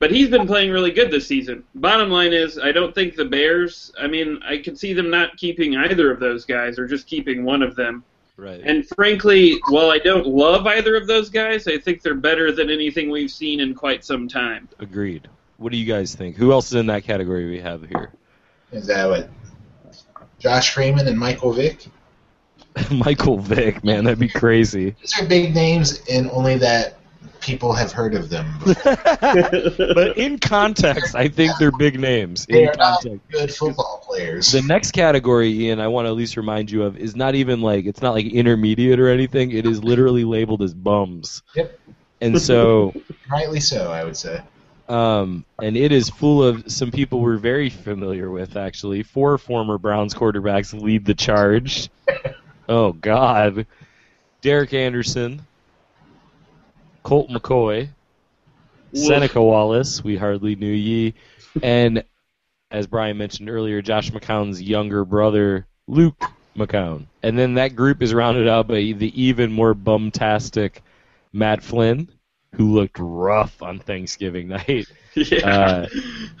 But 0.00 0.10
he's 0.10 0.28
been 0.28 0.46
playing 0.46 0.70
really 0.70 0.90
good 0.90 1.10
this 1.10 1.26
season. 1.26 1.64
Bottom 1.76 2.10
line 2.10 2.32
is, 2.32 2.58
I 2.58 2.72
don't 2.72 2.94
think 2.94 3.14
the 3.14 3.24
Bears. 3.24 3.92
I 3.98 4.06
mean, 4.06 4.40
I 4.44 4.58
could 4.58 4.78
see 4.78 4.92
them 4.92 5.08
not 5.08 5.36
keeping 5.36 5.76
either 5.76 6.10
of 6.10 6.20
those 6.20 6.44
guys, 6.44 6.78
or 6.78 6.86
just 6.86 7.06
keeping 7.06 7.44
one 7.44 7.62
of 7.62 7.76
them. 7.76 8.04
right. 8.36 8.60
And 8.64 8.86
frankly, 8.88 9.60
while 9.68 9.90
I 9.90 9.98
don't 9.98 10.26
love 10.26 10.66
either 10.66 10.96
of 10.96 11.06
those 11.06 11.30
guys, 11.30 11.66
I 11.68 11.78
think 11.78 12.02
they're 12.02 12.14
better 12.14 12.50
than 12.50 12.70
anything 12.70 13.08
we've 13.08 13.30
seen 13.30 13.60
in 13.60 13.74
quite 13.74 14.04
some 14.04 14.28
time. 14.28 14.68
Agreed. 14.78 15.28
What 15.58 15.70
do 15.70 15.78
you 15.78 15.86
guys 15.86 16.14
think? 16.14 16.36
Who 16.36 16.50
else 16.50 16.66
is 16.66 16.74
in 16.74 16.86
that 16.86 17.04
category 17.04 17.48
we 17.48 17.60
have 17.60 17.88
here? 17.88 18.12
Is 18.72 18.86
that 18.86 19.08
what? 19.08 19.28
Josh 20.38 20.74
Freeman 20.74 21.08
and 21.08 21.18
Michael 21.18 21.52
Vick. 21.52 21.86
Michael 22.90 23.38
Vick, 23.38 23.84
man, 23.84 24.04
that'd 24.04 24.18
be 24.18 24.28
crazy. 24.28 24.94
These 25.00 25.20
are 25.20 25.26
big 25.26 25.54
names, 25.54 26.02
and 26.10 26.30
only 26.30 26.58
that 26.58 26.98
people 27.40 27.72
have 27.72 27.92
heard 27.92 28.14
of 28.14 28.30
them. 28.30 28.46
but 28.64 30.16
in 30.16 30.38
context, 30.38 31.14
I 31.14 31.28
think 31.28 31.52
they're 31.58 31.72
big 31.72 32.00
names. 32.00 32.46
They 32.46 32.62
In 32.62 32.68
are 32.70 32.74
not 32.76 33.04
good 33.30 33.54
football 33.54 34.02
players. 34.04 34.50
The 34.50 34.62
next 34.62 34.92
category, 34.92 35.50
Ian, 35.50 35.80
I 35.80 35.88
want 35.88 36.06
to 36.06 36.10
at 36.10 36.16
least 36.16 36.36
remind 36.36 36.70
you 36.70 36.82
of, 36.82 36.96
is 36.96 37.14
not 37.14 37.34
even 37.34 37.60
like 37.60 37.84
it's 37.84 38.02
not 38.02 38.14
like 38.14 38.26
intermediate 38.26 38.98
or 38.98 39.08
anything. 39.08 39.52
It 39.52 39.66
is 39.66 39.84
literally 39.84 40.24
labeled 40.24 40.62
as 40.62 40.74
bums. 40.74 41.42
Yep. 41.54 41.78
And 42.20 42.40
so, 42.40 42.94
Rightly 43.30 43.60
so, 43.60 43.92
I 43.92 44.04
would 44.04 44.16
say. 44.16 44.40
Um, 44.88 45.44
and 45.62 45.76
it 45.76 45.92
is 45.92 46.10
full 46.10 46.42
of 46.42 46.70
some 46.70 46.90
people 46.90 47.20
we're 47.20 47.36
very 47.36 47.70
familiar 47.70 48.30
with. 48.30 48.56
Actually, 48.56 49.02
four 49.02 49.38
former 49.38 49.78
Browns 49.78 50.14
quarterbacks 50.14 50.78
lead 50.78 51.04
the 51.04 51.14
charge. 51.14 51.88
oh 52.68 52.92
God, 52.92 53.66
Derek 54.42 54.74
Anderson, 54.74 55.42
Colt 57.02 57.30
McCoy, 57.30 57.88
Seneca 58.92 59.42
Wallace, 59.42 60.04
we 60.04 60.16
hardly 60.16 60.54
knew 60.56 60.72
ye, 60.72 61.14
and 61.62 62.04
as 62.70 62.86
Brian 62.86 63.16
mentioned 63.16 63.48
earlier, 63.48 63.80
Josh 63.80 64.10
McCown's 64.10 64.60
younger 64.60 65.04
brother, 65.04 65.66
Luke 65.86 66.24
McCown. 66.56 67.06
And 67.22 67.38
then 67.38 67.54
that 67.54 67.76
group 67.76 68.02
is 68.02 68.12
rounded 68.12 68.48
out 68.48 68.66
by 68.66 68.74
the 68.74 69.12
even 69.14 69.52
more 69.52 69.74
bumtastic 69.74 70.78
Matt 71.32 71.62
Flynn, 71.62 72.08
who 72.56 72.72
looked 72.72 72.98
rough 72.98 73.62
on 73.62 73.78
Thanksgiving 73.78 74.48
night. 74.48 74.86
Yeah. 75.14 75.48
Uh, 75.48 75.86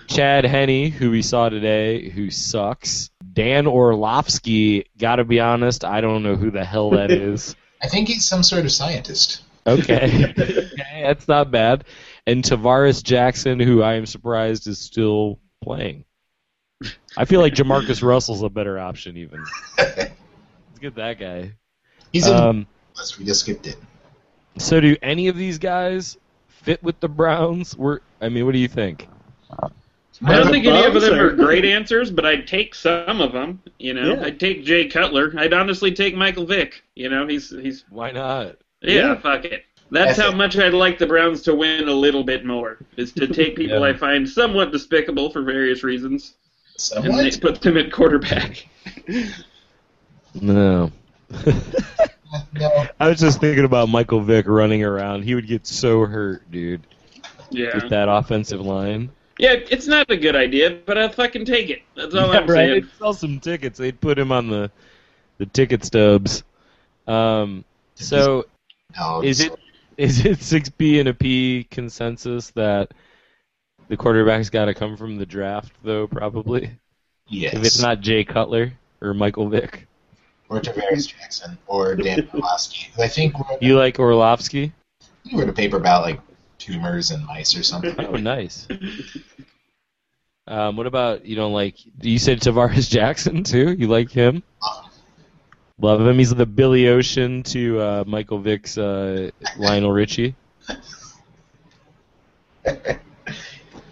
Chad 0.08 0.44
Henne, 0.44 0.90
who 0.90 1.10
we 1.10 1.22
saw 1.22 1.48
today, 1.48 2.08
who 2.08 2.30
sucks. 2.30 3.10
Dan 3.32 3.66
Orlovsky, 3.66 4.86
gotta 4.98 5.24
be 5.24 5.40
honest, 5.40 5.84
I 5.84 6.00
don't 6.00 6.22
know 6.22 6.36
who 6.36 6.50
the 6.50 6.64
hell 6.64 6.90
that 6.90 7.10
is. 7.12 7.56
I 7.82 7.88
think 7.88 8.08
he's 8.08 8.24
some 8.24 8.42
sort 8.42 8.64
of 8.64 8.72
scientist. 8.72 9.42
Okay. 9.66 10.26
okay, 10.38 11.02
that's 11.02 11.26
not 11.28 11.50
bad. 11.50 11.84
And 12.26 12.44
Tarvaris 12.44 13.02
Jackson, 13.02 13.58
who 13.60 13.82
I 13.82 13.94
am 13.94 14.06
surprised 14.06 14.66
is 14.66 14.78
still 14.78 15.40
playing. 15.62 16.04
I 17.16 17.24
feel 17.24 17.40
like 17.40 17.54
Jamarcus 17.54 18.02
Russell's 18.02 18.42
a 18.42 18.48
better 18.48 18.78
option, 18.78 19.16
even. 19.16 19.44
Let's 19.78 20.10
get 20.80 20.94
that 20.96 21.18
guy. 21.18 21.52
He's 22.12 22.26
in 22.26 22.34
Um, 22.34 22.66
the 22.94 23.00
list. 23.00 23.18
We 23.18 23.24
just 23.24 23.40
skipped 23.40 23.66
it. 23.66 23.76
So, 24.58 24.80
do 24.80 24.96
any 25.02 25.28
of 25.28 25.36
these 25.36 25.58
guys 25.58 26.16
fit 26.48 26.82
with 26.82 26.98
the 27.00 27.08
Browns? 27.08 27.76
We're, 27.76 28.00
I 28.20 28.28
mean, 28.28 28.44
what 28.46 28.52
do 28.52 28.58
you 28.58 28.68
think? 28.68 29.08
I 30.24 30.36
don't 30.36 30.50
think 30.50 30.64
any 30.64 30.84
of 30.84 30.94
them 30.94 31.14
are- 31.18 31.26
are 31.26 31.30
great 31.32 31.64
answers, 31.64 32.10
but 32.10 32.24
I'd 32.24 32.46
take 32.46 32.74
some 32.74 33.20
of 33.20 33.32
them. 33.32 33.60
You 33.78 33.94
know, 33.94 34.14
Yeah. 34.14 34.24
I'd 34.26 34.38
take 34.40 34.64
Jay 34.64 34.86
Cutler. 34.86 35.34
I'd 35.36 35.52
honestly 35.52 35.90
take 35.92 36.14
Michael 36.14 36.46
Vick. 36.46 36.84
You 36.94 37.08
know, 37.08 37.26
he's 37.26 37.50
he's 37.50 37.84
Why 37.90 38.12
not? 38.12 38.56
yeah, 38.80 38.92
Yeah. 38.94 39.14
fuck 39.16 39.44
it. 39.44 39.64
That's 39.90 40.16
That's 40.16 40.18
how 40.20 40.32
it. 40.32 40.36
much 40.36 40.56
I'd 40.56 40.72
like 40.72 40.98
the 40.98 41.06
Browns 41.06 41.42
to 41.42 41.54
win 41.54 41.88
a 41.88 41.92
little 41.92 42.22
bit 42.24 42.44
more. 42.44 42.78
Is 42.96 43.12
to 43.12 43.26
take 43.26 43.56
people 43.56 43.80
Yeah. 43.80 43.84
I 43.86 43.92
find 43.92 44.26
somewhat 44.28 44.70
despicable 44.72 45.30
for 45.30 45.42
various 45.42 45.82
reasons 45.82 46.34
and 46.96 47.18
they 47.18 47.30
put 47.32 47.60
them 47.60 47.76
at 47.76 47.92
quarterback. 47.92 48.66
No. 50.40 50.90
No. 52.52 52.86
I 53.00 53.08
was 53.08 53.20
just 53.20 53.40
thinking 53.40 53.64
about 53.64 53.88
Michael 53.88 54.20
Vick 54.20 54.46
running 54.48 54.82
around. 54.84 55.22
He 55.22 55.34
would 55.34 55.46
get 55.46 55.66
so 55.66 56.04
hurt, 56.06 56.50
dude, 56.50 56.82
Yeah. 57.50 57.74
with 57.74 57.90
that 57.90 58.08
offensive 58.08 58.60
line. 58.60 59.10
Yeah, 59.38 59.54
it's 59.54 59.86
not 59.88 60.08
a 60.10 60.16
good 60.16 60.36
idea, 60.36 60.78
but 60.86 60.96
I'll 60.96 61.08
fucking 61.08 61.44
take 61.44 61.68
it. 61.70 61.82
That's 61.96 62.14
all 62.14 62.32
Yeah, 62.32 62.40
I'm 62.40 62.46
right. 62.46 62.54
saying. 62.56 62.70
They'd 62.82 62.90
sell 62.98 63.12
some 63.14 63.40
tickets. 63.40 63.78
They'd 63.78 64.00
put 64.00 64.18
him 64.18 64.30
on 64.32 64.48
the 64.48 64.70
the 65.38 65.46
ticket 65.46 65.84
stubs. 65.84 66.44
Um, 67.08 67.64
so 67.96 68.46
Dogs. 68.96 69.26
is 69.26 69.40
it 69.40 69.52
is 69.96 70.24
it 70.24 70.40
six 70.40 70.68
B 70.68 71.00
and 71.00 71.08
a 71.08 71.14
P 71.14 71.66
consensus 71.70 72.50
that 72.52 72.92
the 73.88 73.96
quarterback's 73.96 74.50
got 74.50 74.66
to 74.66 74.74
come 74.74 74.96
from 74.96 75.16
the 75.16 75.26
draft 75.26 75.72
though? 75.82 76.06
Probably 76.06 76.70
Yes. 77.28 77.54
if 77.54 77.64
it's 77.64 77.82
not 77.82 78.00
Jay 78.00 78.22
Cutler 78.24 78.72
or 79.02 79.14
Michael 79.14 79.48
Vick. 79.48 79.86
Or 80.54 80.60
Tarvaris 80.60 81.08
Jackson 81.08 81.58
or 81.66 81.96
Dan 81.96 82.28
Orlovsky. 82.34 82.88
I 82.98 83.08
think 83.08 83.34
wrote, 83.34 83.60
You 83.60 83.76
like 83.76 83.98
Orlovsky? 83.98 84.72
he 85.24 85.36
wrote 85.36 85.48
a 85.48 85.52
paper 85.52 85.78
about 85.78 86.02
like 86.02 86.20
tumors 86.58 87.10
and 87.10 87.24
mice 87.26 87.56
or 87.56 87.64
something. 87.64 87.94
Oh, 87.98 88.16
nice. 88.16 88.68
Um, 90.46 90.76
what 90.76 90.86
about 90.86 91.26
you 91.26 91.34
don't 91.34 91.52
like? 91.52 91.76
You 92.00 92.18
said 92.18 92.40
Tarvaris 92.40 92.88
Jackson 92.90 93.42
too. 93.42 93.72
You 93.72 93.88
like 93.88 94.10
him? 94.10 94.44
Love 95.80 96.06
him. 96.06 96.18
He's 96.18 96.32
the 96.32 96.46
Billy 96.46 96.86
Ocean 96.86 97.42
to 97.44 97.80
uh, 97.80 98.04
Michael 98.06 98.38
Vick's 98.38 98.78
uh, 98.78 99.30
Lionel 99.58 99.90
Richie. 99.90 100.36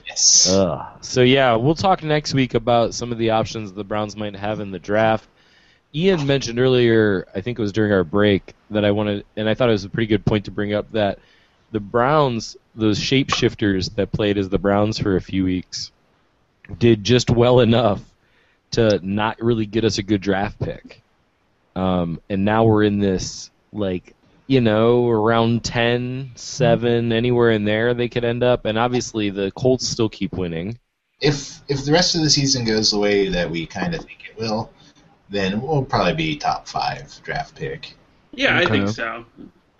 yes. 0.06 0.48
Ugh. 0.48 0.86
So 1.00 1.22
yeah, 1.22 1.56
we'll 1.56 1.74
talk 1.74 2.04
next 2.04 2.34
week 2.34 2.54
about 2.54 2.94
some 2.94 3.10
of 3.10 3.18
the 3.18 3.30
options 3.30 3.72
the 3.72 3.84
Browns 3.84 4.16
might 4.16 4.36
have 4.36 4.60
in 4.60 4.70
the 4.70 4.78
draft. 4.78 5.28
Ian 5.94 6.26
mentioned 6.26 6.58
earlier, 6.58 7.26
I 7.34 7.40
think 7.40 7.58
it 7.58 7.62
was 7.62 7.72
during 7.72 7.92
our 7.92 8.04
break, 8.04 8.54
that 8.70 8.84
I 8.84 8.90
wanted, 8.92 9.26
and 9.36 9.48
I 9.48 9.54
thought 9.54 9.68
it 9.68 9.72
was 9.72 9.84
a 9.84 9.90
pretty 9.90 10.06
good 10.06 10.24
point 10.24 10.46
to 10.46 10.50
bring 10.50 10.72
up 10.72 10.90
that 10.92 11.18
the 11.70 11.80
Browns, 11.80 12.56
those 12.74 12.98
shapeshifters 12.98 13.94
that 13.96 14.12
played 14.12 14.38
as 14.38 14.48
the 14.48 14.58
Browns 14.58 14.98
for 14.98 15.16
a 15.16 15.20
few 15.20 15.44
weeks, 15.44 15.90
did 16.78 17.04
just 17.04 17.30
well 17.30 17.60
enough 17.60 18.00
to 18.72 19.00
not 19.02 19.40
really 19.40 19.66
get 19.66 19.84
us 19.84 19.98
a 19.98 20.02
good 20.02 20.20
draft 20.20 20.58
pick. 20.58 21.02
Um, 21.76 22.20
and 22.28 22.44
now 22.44 22.64
we're 22.64 22.84
in 22.84 22.98
this 22.98 23.50
like 23.72 24.14
you 24.46 24.60
know, 24.60 25.08
around 25.08 25.64
10, 25.64 26.32
7, 26.34 27.12
anywhere 27.12 27.50
in 27.52 27.64
there 27.64 27.94
they 27.94 28.08
could 28.08 28.24
end 28.24 28.42
up. 28.42 28.64
And 28.64 28.78
obviously 28.78 29.30
the 29.30 29.50
Colts 29.52 29.88
still 29.88 30.08
keep 30.08 30.34
winning. 30.34 30.78
if 31.20 31.60
if 31.68 31.84
the 31.84 31.92
rest 31.92 32.14
of 32.14 32.22
the 32.22 32.30
season 32.30 32.64
goes 32.64 32.90
the 32.90 32.98
way 32.98 33.28
that 33.28 33.50
we 33.50 33.64
kind 33.66 33.94
of 33.94 34.04
think 34.04 34.18
it 34.28 34.38
will, 34.38 34.70
then 35.32 35.60
we'll 35.62 35.84
probably 35.84 36.14
be 36.14 36.36
top 36.36 36.68
five 36.68 37.20
draft 37.24 37.56
pick. 37.56 37.94
Yeah, 38.32 38.56
I 38.58 38.66
think 38.66 38.88
so. 38.88 39.24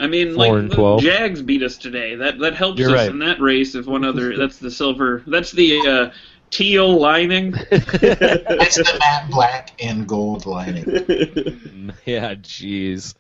I 0.01 0.09
mean, 0.09 0.35
Four 0.35 0.63
like 0.63 0.71
the 0.71 0.99
Jags 1.01 1.43
beat 1.43 1.63
us 1.63 1.79
today. 1.79 2.17
That 2.17 2.39
that 2.41 2.55
helps 2.55 2.81
You're 2.81 2.91
us 2.91 2.97
right. 2.97 3.11
in 3.11 3.21
that 3.21 3.41
race. 3.41 3.75
If 3.75 3.87
one 3.87 4.05
other, 4.05 4.37
that's 4.37 4.59
the 4.59 4.71
silver. 4.71 5.23
That's 5.27 5.53
the 5.53 5.79
uh, 5.87 6.17
teal 6.51 6.99
lining. 6.99 7.55
It's 7.71 8.77
the 8.77 8.99
matte 8.99 9.31
black 9.31 9.71
and 9.83 10.07
gold 10.09 10.47
lining. 10.47 10.85
yeah, 12.05 12.35
jeez. 12.35 13.15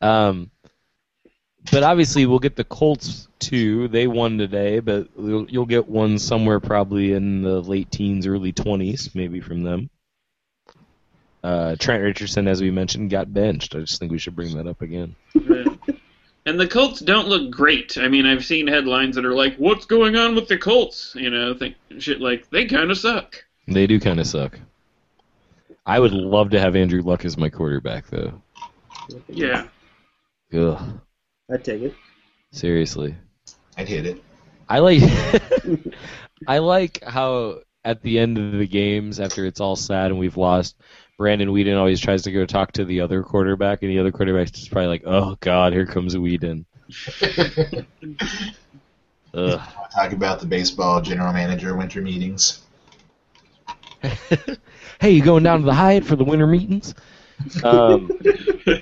Um, 0.00 0.50
but 1.70 1.82
obviously 1.82 2.26
we'll 2.26 2.40
get 2.40 2.56
the 2.56 2.64
Colts 2.64 3.28
too. 3.38 3.88
They 3.88 4.06
won 4.06 4.38
today, 4.38 4.80
but 4.80 5.08
you'll, 5.16 5.48
you'll 5.48 5.66
get 5.66 5.88
one 5.88 6.18
somewhere 6.18 6.58
probably 6.60 7.12
in 7.12 7.42
the 7.42 7.60
late 7.60 7.90
teens, 7.90 8.26
early 8.26 8.52
20s, 8.52 9.14
maybe 9.14 9.40
from 9.40 9.62
them. 9.62 9.88
Uh, 11.42 11.74
Trent 11.78 12.02
Richardson, 12.02 12.46
as 12.46 12.60
we 12.60 12.70
mentioned, 12.70 13.10
got 13.10 13.32
benched. 13.32 13.74
I 13.74 13.80
just 13.80 13.98
think 13.98 14.12
we 14.12 14.18
should 14.18 14.36
bring 14.36 14.56
that 14.56 14.66
up 14.68 14.80
again. 14.82 15.16
And 16.44 16.58
the 16.58 16.66
Colts 16.66 16.98
don't 17.00 17.28
look 17.28 17.50
great. 17.52 17.96
I 17.98 18.08
mean, 18.08 18.26
I've 18.26 18.44
seen 18.44 18.66
headlines 18.66 19.14
that 19.14 19.24
are 19.24 19.34
like, 19.34 19.54
"What's 19.56 19.86
going 19.86 20.16
on 20.16 20.34
with 20.34 20.48
the 20.48 20.58
Colts?" 20.58 21.14
You 21.16 21.30
know, 21.30 21.54
think 21.54 21.76
shit 21.98 22.20
like 22.20 22.50
they 22.50 22.66
kind 22.66 22.90
of 22.90 22.98
suck. 22.98 23.44
They 23.68 23.86
do 23.86 24.00
kind 24.00 24.18
of 24.18 24.26
suck. 24.26 24.58
I 25.86 26.00
would 26.00 26.12
love 26.12 26.50
to 26.50 26.58
have 26.60 26.74
Andrew 26.74 27.00
Luck 27.02 27.24
as 27.24 27.36
my 27.36 27.48
quarterback, 27.48 28.08
though. 28.08 28.42
Yeah. 29.28 29.68
Ugh, 30.52 31.00
I'd 31.50 31.64
take 31.64 31.82
it. 31.82 31.94
seriously. 32.50 33.14
I'd 33.78 33.88
hit 33.88 34.06
it. 34.06 34.22
I 34.68 34.80
like 34.80 35.00
I 36.48 36.58
like 36.58 37.02
how 37.04 37.60
at 37.84 38.02
the 38.02 38.18
end 38.18 38.38
of 38.38 38.52
the 38.58 38.66
games 38.66 39.20
after 39.20 39.44
it's 39.46 39.60
all 39.60 39.76
sad 39.76 40.10
and 40.10 40.18
we've 40.18 40.36
lost, 40.36 40.76
Brandon 41.22 41.50
Weeden 41.50 41.78
always 41.78 42.00
tries 42.00 42.22
to 42.22 42.32
go 42.32 42.44
talk 42.44 42.72
to 42.72 42.84
the 42.84 43.00
other 43.00 43.22
quarterback 43.22 43.82
and 43.82 43.92
the 43.92 44.00
other 44.00 44.10
quarterback's 44.10 44.50
just 44.50 44.72
probably 44.72 44.88
like, 44.88 45.04
"Oh 45.06 45.36
God, 45.38 45.72
here 45.72 45.86
comes 45.86 46.16
Weeden." 46.16 46.64
Talk 49.32 50.12
about 50.12 50.40
the 50.40 50.46
baseball 50.46 51.00
general 51.00 51.32
manager 51.32 51.76
winter 51.76 52.02
meetings. 52.02 52.62
hey, 55.00 55.10
you 55.10 55.22
going 55.22 55.44
down 55.44 55.60
to 55.60 55.64
the 55.64 55.72
Hyatt 55.72 56.04
for 56.04 56.16
the 56.16 56.24
winter 56.24 56.48
meetings? 56.48 56.92
Um, 57.62 58.10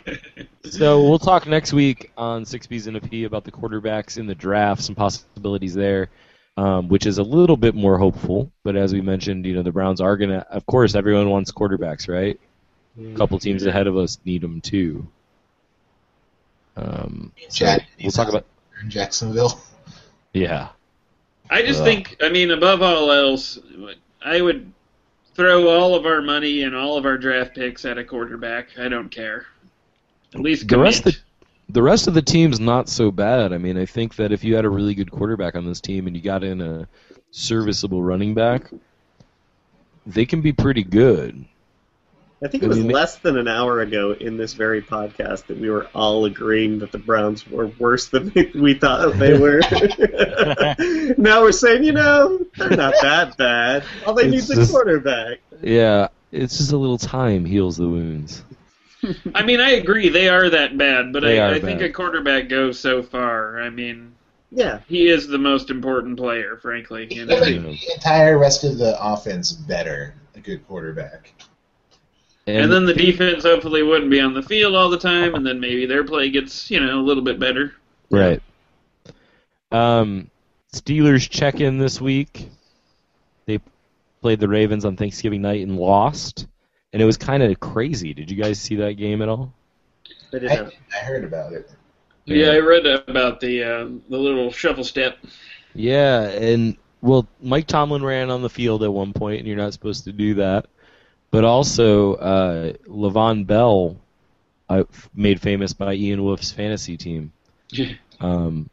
so 0.65 1.07
we'll 1.07 1.19
talk 1.19 1.47
next 1.47 1.75
week 1.75 2.11
on 2.17 2.47
Six 2.47 2.67
B's 2.67 2.87
and 2.87 2.97
a 2.97 3.03
P 3.03 3.25
about 3.25 3.45
the 3.45 3.53
quarterbacks 3.53 4.17
in 4.17 4.27
the 4.27 4.35
draft, 4.35 4.83
some 4.83 4.95
possibilities 4.95 5.75
there, 5.75 6.09
um, 6.61 6.89
which 6.89 7.07
is 7.07 7.17
a 7.17 7.23
little 7.23 7.57
bit 7.57 7.75
more 7.75 7.97
hopeful. 7.97 8.53
But 8.65 8.77
as 8.77 8.93
we 8.93 9.01
mentioned, 9.01 9.47
you 9.47 9.55
know 9.55 9.63
the 9.63 9.73
Browns 9.73 10.01
are 10.01 10.17
gonna, 10.19 10.45
of 10.51 10.67
course, 10.67 10.95
everyone 10.95 11.31
wants 11.31 11.51
quarterbacks, 11.51 12.07
right? 12.07 12.39
A 13.01 13.15
couple 13.15 13.39
teams 13.39 13.65
ahead 13.65 13.87
of 13.87 13.97
us 13.97 14.19
need 14.27 14.43
them 14.43 14.61
too. 14.61 15.09
Um, 16.77 17.33
so 17.49 17.65
Chad, 17.65 17.87
we'll 18.03 18.11
talk 18.11 18.29
about 18.29 18.45
in 18.83 18.91
Jacksonville. 18.91 19.59
yeah. 20.35 20.69
I 21.49 21.63
just 21.63 21.81
Ugh. 21.81 21.87
think, 21.87 22.17
I 22.21 22.29
mean, 22.29 22.51
above 22.51 22.83
all 22.83 23.11
else, 23.11 23.59
I 24.23 24.41
would 24.41 24.71
throw 25.35 25.69
all 25.69 25.95
of 25.95 26.05
our 26.05 26.21
money 26.21 26.63
and 26.63 26.77
all 26.77 26.99
of 26.99 27.07
our 27.07 27.17
draft 27.17 27.55
picks 27.55 27.85
at 27.85 27.97
a 27.97 28.05
quarterback. 28.05 28.79
I 28.79 28.89
don't 28.89 29.09
care. 29.09 29.47
At 30.35 30.41
least 30.41 30.69
The 30.69 30.79
rest 30.79 31.07
of 31.07 31.15
The 31.15 31.19
rest 31.75 32.09
of 32.09 32.15
the 32.15 32.23
team's 32.23 32.59
not 32.59 32.89
so 32.89 33.11
bad. 33.11 33.53
I 33.53 33.59
mean, 33.59 33.77
I 33.77 33.87
think 33.87 34.17
that 34.17 34.33
if 34.33 34.45
you 34.45 34.57
had 34.57 34.65
a 34.65 34.71
really 34.71 34.95
good 34.95 35.11
quarterback 35.11 35.55
on 35.55 35.67
this 35.67 35.81
team 35.81 36.07
and 36.07 36.17
you 36.17 36.23
got 36.23 36.43
in 36.43 36.61
a 36.61 36.89
serviceable 37.31 38.03
running 38.03 38.35
back, 38.35 38.71
they 40.07 40.27
can 40.27 40.41
be 40.41 40.53
pretty 40.53 40.83
good. 40.83 41.45
I 42.43 42.49
think 42.49 42.63
it 42.63 42.69
was 42.69 42.79
mean, 42.79 42.89
less 42.89 43.17
than 43.17 43.37
an 43.37 43.49
hour 43.49 43.81
ago 43.81 44.13
in 44.13 44.39
this 44.39 44.55
very 44.55 44.81
podcast 44.81 45.47
that 45.47 45.61
we 45.61 45.69
were 45.69 45.89
all 45.95 46.25
agreeing 46.25 46.79
that 46.79 46.91
the 46.91 46.99
Browns 46.99 47.47
were 47.47 47.67
worse 47.67 48.09
than 48.09 48.33
we 48.55 48.73
thought 48.75 49.19
they 49.19 49.39
were. 49.39 49.61
now 51.19 51.43
we're 51.43 51.53
saying, 51.53 51.85
you 51.85 51.93
know, 51.93 52.39
they're 52.57 52.71
not 52.71 52.95
that 53.03 53.37
bad. 53.37 53.85
All 54.07 54.15
they 54.15 54.29
need 54.29 54.39
is 54.39 54.51
a 54.51 54.73
quarterback. 54.73 55.41
Yeah, 55.61 56.09
it's 56.33 56.57
just 56.57 56.73
a 56.73 56.79
little 56.79 56.97
time 56.97 57.45
heals 57.45 57.77
the 57.77 57.89
wounds. 57.89 58.43
I 59.35 59.43
mean, 59.43 59.61
I 59.61 59.71
agree 59.73 60.09
they 60.09 60.29
are 60.29 60.51
that 60.51 60.77
bad, 60.77 61.13
but 61.13 61.23
They 61.23 61.41
I, 61.41 61.51
are 61.51 61.55
I 61.55 61.61
think 61.61 61.81
a 61.81 61.91
quarterback 61.91 62.49
goes 62.49 62.79
so 62.79 63.03
far. 63.03 63.61
I 63.61 63.71
mean, 63.71 64.13
Yeah. 64.51 64.81
he 64.89 65.09
is 65.09 65.27
the 65.27 65.39
most 65.39 65.71
important 65.71 66.17
player, 66.19 66.59
frankly. 66.61 67.07
You 67.11 67.27
know? 67.27 67.41
The 67.41 67.79
entire 67.95 68.39
rest 68.39 68.65
of 68.65 68.79
the 68.79 68.97
offense 69.03 69.53
better. 69.53 70.15
A 70.35 70.41
good 70.41 70.67
quarterback. 70.67 71.33
And 72.47 72.73
then 72.73 72.85
the 72.85 72.95
defense 72.95 73.45
hopefully 73.45 73.83
wouldn't 73.83 74.11
be 74.11 74.21
on 74.21 74.35
the 74.35 74.43
field 74.43 74.75
all 74.75 74.91
the 74.91 74.99
time, 74.99 75.35
and 75.35 75.47
then 75.47 75.61
maybe 75.61 75.87
their 75.87 76.03
play 76.03 76.31
gets, 76.31 76.71
you 76.71 76.81
know, 76.81 76.99
a 76.99 77.03
little 77.03 77.23
bit 77.23 77.39
better. 77.39 77.75
Right. 78.11 78.43
Um, 79.71 80.31
Steelers 80.75 81.29
check 81.29 81.61
in 81.61 81.79
this 81.79 82.01
week. 82.01 82.49
They 83.47 83.61
played 84.21 84.41
the 84.41 84.49
Ravens 84.49 84.85
on 84.85 84.97
Thanksgiving 84.97 85.43
night 85.43 85.65
and 85.67 85.77
lost, 85.77 86.47
and 86.93 87.01
it 87.01 87.05
was 87.05 87.17
kind 87.17 87.43
of 87.43 87.61
crazy. 87.61 88.15
Did 88.15 88.31
you 88.31 88.43
guys 88.43 88.61
see 88.61 88.77
that 88.77 88.95
game 88.95 89.23
at 89.23 89.29
all? 89.29 89.53
They 90.31 90.41
did 90.41 90.51
I. 90.51 90.71
I 90.95 91.05
heard 91.05 91.25
about 91.25 91.53
it. 91.53 91.71
Yeah, 92.25 92.47
Yeah. 92.47 92.53
I 92.53 92.59
read 92.59 92.87
about 92.87 93.41
the 93.41 93.63
uh, 93.63 93.89
the 94.09 94.19
little 94.19 94.51
shuffle 94.53 94.85
step. 94.85 95.19
Yeah, 95.75 96.23
and 96.23 96.77
well, 97.01 97.27
Mike 97.41 97.67
Tomlin 97.67 98.05
ran 98.05 98.31
on 98.31 98.43
the 98.43 98.51
field 98.51 98.83
at 98.83 98.93
one 98.93 99.13
point, 99.13 99.39
and 99.39 99.49
you're 99.49 99.57
not 99.57 99.73
supposed 99.73 100.05
to 100.05 100.13
do 100.13 100.35
that. 100.35 100.67
But 101.31 101.45
also, 101.45 102.15
uh, 102.15 102.73
Le'Veon 102.89 103.47
Bell, 103.47 103.97
uh, 104.69 104.85
made 105.15 105.41
famous 105.41 105.73
by 105.73 105.95
Ian 105.95 106.25
Wolf's 106.25 106.51
fantasy 106.51 106.97
team, 106.97 107.33
um, 108.21 108.69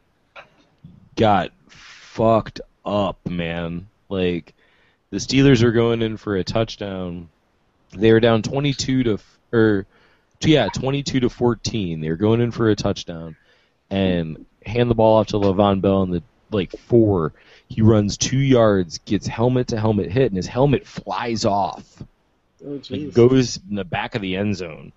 got 1.16 1.52
fucked 1.68 2.60
up, 2.84 3.18
man. 3.28 3.86
Like 4.08 4.54
the 5.10 5.18
Steelers 5.18 5.62
were 5.62 5.72
going 5.72 6.02
in 6.02 6.16
for 6.16 6.36
a 6.36 6.44
touchdown. 6.44 7.28
They 7.92 8.12
were 8.12 8.20
down 8.20 8.42
22 8.42 9.02
to 9.04 9.18
or 9.52 9.86
yeah, 10.40 10.68
22 10.68 11.20
to 11.20 11.28
14. 11.28 12.00
They 12.00 12.08
were 12.08 12.16
going 12.16 12.40
in 12.40 12.50
for 12.50 12.68
a 12.68 12.76
touchdown 12.76 13.36
and 13.90 14.46
hand 14.64 14.90
the 14.90 14.94
ball 14.94 15.18
off 15.18 15.28
to 15.28 15.36
Le'Veon 15.36 15.80
Bell 15.80 16.02
in 16.02 16.10
the 16.10 16.22
like 16.50 16.72
four. 16.72 17.32
He 17.68 17.82
runs 17.82 18.16
two 18.16 18.38
yards, 18.38 18.98
gets 18.98 19.26
helmet 19.26 19.68
to 19.68 19.80
helmet 19.80 20.10
hit, 20.10 20.26
and 20.26 20.36
his 20.36 20.46
helmet 20.46 20.86
flies 20.86 21.44
off. 21.44 22.02
Oh, 22.64 22.80
Like 22.90 23.12
goes 23.12 23.58
in 23.68 23.76
the 23.76 23.84
back 23.84 24.14
of 24.14 24.22
the 24.22 24.36
end 24.36 24.56
zone. 24.56 24.92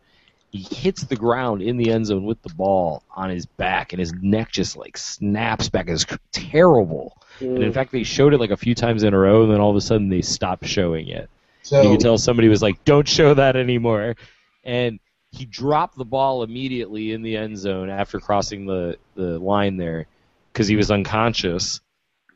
he 0.51 0.63
hits 0.63 1.03
the 1.03 1.15
ground 1.15 1.61
in 1.61 1.77
the 1.77 1.91
end 1.91 2.05
zone 2.07 2.25
with 2.25 2.41
the 2.41 2.53
ball 2.53 3.03
on 3.15 3.29
his 3.29 3.45
back, 3.45 3.93
and 3.93 3.99
his 3.99 4.13
neck 4.21 4.51
just 4.51 4.75
like 4.75 4.97
snaps 4.97 5.69
back. 5.69 5.87
It's 5.87 6.05
terrible. 6.31 7.15
And 7.39 7.63
in 7.63 7.71
mm. 7.71 7.73
fact, 7.73 7.91
they 7.91 8.03
showed 8.03 8.33
it 8.33 8.39
like 8.39 8.51
a 8.51 8.57
few 8.57 8.75
times 8.75 9.03
in 9.03 9.13
a 9.13 9.17
row, 9.17 9.43
and 9.43 9.51
then 9.51 9.59
all 9.59 9.71
of 9.71 9.75
a 9.75 9.81
sudden 9.81 10.09
they 10.09 10.21
stopped 10.21 10.65
showing 10.65 11.07
it. 11.07 11.29
So 11.63 11.81
you 11.81 11.89
could 11.91 11.99
tell 11.99 12.17
somebody 12.17 12.47
was 12.47 12.61
like, 12.61 12.83
"Don't 12.85 13.07
show 13.07 13.33
that 13.33 13.55
anymore," 13.55 14.15
and 14.63 14.99
he 15.31 15.45
dropped 15.45 15.97
the 15.97 16.05
ball 16.05 16.43
immediately 16.43 17.13
in 17.13 17.21
the 17.21 17.37
end 17.37 17.57
zone 17.57 17.89
after 17.89 18.19
crossing 18.19 18.65
the 18.65 18.97
the 19.15 19.39
line 19.39 19.77
there 19.77 20.07
because 20.51 20.67
he 20.67 20.75
was 20.75 20.91
unconscious. 20.91 21.79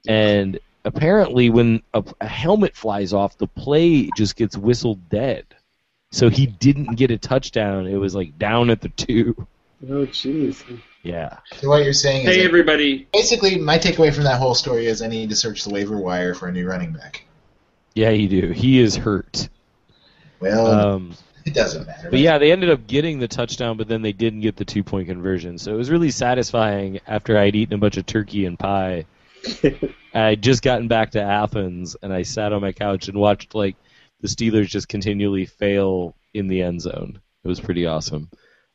And 0.07 0.59
apparently, 0.85 1.49
when 1.49 1.81
a, 1.93 2.03
a 2.21 2.27
helmet 2.27 2.75
flies 2.75 3.13
off, 3.13 3.37
the 3.37 3.47
play 3.47 4.09
just 4.15 4.35
gets 4.35 4.55
whistled 4.55 5.09
dead. 5.09 5.45
So 6.11 6.29
he 6.29 6.45
didn't 6.45 6.95
get 6.95 7.11
a 7.11 7.17
touchdown. 7.17 7.87
It 7.87 7.97
was 7.97 8.15
like 8.15 8.37
down 8.37 8.69
at 8.69 8.79
the 8.81 8.89
two. 8.89 9.47
Oh, 9.83 10.05
jeez. 10.05 10.63
Yeah. 11.03 11.37
So 11.57 11.67
what 11.69 11.83
you're 11.83 11.91
saying 11.93 12.25
is 12.25 12.35
Hey, 12.35 12.45
everybody. 12.45 13.07
basically 13.11 13.57
my 13.57 13.77
takeaway 13.77 14.13
from 14.13 14.23
that 14.23 14.39
whole 14.39 14.55
story 14.55 14.85
is 14.87 15.01
I 15.01 15.07
need 15.07 15.29
to 15.29 15.35
search 15.35 15.63
the 15.63 15.69
waiver 15.71 15.97
wire 15.97 16.33
for 16.33 16.47
a 16.47 16.51
new 16.51 16.65
running 16.67 16.93
back. 16.93 17.25
Yeah, 17.95 18.09
you 18.11 18.27
do. 18.27 18.51
He 18.51 18.79
is 18.79 18.95
hurt. 18.95 19.49
Well, 20.39 20.67
Um, 20.67 21.15
it 21.45 21.53
doesn't 21.53 21.87
matter. 21.87 22.09
But 22.09 22.19
yeah, 22.19 22.37
they 22.37 22.51
ended 22.51 22.69
up 22.69 22.87
getting 22.87 23.19
the 23.19 23.27
touchdown, 23.27 23.77
but 23.77 23.87
then 23.87 24.01
they 24.01 24.11
didn't 24.11 24.41
get 24.41 24.55
the 24.57 24.65
two 24.65 24.83
point 24.83 25.07
conversion. 25.07 25.57
So 25.57 25.73
it 25.73 25.77
was 25.77 25.89
really 25.89 26.11
satisfying 26.11 26.99
after 27.07 27.37
I'd 27.37 27.55
eaten 27.55 27.75
a 27.75 27.77
bunch 27.77 27.97
of 27.97 28.05
turkey 28.05 28.45
and 28.45 28.59
pie. 28.59 29.05
I'd 30.13 30.41
just 30.41 30.61
gotten 30.63 30.87
back 30.87 31.11
to 31.11 31.21
Athens 31.21 31.95
and 32.01 32.11
I 32.11 32.23
sat 32.23 32.51
on 32.51 32.61
my 32.61 32.71
couch 32.71 33.07
and 33.07 33.17
watched 33.17 33.53
like 33.55 33.75
the 34.21 34.27
Steelers 34.27 34.67
just 34.67 34.87
continually 34.89 35.45
fail 35.45 36.15
in 36.33 36.47
the 36.47 36.61
end 36.61 36.81
zone. 36.81 37.21
It 37.43 37.47
was 37.47 37.59
pretty 37.59 37.85
awesome. 37.85 38.29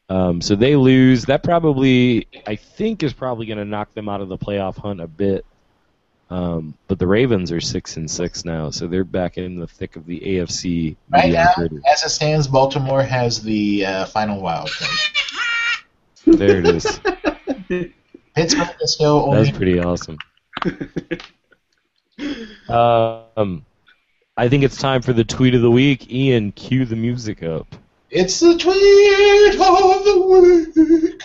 Um, 0.08 0.40
so 0.40 0.54
they 0.54 0.76
lose. 0.76 1.24
That 1.24 1.42
probably, 1.42 2.26
I 2.46 2.56
think, 2.56 3.02
is 3.02 3.12
probably 3.12 3.46
going 3.46 3.58
to 3.58 3.64
knock 3.64 3.94
them 3.94 4.08
out 4.08 4.20
of 4.20 4.28
the 4.28 4.38
playoff 4.38 4.76
hunt 4.76 5.00
a 5.00 5.06
bit. 5.06 5.44
Um, 6.30 6.74
but 6.86 7.00
the 7.00 7.08
Ravens 7.08 7.50
are 7.50 7.60
six 7.60 7.96
and 7.96 8.08
six 8.08 8.44
now, 8.44 8.70
so 8.70 8.86
they're 8.86 9.02
back 9.02 9.36
in 9.36 9.58
the 9.58 9.66
thick 9.66 9.96
of 9.96 10.06
the 10.06 10.20
AFC. 10.20 10.96
right 11.10 11.32
now, 11.32 11.52
as 11.92 12.04
it 12.04 12.10
stands, 12.10 12.46
Baltimore 12.46 13.02
has 13.02 13.42
the 13.42 13.84
uh, 13.84 14.04
final 14.06 14.40
wild 14.40 14.70
card. 14.70 16.38
There 16.38 16.58
it 16.58 16.66
is. 16.66 17.00
Pittsburgh 18.34 18.76
is 18.80 18.94
still 18.94 19.30
That's 19.32 19.48
only 19.48 19.52
pretty 19.52 19.80
awesome. 19.80 20.18
um, 22.68 23.64
I 24.36 24.48
think 24.48 24.62
it's 24.62 24.76
time 24.76 25.02
for 25.02 25.12
the 25.12 25.24
tweet 25.24 25.56
of 25.56 25.62
the 25.62 25.70
week. 25.70 26.12
Ian, 26.12 26.52
cue 26.52 26.84
the 26.84 26.96
music 26.96 27.42
up. 27.42 27.66
It's 28.08 28.38
the 28.38 28.56
tweet 28.56 29.54
of 29.54 30.04
the 30.04 30.74
week. 30.86 31.22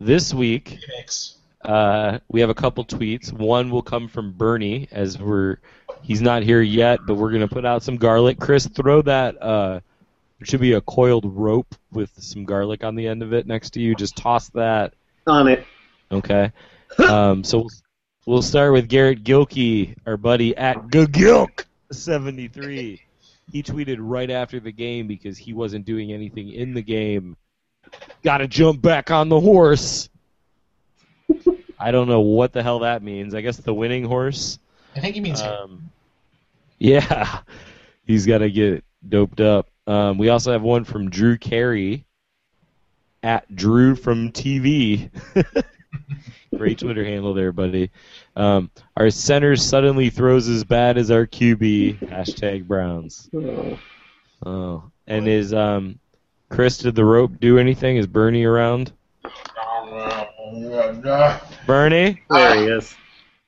This 0.00 0.34
week, 0.34 0.80
Phoenix. 0.86 1.38
Uh, 1.64 2.18
we 2.28 2.40
have 2.40 2.50
a 2.50 2.54
couple 2.54 2.84
tweets. 2.84 3.32
One 3.32 3.70
will 3.70 3.82
come 3.82 4.08
from 4.08 4.32
Bernie, 4.32 4.88
as 4.92 5.18
we're 5.18 5.56
he's 6.02 6.20
not 6.20 6.42
here 6.42 6.60
yet, 6.60 7.00
but 7.06 7.14
we're 7.14 7.32
gonna 7.32 7.48
put 7.48 7.64
out 7.64 7.82
some 7.82 7.96
garlic. 7.96 8.38
Chris, 8.38 8.66
throw 8.66 9.00
that. 9.02 9.42
Uh, 9.42 9.80
there 10.38 10.46
should 10.46 10.60
be 10.60 10.74
a 10.74 10.80
coiled 10.82 11.24
rope 11.24 11.74
with 11.92 12.12
some 12.18 12.44
garlic 12.44 12.84
on 12.84 12.94
the 12.94 13.08
end 13.08 13.22
of 13.22 13.32
it 13.32 13.46
next 13.46 13.70
to 13.70 13.80
you. 13.80 13.94
Just 13.94 14.16
toss 14.16 14.50
that 14.50 14.92
On 15.26 15.48
it. 15.48 15.64
Okay. 16.10 16.52
Um, 16.98 17.42
so 17.42 17.58
we'll, 17.58 17.70
we'll 18.26 18.42
start 18.42 18.72
with 18.72 18.88
Garrett 18.88 19.24
Gilkey, 19.24 19.96
our 20.06 20.16
buddy 20.16 20.56
at 20.56 20.76
Gilk73. 20.88 23.00
He 23.50 23.62
tweeted 23.62 23.96
right 24.00 24.30
after 24.30 24.60
the 24.60 24.72
game 24.72 25.06
because 25.06 25.38
he 25.38 25.52
wasn't 25.52 25.86
doing 25.86 26.12
anything 26.12 26.50
in 26.50 26.74
the 26.74 26.82
game. 26.82 27.36
Got 28.22 28.38
to 28.38 28.48
jump 28.48 28.82
back 28.82 29.10
on 29.10 29.28
the 29.28 29.40
horse. 29.40 30.08
I 31.78 31.90
don't 31.90 32.08
know 32.08 32.20
what 32.20 32.52
the 32.52 32.62
hell 32.62 32.80
that 32.80 33.02
means. 33.02 33.34
I 33.34 33.40
guess 33.40 33.56
the 33.56 33.74
winning 33.74 34.04
horse. 34.04 34.58
I 34.96 35.00
think 35.00 35.14
he 35.14 35.20
means 35.20 35.42
Um, 35.42 35.90
yeah, 36.78 37.40
he's 38.06 38.26
got 38.26 38.38
to 38.38 38.50
get 38.50 38.84
doped 39.06 39.40
up. 39.40 39.68
Um, 39.86 40.18
we 40.18 40.28
also 40.28 40.52
have 40.52 40.62
one 40.62 40.84
from 40.84 41.10
Drew 41.10 41.36
Carey 41.36 42.04
at 43.22 43.54
Drew 43.54 43.96
from 43.96 44.32
TV. 44.32 45.10
Great 46.56 46.78
Twitter 46.78 47.04
handle 47.04 47.34
there, 47.34 47.52
buddy. 47.52 47.90
Um, 48.36 48.70
our 48.96 49.10
center 49.10 49.56
suddenly 49.56 50.10
throws 50.10 50.48
as 50.48 50.64
bad 50.64 50.96
as 50.96 51.10
our 51.10 51.26
QB. 51.26 51.98
Hashtag 51.98 52.66
Browns. 52.66 53.28
Oh. 53.34 53.78
Oh, 54.46 54.84
and 55.06 55.26
is 55.26 55.52
um, 55.54 55.98
Chris 56.50 56.78
did 56.78 56.94
the 56.94 57.04
rope 57.04 57.40
do 57.40 57.58
anything? 57.58 57.96
Is 57.96 58.06
Bernie 58.06 58.44
around? 58.44 58.92
Bernie, 61.66 62.20
There 62.30 62.56
he 62.56 62.64
is. 62.64 62.94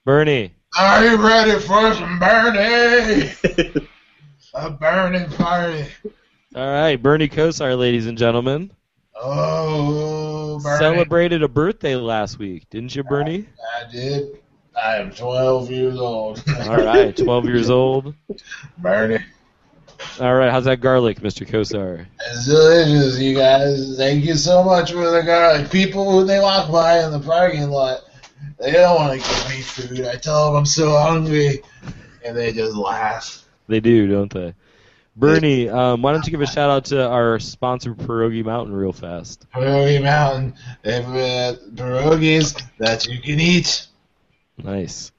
Bernie. 0.05 0.53
Are 0.79 1.05
you 1.05 1.17
ready 1.17 1.59
for 1.61 1.93
some 1.95 2.19
burning? 2.19 3.31
A 4.55 4.71
burning 4.71 5.29
party. 5.31 5.87
All 6.55 6.67
right, 6.71 6.97
Bernie 7.03 7.29
Kosar, 7.29 7.77
ladies 7.79 8.07
and 8.07 8.17
gentlemen. 8.17 8.71
Oh, 9.15 10.59
burning. 10.63 10.79
Celebrated 10.79 11.43
a 11.43 11.49
birthday 11.49 11.97
last 11.97 12.39
week, 12.39 12.69
didn't 12.71 12.95
you, 12.95 13.03
Bernie? 13.03 13.47
I 13.79 13.91
did. 13.91 14.39
I 14.75 14.97
am 14.97 15.11
12 15.11 15.71
years 15.71 15.99
old. 15.99 16.43
All 16.69 16.77
right, 16.77 17.15
12 17.17 17.45
years 17.47 17.71
old. 17.71 18.15
Burning. 18.79 19.23
All 20.21 20.35
right, 20.35 20.51
how's 20.51 20.65
that 20.65 20.81
garlic, 20.81 21.21
Mr. 21.21 21.47
Kosar? 21.47 22.07
It's 22.29 22.47
delicious, 22.47 23.19
you 23.19 23.37
guys. 23.37 23.97
Thank 23.97 24.25
you 24.25 24.35
so 24.35 24.63
much 24.65 24.93
for 24.93 25.11
the 25.11 25.23
garlic. 25.23 25.71
People 25.71 26.11
who 26.11 26.25
they 26.25 26.41
walk 26.41 26.71
by 26.71 27.05
in 27.05 27.13
the 27.13 27.21
parking 27.21 27.71
lot, 27.71 28.01
they 28.59 28.73
don't 28.73 28.97
want 28.97 29.21
to 29.21 29.29
give 29.29 29.49
me 29.49 29.63
food. 29.63 30.07
I 30.07 30.17
tell 30.17 30.47
them 30.47 30.57
I'm 30.57 30.67
so 30.67 30.91
hungry, 30.97 31.63
and 32.25 32.37
they 32.37 32.53
just 32.53 32.75
laugh. 32.75 33.45
They 33.69 33.81
do, 33.81 34.07
don't 34.07 34.33
they? 34.33 34.55
Bernie, 35.17 35.69
um, 35.69 36.03
why 36.03 36.13
don't 36.13 36.25
you 36.27 36.31
give 36.31 36.43
a 36.43 36.47
shout 36.47 36.69
out 36.69 36.85
to 36.87 37.09
our 37.09 37.39
sponsor, 37.39 37.95
Pierogi 37.95 38.45
Mountain, 38.45 38.75
real 38.75 38.93
fast? 38.93 39.47
Pierogi 39.55 40.03
Mountain, 40.03 40.55
they've 40.83 41.03
got 41.03 41.59
pierogies 41.75 42.63
that 42.79 43.07
you 43.07 43.21
can 43.21 43.41
eat. 43.41 43.87
Nice. 44.63 45.13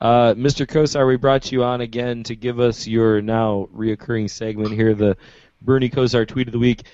Uh, 0.00 0.34
Mr. 0.34 0.66
Kosar, 0.66 1.06
we 1.06 1.16
brought 1.16 1.52
you 1.52 1.62
on 1.62 1.82
again 1.82 2.22
to 2.24 2.34
give 2.34 2.58
us 2.58 2.86
your 2.86 3.20
now 3.20 3.68
reoccurring 3.74 4.30
segment 4.30 4.72
here, 4.72 4.94
the 4.94 5.16
Bernie 5.60 5.90
Kosar 5.90 6.26
tweet 6.26 6.48
of 6.48 6.52
the 6.52 6.58
week. 6.58 6.84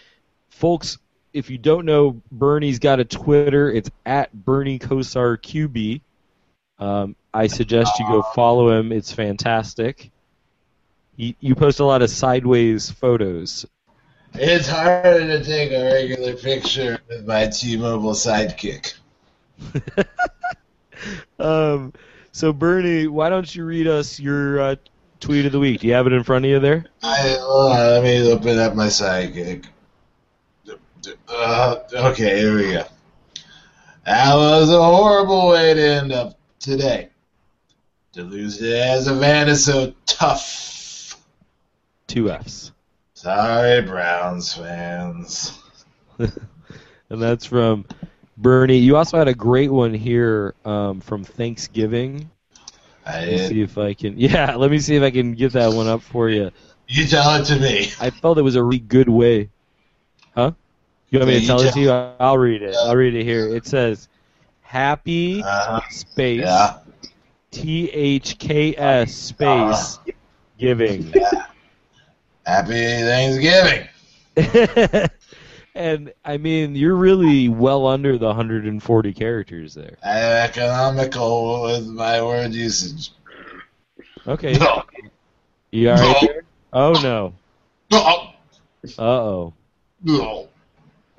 Folks, 0.48 0.98
if 1.32 1.48
you 1.48 1.58
don't 1.58 1.84
know, 1.84 2.20
Bernie's 2.32 2.78
got 2.78 2.98
a 2.98 3.04
Twitter. 3.04 3.70
It's 3.70 3.90
at 4.04 4.32
Bernie 4.32 4.78
Kosar 4.78 5.36
QB. 5.38 6.00
Um, 6.78 7.14
I 7.32 7.46
suggest 7.46 7.98
you 7.98 8.06
go 8.08 8.22
follow 8.34 8.76
him. 8.76 8.90
It's 8.90 9.12
fantastic. 9.12 10.10
You, 11.16 11.34
you 11.40 11.54
post 11.54 11.78
a 11.78 11.84
lot 11.84 12.02
of 12.02 12.10
sideways 12.10 12.90
photos. 12.90 13.66
It's 14.34 14.68
harder 14.68 15.20
to 15.26 15.44
take 15.44 15.70
a 15.70 15.84
regular 15.84 16.34
picture 16.34 16.98
with 17.08 17.26
my 17.26 17.46
T-Mobile 17.46 18.12
sidekick. 18.12 18.94
Um, 21.38 21.92
so 22.36 22.52
Bernie, 22.52 23.06
why 23.06 23.30
don't 23.30 23.54
you 23.54 23.64
read 23.64 23.86
us 23.86 24.20
your 24.20 24.60
uh, 24.60 24.76
tweet 25.20 25.46
of 25.46 25.52
the 25.52 25.58
week? 25.58 25.80
Do 25.80 25.86
you 25.86 25.94
have 25.94 26.06
it 26.06 26.12
in 26.12 26.22
front 26.22 26.44
of 26.44 26.50
you 26.50 26.60
there? 26.60 26.84
I, 27.02 27.34
on, 27.36 27.70
let 27.70 28.02
me 28.02 28.30
open 28.30 28.58
up 28.58 28.74
my 28.74 28.88
sidekick. 28.88 29.64
Uh, 31.26 31.76
okay, 31.94 32.38
here 32.38 32.54
we 32.54 32.72
go. 32.72 32.84
That 34.04 34.34
was 34.34 34.68
a 34.68 34.84
horrible 34.84 35.48
way 35.48 35.72
to 35.72 35.80
end 35.80 36.12
up 36.12 36.38
today. 36.58 37.08
To 38.12 38.22
lose 38.22 38.58
to 38.58 39.48
is 39.48 39.64
so 39.64 39.94
tough. 40.04 41.18
Two 42.06 42.30
F's. 42.30 42.70
Sorry, 43.14 43.80
Browns 43.80 44.52
fans. 44.52 45.58
and 46.18 46.32
that's 47.08 47.46
from 47.46 47.86
Bernie. 48.36 48.78
You 48.78 48.96
also 48.96 49.18
had 49.18 49.28
a 49.28 49.34
great 49.34 49.70
one 49.72 49.94
here 49.94 50.54
um, 50.64 51.00
from 51.00 51.24
Thanksgiving. 51.24 52.30
I 53.06 53.20
Let 53.20 53.30
me 53.30 53.38
see 53.38 53.62
if 53.62 53.78
I 53.78 53.94
can. 53.94 54.14
Yeah, 54.18 54.56
let 54.56 54.70
me 54.70 54.78
see 54.78 54.96
if 54.96 55.02
I 55.02 55.10
can 55.10 55.34
get 55.34 55.52
that 55.52 55.72
one 55.72 55.86
up 55.88 56.02
for 56.02 56.28
you. 56.28 56.50
You 56.88 57.06
tell 57.06 57.34
it 57.40 57.44
to 57.46 57.58
me. 57.58 57.92
I 57.98 58.10
felt 58.10 58.38
it 58.38 58.42
was 58.42 58.56
a 58.56 58.62
really 58.62 58.78
good 58.80 59.08
way. 59.08 59.50
Huh? 60.34 60.52
You 61.10 61.18
want 61.18 61.28
me 61.28 61.34
Yeah, 61.34 61.40
to 61.40 61.46
tell 61.46 61.60
it 61.60 61.72
to 61.72 61.80
you? 61.80 61.90
I'll 61.90 62.38
read 62.38 62.62
it. 62.62 62.74
I'll 62.74 62.96
read 62.96 63.14
it 63.14 63.24
here. 63.24 63.48
It 63.48 63.66
says, 63.66 64.08
"Happy 64.60 65.42
Uh, 65.42 65.80
space 65.90 66.42
yeah. 66.42 66.78
T 67.50 67.90
H 67.90 68.38
K 68.38 68.74
S 68.76 69.12
space 69.14 69.98
giving." 70.58 71.12
Happy 72.46 72.72
Thanksgiving. 72.74 73.88
and 75.76 76.12
I 76.24 76.38
mean, 76.38 76.74
you're 76.74 76.96
really 76.96 77.48
well 77.48 77.86
under 77.86 78.18
the 78.18 78.26
140 78.26 79.12
characters 79.12 79.74
there. 79.74 79.96
I'm 80.02 80.48
economical 80.48 81.62
with 81.62 81.86
my 81.86 82.22
word 82.22 82.52
usage. 82.52 83.10
Okay. 84.26 84.54
No. 84.54 84.82
You 85.70 85.90
all 85.90 85.96
right 85.96 86.16
No. 86.22 86.26
there? 86.28 86.42
Oh 86.72 86.92
no. 87.02 87.32
No. 87.90 88.30
Uh 88.98 89.02
oh. 89.02 89.54
No. 90.02 90.48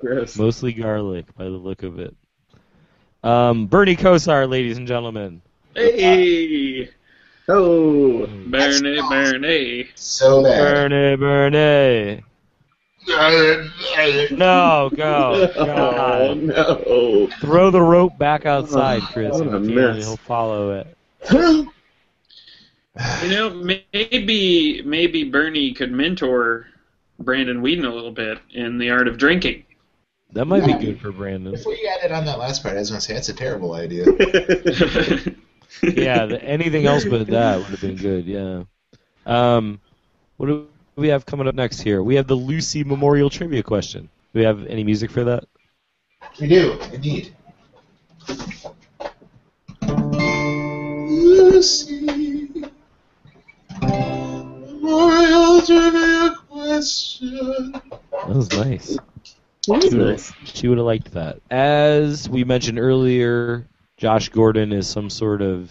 Gross. 0.00 0.36
Mostly 0.36 0.72
garlic, 0.72 1.26
by 1.36 1.44
the 1.44 1.50
look 1.50 1.82
of 1.82 1.98
it. 1.98 2.14
Um, 3.24 3.66
Bernie 3.66 3.96
Kosar, 3.96 4.48
ladies 4.48 4.76
and 4.78 4.86
gentlemen. 4.86 5.42
Hey, 5.74 6.90
Oh. 7.48 8.26
Bernie, 8.46 9.00
Bernie. 9.08 9.88
So 9.94 10.42
bad. 10.42 10.88
Bernie, 10.90 11.16
Bernie. 11.16 12.22
No, 13.08 14.90
go. 14.94 15.50
Oh 15.56 16.34
no. 16.34 17.28
Throw 17.40 17.70
the 17.70 17.80
rope 17.80 18.18
back 18.18 18.46
outside, 18.46 19.02
Chris. 19.02 19.32
What 19.32 19.48
a 19.48 19.60
mess. 19.60 20.04
He'll 20.04 20.16
follow 20.16 20.72
it. 20.72 20.96
You 23.22 23.30
know, 23.30 23.50
maybe 23.92 24.82
maybe 24.82 25.24
Bernie 25.24 25.72
could 25.72 25.92
mentor 25.92 26.66
Brandon 27.18 27.62
Weeden 27.62 27.84
a 27.84 27.94
little 27.94 28.12
bit 28.12 28.38
in 28.52 28.78
the 28.78 28.90
art 28.90 29.08
of 29.08 29.18
drinking. 29.18 29.64
That 30.32 30.44
might 30.44 30.66
be 30.66 30.74
good 30.74 31.00
for 31.00 31.10
Brandon. 31.10 31.52
Before 31.52 31.74
you 31.74 31.88
added 31.88 32.12
on 32.12 32.26
that 32.26 32.38
last 32.38 32.62
part, 32.62 32.76
I 32.76 32.80
was 32.80 32.90
going 32.90 33.00
to 33.00 33.06
say 33.06 33.14
that's 33.14 33.30
a 33.30 33.34
terrible 33.34 33.72
idea. 33.72 34.04
Yeah, 35.82 36.26
the, 36.26 36.42
anything 36.42 36.86
else 36.86 37.04
but 37.04 37.26
that 37.28 37.58
would 37.58 37.66
have 37.66 37.80
been 37.80 37.96
good. 37.96 38.24
Yeah. 38.24 38.64
Um, 39.26 39.80
what 40.36 40.46
do 40.46 40.66
we 40.98 41.08
have 41.08 41.24
coming 41.24 41.46
up 41.46 41.54
next 41.54 41.80
here? 41.80 42.02
We 42.02 42.16
have 42.16 42.26
the 42.26 42.34
Lucy 42.34 42.82
Memorial 42.84 43.30
Trivia 43.30 43.62
question. 43.62 44.08
Do 44.32 44.40
we 44.40 44.44
have 44.44 44.66
any 44.66 44.84
music 44.84 45.10
for 45.10 45.24
that? 45.24 45.44
We 46.40 46.48
do, 46.48 46.78
indeed. 46.92 47.34
Lucy, 51.10 52.50
Memorial 53.80 55.62
Trivia 55.62 56.34
question. 56.48 57.72
That 57.72 58.28
was 58.28 58.50
nice. 58.52 58.98
That's 59.66 59.92
nice. 59.92 60.32
She 60.44 60.68
would 60.68 60.78
have 60.78 60.86
liked 60.86 61.12
that. 61.12 61.40
As 61.50 62.28
we 62.28 62.44
mentioned 62.44 62.78
earlier, 62.78 63.66
Josh 63.96 64.28
Gordon 64.30 64.72
is 64.72 64.88
some 64.88 65.10
sort 65.10 65.42
of 65.42 65.70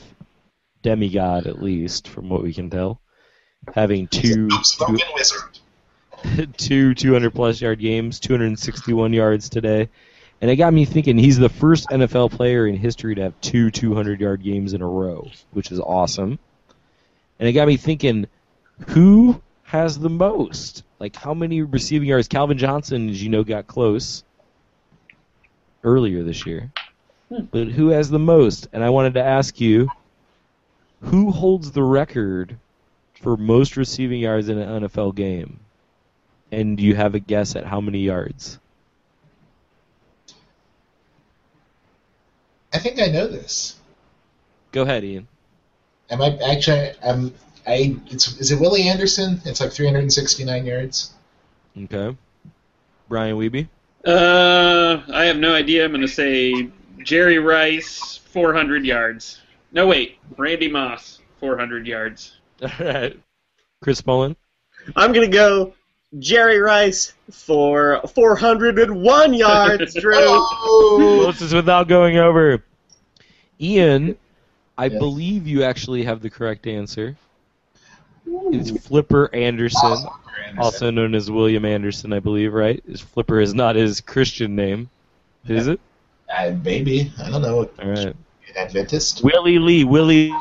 demigod, 0.84 1.48
at 1.48 1.62
least 1.62 2.08
from 2.08 2.30
what 2.30 2.44
we 2.44 2.54
can 2.54 2.70
tell, 2.70 3.02
having 3.74 4.08
two 4.08 4.50
Spoken 4.64 5.00
wizard. 5.14 5.60
two 6.58 6.94
200 6.94 7.34
plus 7.34 7.62
yard 7.62 7.80
games, 7.80 8.20
261 8.20 9.14
yards 9.14 9.50
today. 9.50 9.90
And 10.42 10.52
it 10.52 10.56
got 10.56 10.74
me 10.74 10.86
thinking 10.86 11.18
he's 11.18 11.38
the 11.38 11.50
first 11.50 11.90
NFL 11.90 12.32
player 12.32 12.68
in 12.68 12.76
history 12.76 13.16
to 13.16 13.22
have 13.24 13.42
two 13.42 13.72
200 13.72 14.20
yard 14.20 14.44
games 14.44 14.74
in 14.74 14.82
a 14.82 14.88
row, 14.88 15.30
which 15.52 15.72
is 15.72 15.80
awesome. 15.80 16.40
And 17.40 17.48
it 17.48 17.54
got 17.54 17.68
me 17.68 17.78
thinking 17.78 18.28
who 18.90 19.42
has 19.64 19.98
the 19.98 20.10
most? 20.10 20.84
Like 21.00 21.16
how 21.16 21.34
many 21.34 21.62
receiving 21.62 22.08
yards? 22.08 22.28
Calvin 22.28 22.58
Johnson, 22.58 23.10
as 23.10 23.22
you 23.22 23.30
know, 23.30 23.44
got 23.44 23.68
close 23.68 24.24
earlier 25.84 26.24
this 26.24 26.46
year. 26.46 26.72
Hmm. 27.30 27.46
But 27.52 27.68
who 27.68 27.90
has 27.90 28.10
the 28.10 28.20
most? 28.20 28.68
And 28.74 28.84
I 28.84 28.90
wanted 28.90 29.16
to 29.16 29.24
ask 29.24 29.60
you 29.60 29.90
who 31.02 31.32
holds 31.32 31.72
the 31.72 31.84
record 31.84 32.58
for 33.22 33.38
most 33.38 33.78
receiving 33.78 34.20
yards 34.20 34.50
in 34.50 34.58
an 34.58 34.84
NFL 34.84 35.16
game? 35.16 35.60
And 36.52 36.80
you 36.80 36.96
have 36.96 37.16
a 37.16 37.20
guess 37.20 37.56
at 37.56 37.66
how 37.66 37.82
many 37.82 38.00
yards? 38.00 38.60
I 42.74 42.80
think 42.80 43.02
I 43.02 43.08
know 43.08 43.28
this. 43.28 43.76
Go 44.72 44.84
ahead, 44.84 45.04
Ian. 45.04 45.28
Am 46.10 46.22
I 46.22 46.38
actually? 46.38 46.92
I'm. 47.04 47.34
I. 47.66 47.98
It's, 48.08 48.38
is 48.40 48.52
it 48.52 48.60
Willie 48.60 48.88
Anderson? 48.88 49.42
It's 49.46 49.60
like 49.60 49.72
369 49.72 50.66
yards. 50.66 51.14
Okay. 51.84 52.16
Brian 53.10 53.38
Weeby. 53.38 53.68
Uh, 54.06 55.02
I 55.12 55.26
have 55.26 55.38
no 55.38 55.54
idea. 55.54 55.84
I'm 55.84 55.92
going 55.92 56.02
to 56.02 56.08
say 56.08 56.70
Jerry 57.04 57.40
Rice, 57.40 58.22
400 58.32 58.86
yards. 58.86 59.42
No, 59.72 59.88
wait, 59.88 60.18
Randy 60.38 60.70
Moss, 60.70 61.20
400 61.40 61.86
yards. 61.86 62.37
All 62.62 62.70
right. 62.80 63.18
Chris 63.82 64.06
Mullen. 64.06 64.36
I'm 64.96 65.12
gonna 65.14 65.28
go 65.28 65.74
Jerry 66.20 66.60
Rice 66.60 67.14
for 67.32 68.02
401 68.14 69.34
yards, 69.34 69.94
Drew. 70.00 70.14
Oh, 70.16 71.20
Closest 71.24 71.54
without 71.54 71.88
going 71.88 72.18
over. 72.18 72.64
Ian, 73.60 74.18
I 74.78 74.86
Yes. 74.86 75.00
believe 75.00 75.48
you 75.48 75.64
actually 75.64 76.04
have 76.04 76.22
the 76.22 76.30
correct 76.30 76.68
answer. 76.68 77.16
It's 78.52 78.86
Flipper 78.86 79.34
Anderson, 79.34 79.80
Awesome. 79.92 80.10
also 80.60 80.92
known 80.92 81.16
as 81.16 81.30
William 81.32 81.66
Anderson, 81.66 82.14
I 82.14 82.20
believe, 82.20 82.54
right? 82.54 82.84
His 82.88 83.02
Flipper 83.02 83.40
is 83.42 83.54
not 83.54 83.76
his 83.76 84.02
Christian 84.02 84.56
name, 84.56 84.90
is 85.48 85.68
it? 85.68 85.80
Uh, 86.36 86.52
maybe 86.64 87.12
I 87.24 87.30
don't 87.30 87.42
know. 87.42 87.58
All 87.82 87.90
right. 87.90 88.16
Adventist. 88.56 89.24
Willie 89.24 89.60
Lee, 89.60 89.84
Willie 89.84 90.34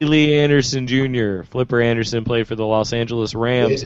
Lee 0.00 0.38
Anderson 0.38 0.86
Jr. 0.86 1.42
Flipper 1.42 1.80
Anderson 1.80 2.24
played 2.24 2.46
for 2.46 2.54
the 2.54 2.64
Los 2.66 2.92
Angeles 2.92 3.34
Rams, 3.34 3.84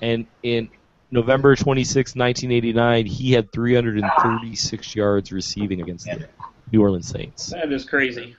and 0.00 0.26
in 0.42 0.70
November 1.10 1.54
26, 1.54 2.14
1989, 2.16 3.04
he 3.06 3.32
had 3.32 3.52
336 3.52 4.96
yards 4.96 5.30
receiving 5.30 5.82
against 5.82 6.06
the 6.06 6.26
New 6.72 6.80
Orleans 6.80 7.08
Saints. 7.08 7.50
That 7.50 7.70
is 7.70 7.84
crazy. 7.84 8.34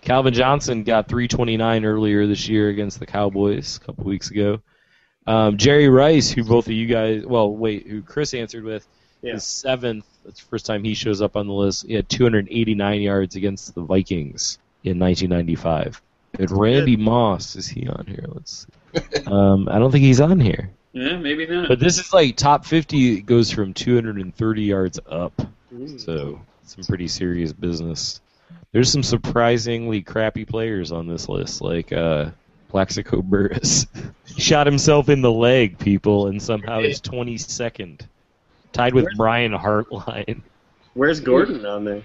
Calvin 0.00 0.34
Johnson 0.34 0.82
got 0.82 1.06
329 1.06 1.84
earlier 1.84 2.26
this 2.26 2.48
year 2.48 2.68
against 2.68 2.98
the 2.98 3.06
Cowboys 3.06 3.76
a 3.76 3.80
couple 3.86 4.02
weeks 4.04 4.30
ago. 4.32 4.60
Um, 5.28 5.56
Jerry 5.56 5.88
Rice, 5.88 6.32
who 6.32 6.42
both 6.42 6.66
of 6.66 6.72
you 6.72 6.86
guys, 6.88 7.24
well, 7.24 7.54
wait, 7.54 7.86
who 7.86 8.02
Chris 8.02 8.34
answered 8.34 8.64
with, 8.64 8.84
Yeah. 9.22 9.34
is 9.34 9.44
seventh. 9.44 10.04
That's 10.24 10.40
the 10.40 10.48
first 10.48 10.66
time 10.66 10.82
he 10.82 10.94
shows 10.94 11.22
up 11.22 11.36
on 11.36 11.46
the 11.46 11.52
list. 11.52 11.86
He 11.86 11.94
had 11.94 12.08
289 12.08 13.00
yards 13.02 13.36
against 13.36 13.72
the 13.76 13.82
Vikings 13.82 14.58
in 14.84 14.98
1995. 14.98 16.02
And 16.38 16.50
Randy 16.50 16.96
Moss, 16.96 17.56
is 17.56 17.68
he 17.68 17.88
on 17.88 18.06
here? 18.06 18.24
Let's 18.28 18.66
see. 18.66 19.24
Um, 19.26 19.68
I 19.68 19.78
don't 19.78 19.90
think 19.90 20.04
he's 20.04 20.20
on 20.20 20.40
here. 20.40 20.70
Yeah, 20.92 21.16
maybe 21.16 21.46
not. 21.46 21.68
But 21.68 21.80
this 21.80 21.98
is 21.98 22.12
like 22.12 22.36
top 22.36 22.64
50 22.64 23.18
it 23.18 23.26
goes 23.26 23.50
from 23.50 23.74
230 23.74 24.62
yards 24.62 25.00
up. 25.10 25.40
So 25.96 26.40
some 26.64 26.84
pretty 26.84 27.08
serious 27.08 27.52
business. 27.52 28.20
There's 28.72 28.90
some 28.90 29.02
surprisingly 29.02 30.02
crappy 30.02 30.44
players 30.44 30.92
on 30.92 31.06
this 31.06 31.28
list, 31.28 31.60
like 31.60 31.92
uh, 31.92 32.30
Plaxico 32.68 33.22
Burress. 33.22 33.86
shot 34.38 34.66
himself 34.66 35.08
in 35.08 35.20
the 35.22 35.32
leg, 35.32 35.78
people, 35.78 36.28
and 36.28 36.42
somehow 36.42 36.80
is 36.80 37.00
22nd, 37.00 38.00
tied 38.72 38.94
with 38.94 39.06
Brian 39.16 39.52
Hartline. 39.52 40.42
Where's 40.94 41.20
Gordon 41.20 41.64
on 41.66 41.84
there? 41.84 42.02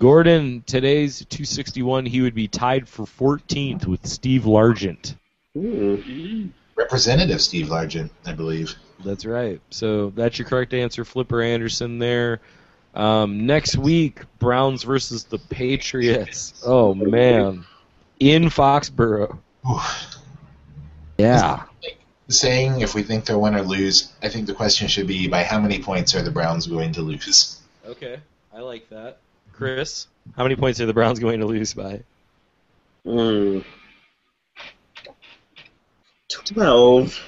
Gordon 0.00 0.64
today's 0.66 1.18
261. 1.26 2.06
He 2.06 2.22
would 2.22 2.34
be 2.34 2.48
tied 2.48 2.88
for 2.88 3.04
14th 3.04 3.86
with 3.86 4.06
Steve 4.06 4.42
Largent. 4.44 5.14
Ooh. 5.56 5.98
Mm. 5.98 6.50
Representative 6.74 7.42
Steve 7.42 7.66
Largent, 7.66 8.08
I 8.24 8.32
believe. 8.32 8.74
That's 9.04 9.26
right. 9.26 9.60
So 9.68 10.08
that's 10.16 10.38
your 10.38 10.48
correct 10.48 10.72
answer, 10.72 11.04
Flipper 11.04 11.42
Anderson 11.42 11.98
there. 11.98 12.40
Um, 12.94 13.46
next 13.46 13.76
week, 13.76 14.22
Browns 14.38 14.84
versus 14.84 15.24
the 15.24 15.38
Patriots. 15.38 16.62
Oh 16.64 16.94
man, 16.94 17.66
in 18.18 18.44
Foxborough. 18.44 19.38
Oof. 19.70 20.16
Yeah. 21.18 21.64
Saying 22.28 22.80
if 22.80 22.94
we 22.94 23.02
think 23.02 23.26
they'll 23.26 23.40
win 23.40 23.54
or 23.54 23.62
lose, 23.62 24.12
I 24.22 24.30
think 24.30 24.46
the 24.46 24.54
question 24.54 24.88
should 24.88 25.06
be 25.06 25.28
by 25.28 25.42
how 25.42 25.60
many 25.60 25.82
points 25.82 26.14
are 26.14 26.22
the 26.22 26.30
Browns 26.30 26.66
going 26.66 26.92
to 26.92 27.02
lose? 27.02 27.60
Okay, 27.86 28.18
I 28.54 28.60
like 28.60 28.88
that. 28.88 29.18
Chris, 29.60 30.06
how 30.38 30.42
many 30.42 30.56
points 30.56 30.80
are 30.80 30.86
the 30.86 30.94
Browns 30.94 31.18
going 31.18 31.40
to 31.40 31.44
lose 31.44 31.74
by? 31.74 32.02
Mm. 33.04 33.62
Twelve. 36.30 37.22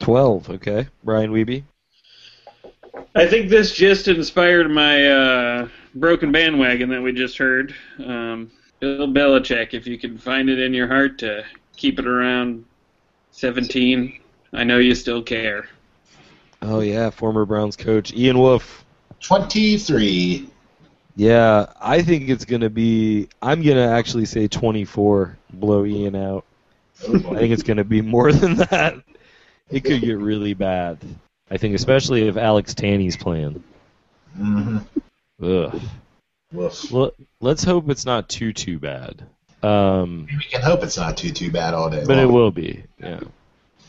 Twelve. 0.00 0.50
Okay, 0.50 0.88
Brian 1.04 1.30
Weeby. 1.30 1.62
I 3.14 3.28
think 3.28 3.48
this 3.48 3.76
just 3.76 4.08
inspired 4.08 4.72
my 4.72 5.06
uh, 5.06 5.68
broken 5.94 6.32
bandwagon 6.32 6.88
that 6.88 7.00
we 7.00 7.12
just 7.12 7.38
heard. 7.38 7.72
Um, 8.04 8.50
Bill 8.80 9.06
Belichick, 9.06 9.72
if 9.72 9.86
you 9.86 9.98
can 9.98 10.18
find 10.18 10.50
it 10.50 10.58
in 10.58 10.74
your 10.74 10.88
heart 10.88 11.16
to 11.18 11.44
keep 11.76 12.00
it 12.00 12.08
around 12.08 12.64
17, 13.30 14.18
I 14.52 14.64
know 14.64 14.78
you 14.78 14.96
still 14.96 15.22
care. 15.22 15.68
Oh 16.60 16.80
yeah, 16.80 17.10
former 17.10 17.44
Browns 17.44 17.76
coach 17.76 18.12
Ian 18.14 18.40
Wolf. 18.40 18.84
23. 19.20 20.48
Yeah, 21.14 21.66
I 21.80 22.02
think 22.02 22.28
it's 22.28 22.44
gonna 22.44 22.70
be. 22.70 23.28
I'm 23.40 23.62
gonna 23.62 23.88
actually 23.88 24.24
say 24.24 24.48
24. 24.48 25.36
Blow 25.52 25.84
Ian 25.84 26.16
out. 26.16 26.44
I 27.04 27.18
think 27.18 27.52
it's 27.52 27.62
going 27.64 27.78
to 27.78 27.84
be 27.84 28.00
more 28.00 28.32
than 28.32 28.56
that. 28.56 28.94
It 29.70 29.84
could 29.84 30.00
get 30.02 30.18
really 30.18 30.54
bad. 30.54 30.98
I 31.50 31.56
think, 31.56 31.74
especially 31.74 32.28
if 32.28 32.36
Alex 32.36 32.74
Tanney's 32.74 33.16
playing. 33.16 33.62
hmm 34.36 34.78
Ugh. 35.42 35.80
Woof. 36.52 36.92
Well, 36.92 37.12
let's 37.40 37.64
hope 37.64 37.90
it's 37.90 38.06
not 38.06 38.28
too 38.28 38.52
too 38.52 38.78
bad. 38.78 39.26
Um, 39.62 40.28
We 40.36 40.44
can 40.44 40.60
hope 40.62 40.82
it's 40.82 40.96
not 40.96 41.16
too 41.16 41.30
too 41.30 41.50
bad 41.50 41.74
all 41.74 41.90
day. 41.90 42.04
but 42.06 42.18
it 42.18 42.26
will 42.26 42.50
be. 42.50 42.84
Yeah, 43.00 43.20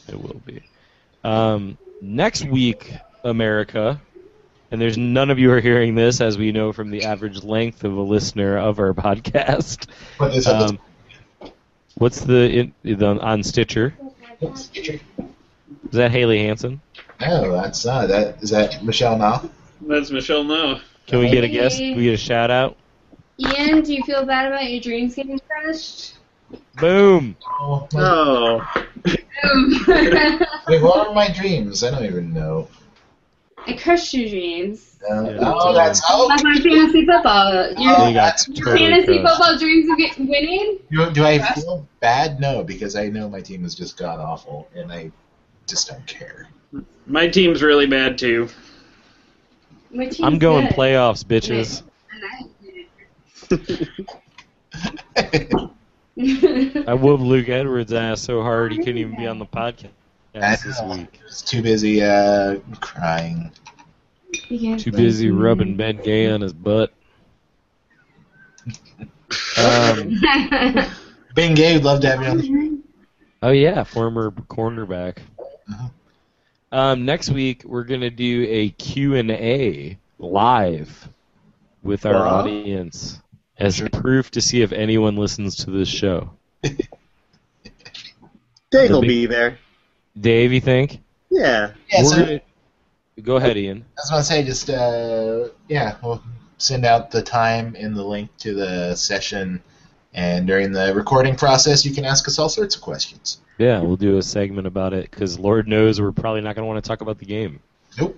it 0.08 0.20
will 0.20 0.42
be. 0.46 0.64
Um, 1.24 1.78
next 2.02 2.46
week, 2.46 2.94
America, 3.24 4.02
and 4.74 4.82
there's 4.82 4.98
none 4.98 5.30
of 5.30 5.38
you 5.38 5.52
are 5.52 5.60
hearing 5.62 5.94
this, 5.94 6.20
as 6.20 6.36
we 6.36 6.52
know 6.52 6.74
from 6.74 6.90
the 6.90 7.04
average 7.06 7.44
length 7.44 7.84
of 7.84 7.96
a 7.96 8.02
listener 8.02 8.58
of 8.58 8.80
our 8.80 8.92
podcast. 8.96 9.88
Put. 10.18 10.48
Um, 10.48 10.80
what's 11.94 12.22
the, 12.22 12.50
in, 12.52 12.74
the 12.84 13.06
on 13.20 13.44
Stitcher? 13.44 13.94
Stitcher. 14.56 15.00
Is 15.20 15.92
that 15.92 16.10
Haley 16.10 16.40
Hansen? 16.40 16.82
No, 17.22 17.52
that's 17.52 17.86
not. 17.86 18.08
That 18.08 18.42
is 18.42 18.50
that 18.50 18.84
Michelle 18.84 19.16
Knopf. 19.16 19.48
That's 19.82 20.10
Michelle 20.10 20.44
No. 20.44 20.80
Can 21.06 21.20
we 21.20 21.30
get 21.30 21.44
a 21.44 21.48
guess? 21.50 21.78
Can 21.78 21.96
we 21.96 22.06
get 22.06 22.16
a 22.16 22.18
shout 22.18 22.50
out? 22.50 22.76
Ian, 23.38 23.84
do 23.84 23.94
you 23.94 24.04
feel 24.04 24.26
bad 24.26 24.48
about 24.48 24.72
your 24.72 24.82
dreams 24.82 25.14
getting 25.14 25.40
crushed? 25.48 26.16
Boom! 26.80 27.36
Oh, 27.48 27.88
my- 27.94 28.02
Oh, 28.02 28.86
wait, 30.68 30.82
what 30.82 31.08
are 31.08 31.14
my 31.14 31.30
dreams? 31.32 31.84
I 31.84 31.92
don't 31.92 32.06
even 32.06 32.34
know. 32.34 32.68
I 33.66 33.74
crushed 33.78 34.14
your 34.14 34.30
dreams. 34.30 34.98
Yeah, 35.08 35.38
oh, 35.42 35.74
that's 35.74 36.02
oh. 36.10 36.28
That's 36.30 36.44
my 36.44 36.56
fantasy 36.56 37.06
football. 37.06 37.54
Oh, 37.54 37.82
your 37.82 37.96
Oh, 37.98 38.06
They 38.06 38.14
got 38.14 38.38
totally 38.38 38.78
fantasy 38.78 39.20
crushed. 39.20 39.38
football 39.38 39.58
dreams 39.58 39.90
of 39.92 39.98
get, 39.98 40.18
winning? 40.20 40.80
Do, 40.92 41.12
do 41.12 41.26
I 41.26 41.40
feel 41.54 41.88
bad? 42.00 42.40
No, 42.40 42.64
because 42.64 42.96
I 42.96 43.10
know 43.10 43.30
my 43.30 43.42
team 43.42 43.66
is 43.66 43.76
just 43.76 43.98
god 43.98 44.20
awful, 44.20 44.68
and 44.76 44.92
I 44.92 45.12
just 45.68 45.90
don't 45.90 46.06
care. 46.06 46.48
My 47.06 47.28
team's 47.28 47.62
really 47.62 47.88
bad 47.88 48.18
too. 48.18 48.48
My 49.92 50.06
team's 50.06 50.22
I'm 50.22 50.40
going 50.40 50.68
good. 50.68 50.76
playoffs, 50.76 51.24
bitches. 51.24 51.84
I 56.88 56.94
whooped 56.94 57.24
Luke 57.24 57.50
Edwards' 57.50 57.94
ass 57.94 58.22
so 58.22 58.42
hard 58.42 58.72
he 58.72 58.78
couldn't 58.78 58.98
even 58.98 59.16
be 59.18 59.28
on 59.28 59.40
the 59.40 59.46
podcast 59.46 59.88
I 60.36 60.56
this 60.56 60.82
know. 60.82 60.96
week. 60.96 61.20
Was 61.24 61.42
too 61.42 61.62
busy 61.62 62.02
uh, 62.04 62.60
crying. 62.80 63.52
Too 64.34 64.92
busy 64.92 65.30
rubbing 65.30 65.76
Ben 65.78 65.98
Gay 65.98 66.30
on 66.32 66.42
his 66.42 66.54
butt. 66.54 66.92
Um, 69.58 70.20
Ben 71.36 71.54
Gay 71.56 71.74
would 71.76 71.84
love 71.84 72.02
to 72.02 72.10
have 72.10 72.22
you 72.22 72.28
on 72.30 72.38
the 72.38 72.44
show. 72.46 72.78
oh 73.44 73.52
yeah, 73.52 73.84
former 73.84 74.32
cornerback. 74.32 75.18
Uh-huh. 75.70 75.88
Um, 76.72 77.06
next 77.06 77.30
week 77.30 77.64
we're 77.66 77.84
gonna 77.84 78.10
do 78.10 78.46
a 78.50 78.70
Q 78.70 79.16
and 79.16 79.30
A 79.32 79.98
live 80.18 81.08
with 81.84 82.06
our 82.06 82.14
Wow. 82.14 82.40
audience 82.40 83.20
as 83.58 83.82
proof 83.92 84.32
to 84.32 84.42
see 84.42 84.62
if 84.62 84.72
anyone 84.72 85.16
listens 85.16 85.58
to 85.58 85.70
this 85.72 85.88
show. 85.90 86.32
Dave 88.72 88.90
will 88.90 89.02
big- 89.02 89.08
be 89.08 89.26
there. 89.28 89.60
Dave, 90.20 90.54
you 90.54 90.62
think? 90.62 91.02
Yeah. 91.30 91.72
Yeah, 91.92 92.04
so 92.04 92.18
gonna- 92.18 92.42
Go 93.22 93.36
ahead, 93.36 93.58
Ian. 93.58 93.86
I 93.98 94.02
was 94.02 94.10
going 94.10 94.22
to 94.22 94.26
say, 94.26 94.44
just 94.44 94.70
uh, 94.70 95.50
yeah, 95.70 95.98
we'll 96.02 96.24
send 96.58 96.84
out 96.86 97.12
the 97.12 97.22
time 97.22 97.76
and 97.78 97.96
the 97.96 98.04
link 98.04 98.36
to 98.38 98.56
the 98.56 98.96
session, 98.96 99.62
and 100.16 100.48
during 100.48 100.72
the 100.72 100.94
recording 100.96 101.36
process, 101.36 101.86
you 101.86 101.94
can 101.94 102.06
ask 102.06 102.28
us 102.28 102.40
all 102.40 102.50
sorts 102.50 102.76
of 102.76 102.82
questions. 102.82 103.40
Yeah, 103.60 103.82
we'll 103.82 103.98
do 103.98 104.18
a 104.18 104.24
segment 104.24 104.66
about 104.66 104.94
it 104.94 105.12
because 105.12 105.38
Lord 105.38 105.68
knows 105.68 106.02
we're 106.02 106.12
probably 106.12 106.42
not 106.42 106.56
going 106.56 106.64
to 106.64 106.68
want 106.72 106.84
to 106.84 106.88
talk 106.88 107.02
about 107.02 107.20
the 107.20 107.26
game. 107.26 107.60
Nope. 108.00 108.18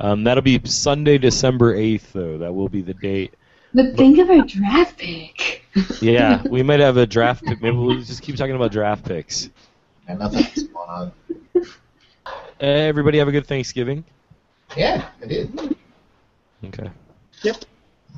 Um, 0.00 0.24
that'll 0.24 0.42
be 0.42 0.60
Sunday, 0.64 1.16
December 1.18 1.76
8th, 1.76 2.12
though. 2.12 2.38
That 2.38 2.52
will 2.52 2.68
be 2.68 2.82
the 2.82 2.94
date. 2.94 3.34
But 3.72 3.96
think 3.96 4.18
of 4.18 4.30
our 4.30 4.44
draft 4.46 4.98
pick. 4.98 5.64
Yeah, 6.00 6.42
we 6.50 6.64
might 6.64 6.80
have 6.80 6.96
a 6.96 7.06
draft 7.06 7.44
pick. 7.44 7.62
Maybe 7.62 7.76
we'll 7.76 8.00
just 8.00 8.22
keep 8.22 8.34
talking 8.36 8.56
about 8.56 8.72
draft 8.72 9.04
picks. 9.04 9.50
And 10.08 10.18
nothing 10.18 10.44
else 10.44 10.62
going 10.62 10.88
on. 10.88 11.12
Uh, 11.56 11.62
everybody 12.60 13.18
have 13.18 13.28
a 13.28 13.32
good 13.32 13.46
Thanksgiving. 13.46 14.04
Yeah, 14.76 15.08
I 15.22 15.26
did. 15.26 15.76
Okay. 16.64 16.90
Did 17.42 17.66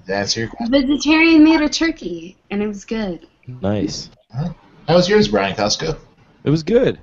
I 0.09 0.13
answer 0.13 0.41
your 0.41 0.49
question? 0.49 0.73
Vegetarian 0.73 1.45
made 1.45 1.61
a 1.61 1.69
turkey, 1.69 2.37
and 2.51 2.63
it 2.63 2.67
was 2.67 2.85
good. 2.85 3.27
Nice. 3.47 4.09
How 4.33 4.55
was 4.89 5.09
yours, 5.09 5.29
Brian 5.29 5.55
Costco? 5.55 5.99
It 6.45 6.51
was 6.51 6.63
good. 6.63 6.99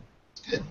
Good. 0.50 0.64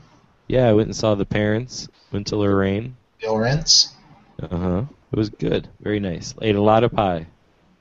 Yeah, 0.49 0.69
I 0.69 0.73
went 0.73 0.89
and 0.89 0.97
saw 0.97 1.14
the 1.14 1.27
parents. 1.27 1.89
Went 2.11 2.27
to 2.29 2.37
Lorain. 2.37 2.97
Bill 3.21 3.37
Rents? 3.37 3.95
Uh 4.43 4.57
huh. 4.57 4.85
It 5.12 5.17
was 5.17 5.31
good. 5.31 5.69
Very 5.81 6.01
nice. 6.01 6.35
Ate 6.43 6.57
a 6.57 6.62
lot 6.62 6.85
of 6.85 6.93
pie. 6.93 7.27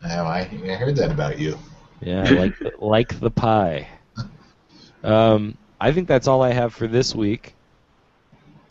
Oh, 0.04 0.08
I, 0.08 0.42
I 0.42 0.76
heard 0.76 0.96
that 0.98 1.12
about 1.12 1.40
you. 1.40 1.58
Yeah, 2.02 2.24
like 2.30 2.60
the, 2.60 2.72
like 2.80 3.20
the 3.20 3.32
pie. 3.32 3.88
Um, 5.04 5.56
I 5.86 5.92
think 5.92 6.08
that's 6.08 6.28
all 6.28 6.42
I 6.42 6.52
have 6.52 6.74
for 6.74 6.88
this 6.88 7.14
week. 7.14 7.54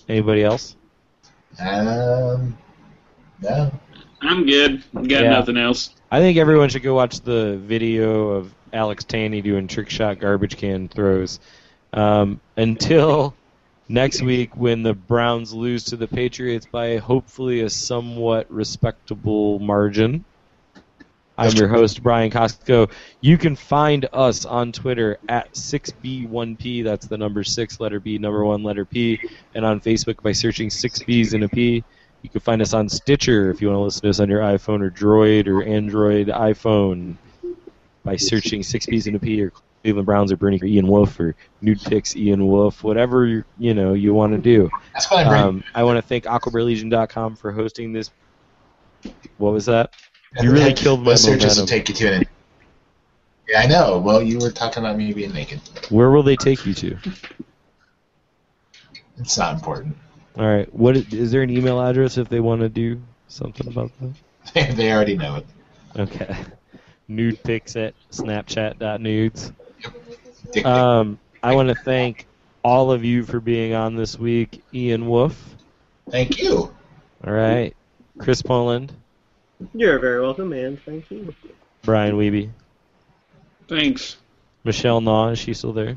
Anybody 0.08 0.42
else? 0.42 0.74
Um, 1.60 2.58
no. 3.40 3.70
I'm 4.20 4.44
good. 4.44 4.82
Got 4.92 5.08
Yeah. 5.22 5.30
nothing 5.30 5.56
else. 5.56 5.90
I 6.10 6.18
think 6.18 6.38
everyone 6.38 6.70
should 6.70 6.82
go 6.82 6.92
watch 6.92 7.20
the 7.20 7.56
video 7.58 8.30
of 8.30 8.52
Alex 8.72 9.04
Tanney 9.04 9.44
doing 9.44 9.68
trick 9.68 9.90
shot 9.90 10.18
garbage 10.18 10.56
can 10.56 10.88
throws. 10.88 11.38
Um, 11.92 12.40
until 12.56 13.32
next 13.88 14.20
week, 14.20 14.56
when 14.56 14.82
the 14.82 14.94
Browns 14.94 15.52
lose 15.54 15.84
to 15.84 15.96
the 15.96 16.08
Patriots 16.08 16.66
by 16.66 16.96
hopefully 16.96 17.60
a 17.60 17.70
somewhat 17.70 18.50
respectable 18.50 19.60
margin. 19.60 20.24
I'm 21.36 21.52
your 21.52 21.68
host, 21.68 22.02
Brian 22.02 22.30
Costco. 22.30 22.90
You 23.20 23.36
can 23.38 23.56
find 23.56 24.08
us 24.12 24.44
on 24.44 24.70
Twitter 24.70 25.18
at 25.28 25.52
6B1P. 25.52 26.84
That's 26.84 27.06
the 27.06 27.18
number 27.18 27.42
6, 27.42 27.80
letter 27.80 27.98
B, 27.98 28.18
number 28.18 28.44
1, 28.44 28.62
letter 28.62 28.84
P. 28.84 29.20
And 29.54 29.64
on 29.64 29.80
Facebook 29.80 30.22
by 30.22 30.32
searching 30.32 30.68
6Bs 30.68 31.34
and 31.34 31.44
a 31.44 31.48
P. 31.48 31.82
You 32.22 32.30
can 32.30 32.40
find 32.40 32.62
us 32.62 32.72
on 32.72 32.88
Stitcher 32.88 33.50
if 33.50 33.60
you 33.60 33.68
want 33.68 33.78
to 33.78 33.82
listen 33.82 34.02
to 34.02 34.10
us 34.10 34.20
on 34.20 34.28
your 34.28 34.40
iPhone 34.40 34.80
or 34.80 34.90
Droid 34.90 35.46
or 35.46 35.62
Android 35.62 36.28
iPhone 36.28 37.16
by 38.04 38.16
searching 38.16 38.62
6Bs 38.62 39.08
and 39.08 39.16
a 39.16 39.18
P 39.18 39.42
or 39.42 39.52
Cleveland 39.82 40.06
Browns 40.06 40.32
or 40.32 40.36
Bernie 40.36 40.58
or 40.62 40.64
Ian 40.64 40.86
Wolf 40.86 41.20
or 41.20 41.34
Nude 41.60 41.82
Picks 41.82 42.16
Ian 42.16 42.46
Wolf, 42.46 42.82
whatever 42.82 43.26
you, 43.26 43.44
you 43.58 43.74
know 43.74 43.92
you 43.92 44.14
want 44.14 44.32
to 44.32 44.38
do. 44.38 44.70
That's 44.94 45.10
I. 45.12 45.24
Um, 45.24 45.62
I 45.74 45.82
want 45.82 45.98
to 45.98 46.02
thank 46.02 46.24
AquabearLegion.com 46.24 47.36
for 47.36 47.52
hosting 47.52 47.92
this. 47.92 48.10
What 49.36 49.52
was 49.52 49.66
that? 49.66 49.92
You 50.40 50.50
really 50.50 50.72
killed 50.72 51.04
my 51.04 51.14
searches 51.14 51.58
will 51.58 51.66
take 51.66 51.88
you 51.88 51.94
to 51.94 52.12
an 52.12 52.24
Yeah, 53.48 53.60
I 53.60 53.66
know. 53.66 53.98
Well, 53.98 54.22
you 54.22 54.38
were 54.38 54.50
talking 54.50 54.82
about 54.82 54.96
me 54.96 55.12
being 55.12 55.32
naked. 55.32 55.60
Where 55.90 56.10
will 56.10 56.22
they 56.22 56.36
take 56.36 56.66
you 56.66 56.74
to? 56.74 56.98
It's 59.18 59.38
not 59.38 59.54
important. 59.54 59.96
All 60.36 60.46
right. 60.46 60.72
What 60.74 60.96
is, 60.96 61.12
is 61.12 61.30
there 61.30 61.42
an 61.42 61.50
email 61.50 61.80
address 61.80 62.18
if 62.18 62.28
they 62.28 62.40
want 62.40 62.62
to 62.62 62.68
do 62.68 63.00
something 63.28 63.68
about 63.68 63.92
that? 64.00 64.76
they 64.76 64.92
already 64.92 65.16
know 65.16 65.36
it. 65.36 65.46
Okay. 65.96 66.36
Nude 67.08 67.42
pics 67.44 67.76
at 67.76 67.94
snapchat.nudes. 68.10 69.52
Um, 70.64 71.18
I 71.42 71.54
want 71.54 71.68
to 71.68 71.74
thank 71.74 72.26
all 72.64 72.90
of 72.90 73.04
you 73.04 73.22
for 73.24 73.38
being 73.40 73.74
on 73.74 73.94
this 73.94 74.18
week. 74.18 74.62
Ian 74.72 75.06
Wolf. 75.06 75.56
Thank 76.10 76.40
you. 76.40 76.74
All 77.24 77.32
right. 77.32 77.76
Chris 78.18 78.42
Poland. 78.42 78.92
You're 79.72 79.98
very 79.98 80.20
welcome, 80.20 80.50
man. 80.50 80.76
Thank 80.84 81.10
you. 81.10 81.34
Brian 81.82 82.16
Weeby. 82.16 82.50
Thanks. 83.68 84.16
Michelle 84.64 85.00
Naw. 85.00 85.28
Is 85.30 85.38
she 85.38 85.54
still 85.54 85.72
there? 85.72 85.96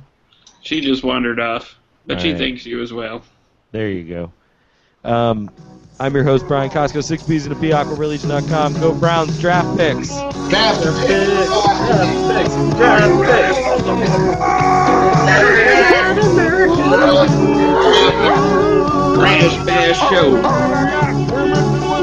She 0.61 0.81
just 0.81 1.03
wandered 1.03 1.39
off, 1.39 1.75
but 2.05 2.21
she 2.21 2.27
Alright. 2.29 2.41
thanks 2.41 2.65
you 2.65 2.81
as 2.81 2.91
well. 2.93 3.23
There 3.71 3.89
you 3.89 4.03
go. 4.03 4.31
Um, 5.09 5.49
I'm 5.99 6.13
your 6.13 6.23
host, 6.23 6.47
Brian 6.47 6.69
Costco, 6.69 6.97
6Bs 7.01 7.45
and 7.45 7.53
a 7.53 7.55
P, 7.55 7.69
AquabearLegion.com. 7.69 8.73
Go 8.73 8.93
Browns, 8.93 9.39
draft 9.39 9.77
picks. 9.77 10.09
Draft 10.49 10.83
Pick, 10.83 11.07
pick. 11.07 11.17
draft 11.17 12.27
picks, 12.33 12.55
draft 12.75 13.13
picks. 13.97 14.37
Crash 19.17 19.65
Bash 19.65 19.99
Show. 20.09 21.96